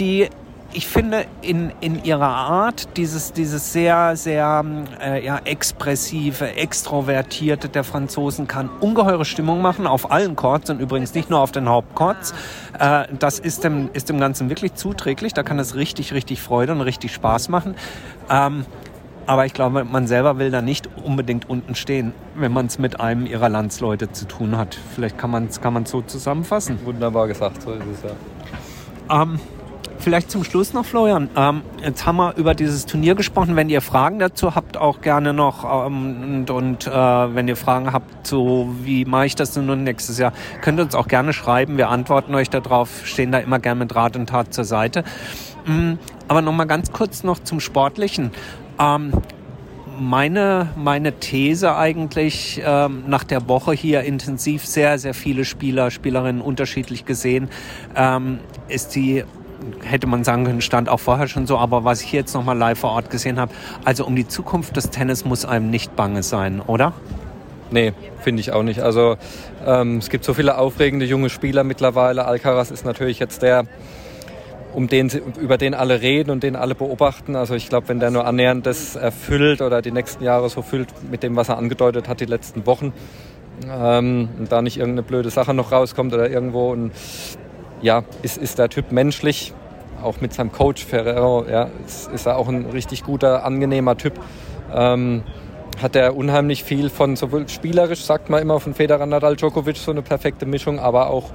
die 0.00 0.28
ich 0.74 0.86
finde 0.86 1.26
in, 1.42 1.72
in 1.80 2.04
ihrer 2.04 2.28
Art 2.28 2.96
dieses, 2.96 3.32
dieses 3.32 3.72
sehr, 3.72 4.16
sehr 4.16 4.64
äh, 5.00 5.24
ja, 5.24 5.38
expressive, 5.44 6.54
extrovertierte 6.54 7.68
der 7.68 7.84
Franzosen 7.84 8.46
kann 8.46 8.70
ungeheure 8.80 9.24
Stimmung 9.24 9.62
machen 9.62 9.86
auf 9.86 10.10
allen 10.10 10.36
Chords 10.36 10.70
und 10.70 10.80
übrigens 10.80 11.14
nicht 11.14 11.30
nur 11.30 11.40
auf 11.40 11.52
den 11.52 11.68
Hauptchords. 11.68 12.34
Äh, 12.78 13.04
das 13.18 13.38
ist 13.38 13.64
dem, 13.64 13.90
ist 13.92 14.08
dem 14.08 14.18
Ganzen 14.18 14.48
wirklich 14.48 14.74
zuträglich. 14.74 15.34
Da 15.34 15.42
kann 15.42 15.58
es 15.58 15.74
richtig, 15.74 16.12
richtig 16.12 16.40
Freude 16.40 16.72
und 16.72 16.80
richtig 16.80 17.12
Spaß 17.12 17.48
machen. 17.48 17.74
Ähm, 18.30 18.64
aber 19.26 19.46
ich 19.46 19.54
glaube, 19.54 19.84
man 19.84 20.06
selber 20.06 20.38
will 20.38 20.50
da 20.50 20.62
nicht 20.62 20.88
unbedingt 20.96 21.48
unten 21.48 21.74
stehen, 21.74 22.12
wenn 22.34 22.52
man 22.52 22.66
es 22.66 22.78
mit 22.78 22.98
einem 23.00 23.26
ihrer 23.26 23.48
Landsleute 23.48 24.10
zu 24.10 24.26
tun 24.26 24.56
hat. 24.56 24.76
Vielleicht 24.94 25.16
kann 25.16 25.30
man 25.30 25.46
es 25.46 25.60
kann 25.60 25.84
so 25.86 26.02
zusammenfassen. 26.02 26.78
Wunderbar 26.84 27.28
gesagt, 27.28 27.62
so 27.62 27.72
ist 27.72 27.84
es 27.86 28.02
ja. 28.02 29.22
Ähm, 29.22 29.38
Vielleicht 30.02 30.32
zum 30.32 30.42
Schluss 30.42 30.72
noch, 30.72 30.84
Florian. 30.84 31.30
Ähm, 31.36 31.62
jetzt 31.80 32.04
haben 32.06 32.16
wir 32.16 32.34
über 32.34 32.56
dieses 32.56 32.86
Turnier 32.86 33.14
gesprochen. 33.14 33.54
Wenn 33.54 33.70
ihr 33.70 33.80
Fragen 33.80 34.18
dazu 34.18 34.56
habt, 34.56 34.76
auch 34.76 35.00
gerne 35.00 35.32
noch. 35.32 35.86
Ähm, 35.86 36.44
und 36.48 36.50
und 36.50 36.86
äh, 36.88 36.90
wenn 36.90 37.46
ihr 37.46 37.54
Fragen 37.54 37.92
habt, 37.92 38.26
so 38.26 38.74
wie 38.82 39.04
mache 39.04 39.26
ich 39.26 39.36
das 39.36 39.54
nun 39.54 39.84
nächstes 39.84 40.18
Jahr, 40.18 40.32
könnt 40.60 40.80
ihr 40.80 40.82
uns 40.82 40.96
auch 40.96 41.06
gerne 41.06 41.32
schreiben. 41.32 41.76
Wir 41.76 41.88
antworten 41.88 42.34
euch 42.34 42.50
darauf, 42.50 43.06
stehen 43.06 43.30
da 43.30 43.38
immer 43.38 43.60
gerne 43.60 43.78
mit 43.78 43.94
Rat 43.94 44.16
und 44.16 44.28
Tat 44.28 44.52
zur 44.52 44.64
Seite. 44.64 45.04
Ähm, 45.68 46.00
aber 46.26 46.42
noch 46.42 46.52
mal 46.52 46.64
ganz 46.64 46.90
kurz 46.90 47.22
noch 47.22 47.38
zum 47.38 47.60
Sportlichen. 47.60 48.32
Ähm, 48.80 49.12
meine, 50.00 50.70
meine 50.74 51.12
These 51.20 51.76
eigentlich 51.76 52.60
ähm, 52.64 53.04
nach 53.06 53.22
der 53.22 53.48
Woche 53.48 53.72
hier 53.72 54.00
intensiv 54.02 54.66
sehr, 54.66 54.98
sehr 54.98 55.14
viele 55.14 55.44
Spieler, 55.44 55.92
Spielerinnen 55.92 56.42
unterschiedlich 56.42 57.04
gesehen, 57.04 57.48
ähm, 57.94 58.40
ist 58.68 58.96
die 58.96 59.22
hätte 59.82 60.06
man 60.06 60.24
sagen 60.24 60.44
können, 60.44 60.60
stand 60.60 60.88
auch 60.88 61.00
vorher 61.00 61.28
schon 61.28 61.46
so, 61.46 61.58
aber 61.58 61.84
was 61.84 62.02
ich 62.02 62.12
jetzt 62.12 62.34
nochmal 62.34 62.56
live 62.56 62.78
vor 62.78 62.90
Ort 62.90 63.10
gesehen 63.10 63.38
habe, 63.38 63.52
also 63.84 64.06
um 64.06 64.16
die 64.16 64.26
Zukunft 64.26 64.76
des 64.76 64.90
Tennis 64.90 65.24
muss 65.24 65.44
einem 65.44 65.70
nicht 65.70 65.96
bange 65.96 66.22
sein, 66.22 66.60
oder? 66.60 66.92
Nee, 67.70 67.94
finde 68.20 68.40
ich 68.40 68.52
auch 68.52 68.62
nicht. 68.62 68.80
Also 68.80 69.16
ähm, 69.66 69.98
es 69.98 70.10
gibt 70.10 70.24
so 70.24 70.34
viele 70.34 70.58
aufregende 70.58 71.06
junge 71.06 71.30
Spieler 71.30 71.64
mittlerweile. 71.64 72.26
Alcaraz 72.26 72.70
ist 72.70 72.84
natürlich 72.84 73.18
jetzt 73.18 73.40
der, 73.42 73.64
um 74.74 74.88
den, 74.88 75.08
über 75.40 75.56
den 75.56 75.72
alle 75.74 76.02
reden 76.02 76.30
und 76.30 76.42
den 76.42 76.54
alle 76.54 76.74
beobachten. 76.74 77.34
Also 77.34 77.54
ich 77.54 77.70
glaube, 77.70 77.88
wenn 77.88 77.98
der 77.98 78.10
nur 78.10 78.26
annähernd 78.26 78.66
das 78.66 78.94
erfüllt 78.94 79.62
oder 79.62 79.80
die 79.80 79.90
nächsten 79.90 80.22
Jahre 80.22 80.50
so 80.50 80.60
füllt 80.60 80.88
mit 81.10 81.22
dem, 81.22 81.34
was 81.34 81.48
er 81.48 81.56
angedeutet 81.56 82.08
hat 82.08 82.20
die 82.20 82.26
letzten 82.26 82.66
Wochen, 82.66 82.92
ähm, 83.70 84.28
und 84.38 84.50
da 84.50 84.62
nicht 84.62 84.76
irgendeine 84.76 85.02
blöde 85.02 85.30
Sache 85.30 85.54
noch 85.54 85.72
rauskommt 85.72 86.12
oder 86.12 86.28
irgendwo, 86.28 86.72
und 86.72 86.92
ja, 87.82 88.04
ist, 88.22 88.38
ist 88.38 88.58
der 88.58 88.68
Typ 88.68 88.92
menschlich 88.92 89.52
auch 90.02 90.20
mit 90.20 90.32
seinem 90.32 90.52
Coach 90.52 90.84
Ferrero, 90.84 91.44
ja, 91.48 91.68
ist, 91.86 92.10
ist 92.12 92.26
er 92.26 92.36
auch 92.36 92.48
ein 92.48 92.66
richtig 92.66 93.04
guter, 93.04 93.44
angenehmer 93.44 93.96
Typ. 93.96 94.14
Ähm, 94.74 95.22
hat 95.80 95.96
er 95.96 96.16
unheimlich 96.16 96.64
viel 96.64 96.90
von 96.90 97.16
sowohl 97.16 97.48
spielerisch, 97.48 98.04
sagt 98.04 98.30
man 98.30 98.42
immer, 98.42 98.60
von 98.60 98.74
Federer 98.74 99.06
Nadal 99.06 99.36
Djokovic, 99.36 99.76
so 99.76 99.90
eine 99.90 100.02
perfekte 100.02 100.46
Mischung, 100.46 100.78
aber 100.78 101.08
auch, 101.08 101.30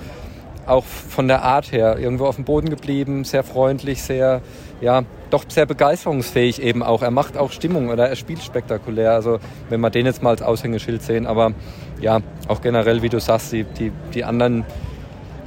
auch 0.66 0.84
von 0.84 1.28
der 1.28 1.44
Art 1.44 1.72
her 1.72 1.98
irgendwo 2.00 2.26
auf 2.26 2.36
dem 2.36 2.46
Boden 2.46 2.70
geblieben, 2.70 3.24
sehr 3.24 3.44
freundlich, 3.44 4.04
sehr, 4.04 4.42
ja, 4.80 5.04
doch 5.32 5.44
sehr 5.48 5.66
begeisterungsfähig 5.66 6.62
eben 6.62 6.84
auch. 6.84 7.02
Er 7.02 7.12
macht 7.12 7.38
auch 7.38 7.52
Stimmung 7.52 7.90
oder 7.90 8.08
er 8.08 8.16
spielt 8.16 8.44
spektakulär. 8.44 9.12
Also 9.12 9.40
wenn 9.70 9.82
wir 9.82 9.90
den 9.90 10.06
jetzt 10.06 10.22
mal 10.22 10.30
als 10.30 10.42
Aushängeschild 10.42 11.02
sehen, 11.02 11.26
aber 11.26 11.52
ja, 12.00 12.20
auch 12.48 12.62
generell, 12.62 13.02
wie 13.02 13.10
du 13.10 13.20
sagst, 13.20 13.52
die, 13.52 13.64
die, 13.64 13.92
die 14.14 14.24
anderen 14.24 14.66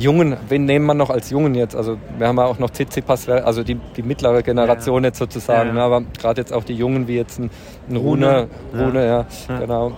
Jungen, 0.00 0.36
wen 0.48 0.64
nehmen 0.64 0.86
wir 0.86 0.94
noch 0.94 1.10
als 1.10 1.28
Jungen 1.30 1.54
jetzt? 1.54 1.76
Also 1.76 1.98
wir 2.18 2.26
haben 2.26 2.38
ja 2.38 2.44
auch 2.44 2.58
noch 2.58 2.70
Tsitsipas, 2.70 3.28
also 3.28 3.62
die, 3.62 3.76
die 3.96 4.02
mittlere 4.02 4.42
Generation 4.42 5.02
ja. 5.02 5.08
jetzt 5.08 5.18
sozusagen, 5.18 5.68
ja. 5.68 5.74
ne? 5.74 5.82
aber 5.82 6.02
gerade 6.18 6.40
jetzt 6.40 6.52
auch 6.52 6.64
die 6.64 6.74
Jungen 6.74 7.06
wie 7.06 7.16
jetzt 7.16 7.38
ein, 7.38 7.50
ein 7.88 7.96
Rune, 7.96 8.48
Rune, 8.72 9.06
ja, 9.06 9.26
genau. 9.58 9.92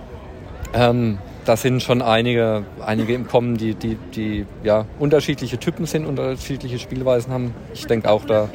Ähm, 0.73 1.19
da 1.45 1.55
sind 1.57 1.81
schon 1.81 2.01
einige, 2.01 2.63
einige 2.85 3.13
im 3.13 3.27
Kommen, 3.27 3.57
die, 3.57 3.75
die, 3.75 3.95
die 4.15 4.45
ja, 4.63 4.85
unterschiedliche 4.99 5.57
Typen 5.57 5.85
sind, 5.85 6.05
unterschiedliche 6.05 6.79
Spielweisen 6.79 7.31
haben. 7.31 7.53
Ich 7.73 7.85
denke 7.85 8.09
auch, 8.09 8.25
da, 8.25 8.49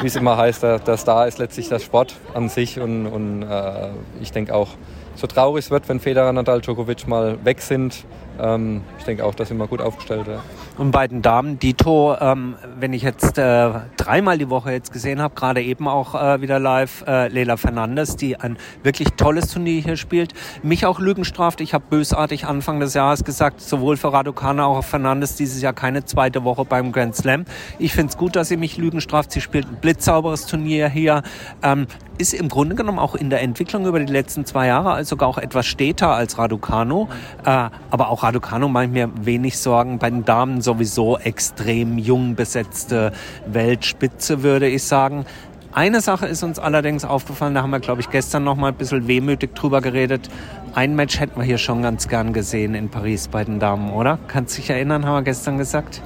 wie 0.00 0.06
es 0.06 0.16
immer 0.16 0.36
heißt, 0.36 0.62
der, 0.62 0.78
der 0.78 0.96
Star 0.96 1.26
ist 1.26 1.38
letztlich 1.38 1.68
der 1.68 1.78
Sport 1.78 2.14
an 2.34 2.48
sich 2.48 2.78
und, 2.78 3.06
und 3.06 3.42
äh, 3.42 3.88
ich 4.20 4.32
denke 4.32 4.54
auch, 4.54 4.68
so 5.16 5.26
traurig 5.26 5.66
es 5.66 5.70
wird, 5.70 5.88
wenn 5.88 6.00
Federer, 6.00 6.32
Nadal, 6.32 6.60
Djokovic 6.60 7.06
mal 7.06 7.38
weg 7.44 7.60
sind, 7.60 8.04
ähm, 8.40 8.82
ich 8.98 9.04
denke 9.04 9.24
auch, 9.24 9.34
da 9.34 9.44
sind 9.44 9.58
wir 9.58 9.66
gut 9.66 9.80
aufgestellt. 9.80 10.26
Ja. 10.26 10.40
Und 10.76 10.90
bei 10.90 11.06
den 11.06 11.22
Damen, 11.22 11.58
Dito, 11.58 12.16
ähm, 12.20 12.56
wenn 12.78 12.92
ich 12.92 13.02
jetzt 13.02 13.38
äh, 13.38 13.70
dreimal 13.96 14.38
die 14.38 14.50
Woche 14.50 14.72
jetzt 14.72 14.92
gesehen 14.92 15.22
habe, 15.22 15.34
gerade 15.34 15.62
eben 15.62 15.86
auch 15.86 16.14
äh, 16.14 16.40
wieder 16.40 16.58
live, 16.58 17.04
äh, 17.06 17.28
Leila 17.28 17.56
Fernandes, 17.56 18.16
die 18.16 18.36
ein 18.36 18.56
wirklich 18.82 19.10
tolles 19.10 19.48
Turnier 19.52 19.80
hier 19.80 19.96
spielt, 19.96 20.34
mich 20.62 20.84
auch 20.84 20.98
Lügen 20.98 21.24
straft. 21.24 21.60
Ich 21.60 21.74
habe 21.74 21.84
bösartig 21.88 22.46
Anfang 22.46 22.80
des 22.80 22.94
Jahres 22.94 23.22
gesagt, 23.22 23.60
sowohl 23.60 23.96
für 23.96 24.12
Raducana 24.12 24.66
auch 24.66 24.82
Fernandes 24.82 25.36
dieses 25.36 25.62
Jahr 25.62 25.72
keine 25.72 26.04
zweite 26.04 26.42
Woche 26.42 26.64
beim 26.64 26.90
Grand 26.90 27.14
Slam. 27.14 27.44
Ich 27.78 27.92
finde 27.92 28.10
es 28.10 28.16
gut, 28.16 28.34
dass 28.34 28.48
sie 28.48 28.56
mich 28.56 28.76
Lügen 28.76 29.00
straft. 29.00 29.30
Sie 29.30 29.40
spielt 29.40 29.68
ein 29.68 29.76
blitzsauberes 29.76 30.46
Turnier 30.46 30.88
hier. 30.88 31.22
Ähm, 31.62 31.86
ist 32.18 32.34
im 32.34 32.48
Grunde 32.48 32.74
genommen 32.74 32.98
auch 32.98 33.14
in 33.14 33.30
der 33.30 33.42
Entwicklung 33.42 33.86
über 33.86 33.98
die 33.98 34.12
letzten 34.12 34.44
zwei 34.44 34.68
Jahre 34.68 34.92
also 34.92 35.10
sogar 35.10 35.28
auch 35.28 35.38
etwas 35.38 35.66
steter 35.66 36.10
als 36.10 36.38
Raducano. 36.38 37.08
Äh, 37.44 37.68
aber 37.90 38.08
auch 38.08 38.23
Raducano 38.24 38.68
mache 38.68 38.84
ich 38.86 38.90
mir 38.90 39.10
wenig 39.20 39.58
Sorgen. 39.58 39.98
Bei 39.98 40.08
den 40.08 40.24
Damen 40.24 40.62
sowieso 40.62 41.18
extrem 41.18 41.98
jung 41.98 42.36
besetzte 42.36 43.12
Weltspitze, 43.46 44.42
würde 44.42 44.66
ich 44.66 44.82
sagen. 44.82 45.26
Eine 45.72 46.00
Sache 46.00 46.26
ist 46.26 46.42
uns 46.42 46.58
allerdings 46.58 47.04
aufgefallen, 47.04 47.54
da 47.54 47.62
haben 47.62 47.70
wir, 47.70 47.80
glaube 47.80 48.00
ich, 48.00 48.08
gestern 48.08 48.44
noch 48.44 48.56
mal 48.56 48.68
ein 48.68 48.76
bisschen 48.76 49.08
wehmütig 49.08 49.54
drüber 49.54 49.82
geredet. 49.82 50.30
Ein 50.72 50.96
Match 50.96 51.20
hätten 51.20 51.38
wir 51.38 51.44
hier 51.44 51.58
schon 51.58 51.82
ganz 51.82 52.08
gern 52.08 52.32
gesehen 52.32 52.74
in 52.74 52.88
Paris 52.88 53.28
bei 53.28 53.44
den 53.44 53.60
Damen, 53.60 53.92
oder? 53.92 54.18
Kannst 54.26 54.56
dich 54.56 54.70
erinnern, 54.70 55.04
haben 55.04 55.16
wir 55.16 55.22
gestern 55.22 55.58
gesagt? 55.58 56.00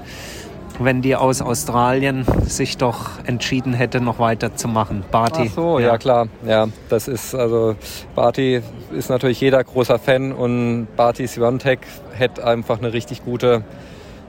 Wenn 0.79 1.03
die 1.03 1.17
aus 1.17 1.43
Australien 1.43 2.25
sich 2.47 2.77
doch 2.77 3.25
entschieden 3.25 3.75
hätte, 3.75 4.01
noch 4.01 4.19
weiterzumachen. 4.19 5.05
Barty. 5.11 5.47
Ach 5.51 5.55
so, 5.55 5.79
ja. 5.79 5.89
ja. 5.89 5.99
klar. 5.99 6.29
Ja, 6.47 6.69
das 6.89 7.09
ist 7.09 7.35
also 7.35 7.77
Barty 8.15 8.63
ist 8.93 9.11
natürlich 9.11 9.41
jeder 9.41 9.63
großer 9.63 9.99
Fan 9.99 10.33
und 10.33 10.89
Barty 10.97 11.27
Swiatek 11.27 11.81
hätte 12.13 12.45
einfach 12.45 12.79
eine 12.79 12.93
richtig 12.93 13.25
gute 13.25 13.63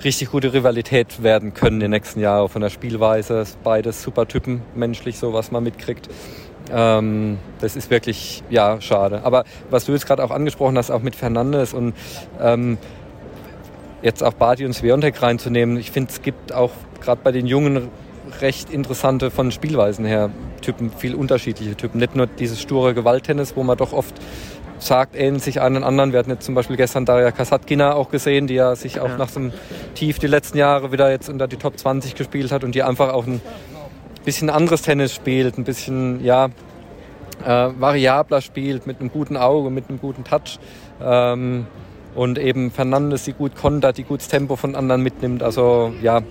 richtig 0.03 0.31
gute 0.31 0.53
Rivalität 0.53 1.23
werden 1.23 1.53
können 1.53 1.75
in 1.75 1.79
den 1.81 1.91
nächsten 1.91 2.21
Jahren 2.21 2.49
von 2.49 2.61
der 2.61 2.69
Spielweise. 2.69 3.43
Beides 3.63 4.01
super 4.01 4.27
Typen, 4.27 4.61
menschlich 4.73 5.19
so, 5.19 5.33
was 5.33 5.51
man 5.51 5.63
mitkriegt. 5.63 6.07
Ähm, 6.71 7.39
das 7.59 7.75
ist 7.75 7.89
wirklich, 7.89 8.43
ja, 8.49 8.79
schade. 8.79 9.21
Aber 9.23 9.43
was 9.69 9.85
du 9.85 9.91
jetzt 9.91 10.05
gerade 10.05 10.23
auch 10.23 10.31
angesprochen 10.31 10.77
hast, 10.77 10.91
auch 10.91 11.01
mit 11.01 11.15
Fernandes 11.15 11.73
und 11.73 11.93
ähm, 12.39 12.77
jetzt 14.01 14.23
auch 14.23 14.33
Badi 14.33 14.65
und 14.65 14.73
Sviontek 14.73 15.21
reinzunehmen. 15.21 15.77
Ich 15.77 15.91
finde, 15.91 16.11
es 16.11 16.21
gibt 16.21 16.53
auch 16.53 16.71
gerade 17.01 17.21
bei 17.23 17.31
den 17.31 17.47
Jungen 17.47 17.89
recht 18.41 18.69
interessante 18.69 19.31
von 19.31 19.51
Spielweisen 19.51 20.05
her 20.05 20.29
Typen, 20.61 20.91
viel 20.91 21.15
unterschiedliche 21.15 21.75
Typen. 21.75 21.99
Nicht 21.99 22.15
nur 22.15 22.27
dieses 22.27 22.61
sture 22.61 22.93
Gewalttennis, 22.93 23.55
wo 23.55 23.63
man 23.63 23.77
doch 23.77 23.93
oft 23.93 24.15
sagt, 24.77 25.15
ähneln 25.15 25.39
sich 25.39 25.61
einen 25.61 25.83
anderen. 25.83 26.11
Wir 26.11 26.19
hatten 26.19 26.29
jetzt 26.29 26.45
zum 26.45 26.55
Beispiel 26.55 26.77
gestern 26.77 27.05
Daria 27.05 27.31
Kasatkina 27.31 27.93
auch 27.93 28.09
gesehen, 28.09 28.47
die 28.47 28.55
ja 28.55 28.75
sich 28.75 28.99
auch 28.99 29.09
ja. 29.09 29.17
nach 29.17 29.29
so 29.29 29.39
einem 29.39 29.53
Tief 29.95 30.19
die 30.19 30.27
letzten 30.27 30.57
Jahre 30.57 30.91
wieder 30.91 31.11
jetzt 31.11 31.29
unter 31.29 31.47
die 31.47 31.57
Top 31.57 31.77
20 31.77 32.15
gespielt 32.15 32.51
hat 32.51 32.63
und 32.63 32.75
die 32.75 32.83
einfach 32.83 33.13
auch 33.13 33.25
ein 33.27 33.41
bisschen 34.25 34.49
anderes 34.49 34.81
Tennis 34.81 35.13
spielt, 35.13 35.57
ein 35.57 35.63
bisschen, 35.63 36.23
ja, 36.23 36.49
äh, 37.45 37.69
variabler 37.79 38.41
spielt, 38.41 38.85
mit 38.85 38.99
einem 38.99 39.11
guten 39.11 39.37
Auge, 39.37 39.69
mit 39.69 39.89
einem 39.89 39.99
guten 39.99 40.23
Touch. 40.23 40.59
Ähm, 41.01 41.67
und 42.15 42.37
eben 42.37 42.71
Fernandes 42.71 43.23
die 43.23 43.33
gut 43.33 43.55
kontert, 43.55 43.97
die 43.97 44.03
gut 44.03 44.21
das 44.21 44.27
Tempo 44.27 44.55
von 44.55 44.75
anderen 44.75 45.01
mitnimmt. 45.03 45.43
Also 45.43 45.93
ja, 46.01 46.21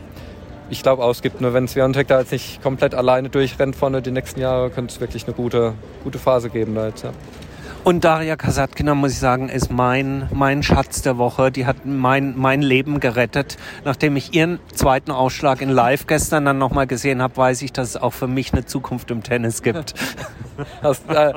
ich 0.71 0.83
glaube 0.83 1.03
auch, 1.03 1.11
es 1.11 1.23
gibt 1.23 1.41
nur, 1.41 1.55
wenn 1.55 1.67
Swiatek 1.67 2.09
da 2.09 2.21
jetzt 2.21 2.33
nicht 2.33 2.63
komplett 2.63 2.95
alleine 2.95 3.29
durchrennt 3.31 3.77
vorne 3.77 4.03
die 4.03 4.11
nächsten 4.11 4.41
Jahre, 4.41 4.71
könnte 4.71 4.93
es 4.93 5.01
wirklich 5.01 5.25
eine 5.27 5.35
gute, 5.35 5.75
gute 6.05 6.19
Phase 6.19 6.51
geben 6.51 6.75
da 6.75 6.89
jetzt. 6.89 7.05
Ja. 7.05 7.13
Und 7.85 8.05
Daria 8.05 8.37
Kasatkina, 8.37 8.95
muss 8.95 9.13
ich 9.13 9.19
sagen, 9.19 9.49
ist 9.49 9.71
mein, 9.71 10.29
mein 10.33 10.63
Schatz 10.63 11.01
der 11.01 11.17
Woche. 11.17 11.51
Die 11.51 11.65
hat 11.65 11.87
mein, 11.87 12.37
mein 12.37 12.61
Leben 12.61 13.01
gerettet. 13.01 13.57
Nachdem 13.85 14.17
ich 14.17 14.35
ihren 14.35 14.59
zweiten 14.75 15.11
Ausschlag 15.11 15.63
in 15.63 15.71
Live 15.71 16.07
gestern 16.07 16.45
dann 16.45 16.59
nochmal 16.59 16.87
gesehen 16.87 17.23
habe, 17.23 17.37
weiß 17.37 17.63
ich, 17.63 17.73
dass 17.73 17.91
es 17.91 17.97
auch 17.97 18.13
für 18.13 18.27
mich 18.27 18.53
eine 18.53 18.67
Zukunft 18.67 19.11
im 19.11 19.23
Tennis 19.23 19.63
gibt. 19.63 19.95
Hast, 20.83 21.09
äh, 21.09 21.35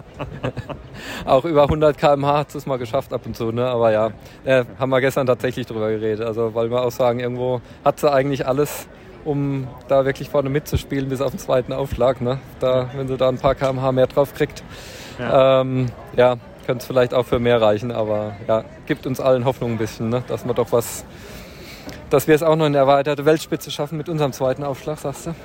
auch 1.25 1.45
über 1.45 1.63
100 1.63 1.97
km/h 1.97 2.39
hat 2.39 2.55
es 2.55 2.65
mal 2.65 2.77
geschafft 2.77 3.13
ab 3.13 3.21
und 3.25 3.35
zu. 3.35 3.51
Ne? 3.51 3.65
Aber 3.65 3.91
ja, 3.91 4.11
äh, 4.43 4.65
haben 4.77 4.89
wir 4.89 4.99
gestern 4.99 5.27
tatsächlich 5.27 5.67
drüber 5.67 5.89
geredet. 5.89 6.25
Also 6.25 6.53
weil 6.53 6.69
wir 6.69 6.81
auch 6.81 6.91
sagen, 6.91 7.19
irgendwo 7.19 7.61
hat 7.85 7.99
sie 7.99 8.11
eigentlich 8.11 8.45
alles 8.47 8.87
um 9.25 9.67
da 9.87 10.05
wirklich 10.05 10.29
vorne 10.29 10.49
mitzuspielen 10.49 11.09
bis 11.09 11.21
auf 11.21 11.31
den 11.31 11.39
zweiten 11.39 11.73
Aufschlag. 11.73 12.21
Ne? 12.21 12.39
Da, 12.59 12.89
wenn 12.95 13.07
sie 13.07 13.17
da 13.17 13.29
ein 13.29 13.37
paar 13.37 13.55
kmh 13.55 13.91
mehr 13.91 14.07
drauf 14.07 14.33
kriegt, 14.33 14.63
ja, 15.19 15.61
ähm, 15.61 15.87
ja 16.15 16.37
könnte 16.65 16.83
es 16.83 16.87
vielleicht 16.87 17.13
auch 17.13 17.25
für 17.25 17.39
mehr 17.39 17.61
reichen. 17.61 17.91
Aber 17.91 18.35
ja, 18.47 18.63
gibt 18.85 19.05
uns 19.05 19.19
allen 19.19 19.45
Hoffnung 19.45 19.71
ein 19.71 19.77
bisschen, 19.77 20.09
ne? 20.09 20.23
dass 20.27 20.45
wir 20.45 20.53
doch 20.53 20.71
was, 20.71 21.05
dass 22.09 22.27
wir 22.27 22.35
es 22.35 22.43
auch 22.43 22.55
noch 22.55 22.65
in 22.65 22.73
der 22.73 22.83
erweiterte 22.83 23.25
Weltspitze 23.25 23.71
schaffen 23.71 23.97
mit 23.97 24.09
unserem 24.09 24.33
zweiten 24.33 24.63
Aufschlag, 24.63 24.99
sagst 24.99 25.27
du? 25.27 25.35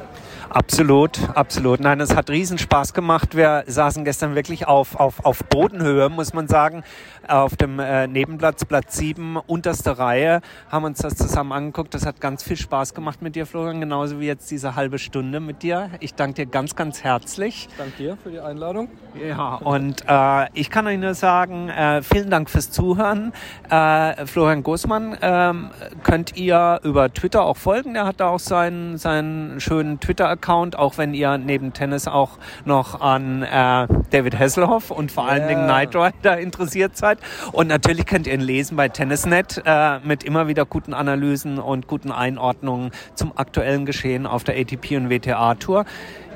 Absolut, 0.51 1.19
absolut. 1.35 1.81
Nein, 1.81 2.01
es 2.01 2.15
hat 2.15 2.31
riesen 2.31 2.59
Spaß 2.59 2.95
gemacht. 2.95 3.37
Wir 3.37 3.65
saßen 3.67 4.05
gestern 4.05 4.35
wirklich 4.35 4.67
auf, 4.67 4.99
auf, 4.99 5.25
auf 5.25 5.45
Bodenhöhe, 5.45 6.09
muss 6.09 6.33
man 6.33 6.49
sagen, 6.49 6.85
auf 7.29 7.57
dem 7.57 7.79
äh, 7.79 8.07
Nebenplatz, 8.07 8.65
Platz 8.65 8.97
7, 8.97 9.37
unterste 9.37 9.99
Reihe, 9.99 10.41
haben 10.71 10.85
uns 10.85 10.99
das 10.99 11.17
zusammen 11.17 11.53
angeguckt. 11.53 11.95
Das 11.95 12.07
hat 12.07 12.21
ganz 12.21 12.43
viel 12.43 12.57
Spaß 12.57 12.95
gemacht 12.95 13.23
mit 13.23 13.35
dir, 13.37 13.47
Florian, 13.47 13.81
genauso 13.81 14.21
wie 14.21 14.27
jetzt 14.27 14.51
diese 14.51 14.77
halbe 14.77 14.99
Stunde 14.99 15.41
mit 15.41 15.63
dir. 15.63 15.91
Ich 16.01 16.15
danke 16.15 16.45
dir 16.45 16.47
ganz, 16.47 16.77
ganz 16.77 17.03
herzlich. 17.03 17.69
Danke 17.77 17.97
dir 17.97 18.17
für 18.23 18.31
die 18.31 18.41
Einladung. 18.41 18.89
Ja, 19.21 19.57
und 19.57 20.05
äh, 20.09 20.47
ich 20.55 20.71
kann 20.71 20.87
euch 20.87 20.99
nur 20.99 21.15
sagen, 21.15 21.69
äh, 21.69 22.03
vielen 22.03 22.31
Dank 22.31 22.51
fürs 22.51 22.71
Zuhören. 22.71 23.33
Äh, 23.69 24.27
Florian 24.27 24.63
Großmann 24.63 25.19
ähm, 25.21 25.71
könnt 26.03 26.37
ihr 26.37 26.81
über 26.83 27.13
Twitter 27.13 27.43
auch 27.45 27.57
folgen. 27.57 27.95
Der 27.95 28.07
hat 28.07 28.21
da 28.21 28.29
auch 28.29 28.39
seinen, 28.39 28.99
seinen 28.99 29.61
schönen 29.61 30.01
Twitter-Account, 30.37 30.79
auch 30.79 30.99
wenn 30.99 31.15
ihr 31.15 31.39
neben 31.39 31.73
Tennis 31.73 32.07
auch 32.07 32.39
noch 32.65 33.01
an 33.01 33.43
äh, 33.43 33.87
David 34.11 34.39
Hasselhoff 34.39 34.91
und 34.91 35.11
vor 35.11 35.25
yeah. 35.25 35.33
allen 35.33 35.49
Dingen 35.49 35.65
Knight 35.65 35.95
Rider 35.95 36.39
interessiert 36.39 36.97
seid. 36.97 37.19
Und 37.53 37.69
natürlich 37.69 38.07
könnt 38.07 38.27
ihr 38.27 38.35
ihn 38.35 38.41
lesen 38.41 38.77
bei 38.77 38.89
Tennisnet 38.89 39.63
äh, 39.65 39.99
mit 40.01 40.25
immer 40.25 40.49
wieder 40.49 40.65
guten 40.65 40.95
Analysen 40.95 41.59
und 41.59 41.87
guten 41.87 42.13
Einordnungen 42.13 42.91
zum 43.15 43.37
aktuellen 43.37 43.87
Geschehen 43.87 44.27
auf 44.27 44.45
der 44.45 44.57
ATP 44.57 44.97
und 44.97 45.11
WTA 45.11 45.55
Tour. 45.55 45.85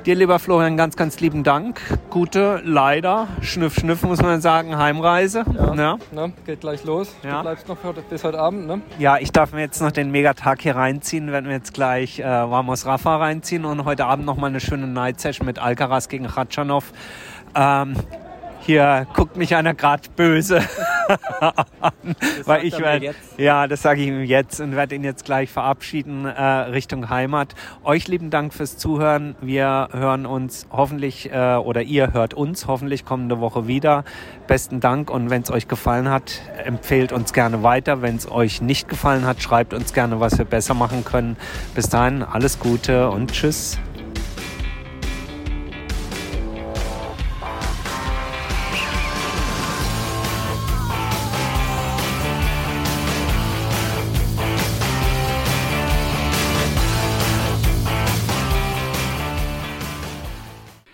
Dir, 0.05 0.15
lieber 0.15 0.39
Florian, 0.39 0.77
ganz, 0.77 0.95
ganz 0.95 1.19
lieben 1.19 1.43
Dank. 1.43 1.79
Gute, 2.09 2.59
leider, 2.65 3.27
Schnüff, 3.41 3.75
Schnüff, 3.75 4.01
muss 4.01 4.19
man 4.19 4.41
sagen, 4.41 4.75
Heimreise. 4.75 5.45
Ja, 5.53 5.75
ja. 5.75 5.97
Ne, 6.11 6.33
geht 6.43 6.61
gleich 6.61 6.83
los. 6.85 7.15
Ja. 7.23 7.37
Du 7.37 7.41
bleibst 7.43 7.67
noch 7.67 7.77
bis 8.09 8.23
heute 8.23 8.39
Abend, 8.39 8.65
ne? 8.65 8.81
Ja, 8.97 9.17
ich 9.19 9.31
darf 9.31 9.53
mir 9.53 9.59
jetzt 9.59 9.79
noch 9.79 9.91
den 9.91 10.09
Megatag 10.09 10.63
hier 10.63 10.75
reinziehen, 10.75 11.31
werden 11.31 11.45
wir 11.45 11.55
jetzt 11.55 11.75
gleich 11.75 12.19
äh, 12.19 12.23
Vamos 12.23 12.87
Rafa 12.87 13.17
reinziehen 13.17 13.63
und 13.63 13.85
heute 13.85 14.07
Abend 14.07 14.25
noch 14.25 14.37
mal 14.37 14.47
eine 14.47 14.59
schöne 14.59 14.87
Night 14.87 15.19
Session 15.21 15.45
mit 15.45 15.59
Alcaraz 15.59 16.09
gegen 16.09 16.25
Khachanov. 16.25 16.91
Ähm, 17.53 17.93
hier 18.61 19.07
guckt 19.13 19.35
mich 19.35 19.55
einer 19.55 19.73
gerade 19.73 20.03
böse 20.15 20.59
an, 21.39 22.15
weil 22.45 22.65
ich 22.65 22.77
werde, 22.79 23.15
ja, 23.37 23.67
das 23.67 23.81
sage 23.81 24.01
ich 24.01 24.07
ihm 24.07 24.23
jetzt 24.23 24.61
und 24.61 24.75
werde 24.75 24.95
ihn 24.95 25.03
jetzt 25.03 25.25
gleich 25.25 25.49
verabschieden 25.49 26.25
äh, 26.25 26.41
Richtung 26.41 27.09
Heimat. 27.09 27.55
Euch 27.83 28.07
lieben 28.07 28.29
Dank 28.29 28.53
fürs 28.53 28.77
Zuhören. 28.77 29.35
Wir 29.41 29.89
hören 29.91 30.25
uns 30.25 30.67
hoffentlich 30.71 31.31
äh, 31.31 31.55
oder 31.55 31.81
ihr 31.81 32.13
hört 32.13 32.33
uns 32.33 32.67
hoffentlich 32.67 33.05
kommende 33.05 33.39
Woche 33.39 33.67
wieder. 33.67 34.03
Besten 34.47 34.79
Dank 34.79 35.09
und 35.09 35.29
wenn 35.29 35.41
es 35.41 35.51
euch 35.51 35.67
gefallen 35.67 36.09
hat, 36.09 36.41
empfehlt 36.63 37.11
uns 37.11 37.33
gerne 37.33 37.63
weiter. 37.63 38.01
Wenn 38.01 38.15
es 38.15 38.29
euch 38.29 38.61
nicht 38.61 38.87
gefallen 38.87 39.25
hat, 39.25 39.41
schreibt 39.41 39.73
uns 39.73 39.93
gerne, 39.93 40.19
was 40.19 40.37
wir 40.37 40.45
besser 40.45 40.73
machen 40.73 41.03
können. 41.03 41.35
Bis 41.75 41.89
dahin 41.89 42.23
alles 42.23 42.59
Gute 42.59 43.09
und 43.09 43.31
tschüss. 43.31 43.79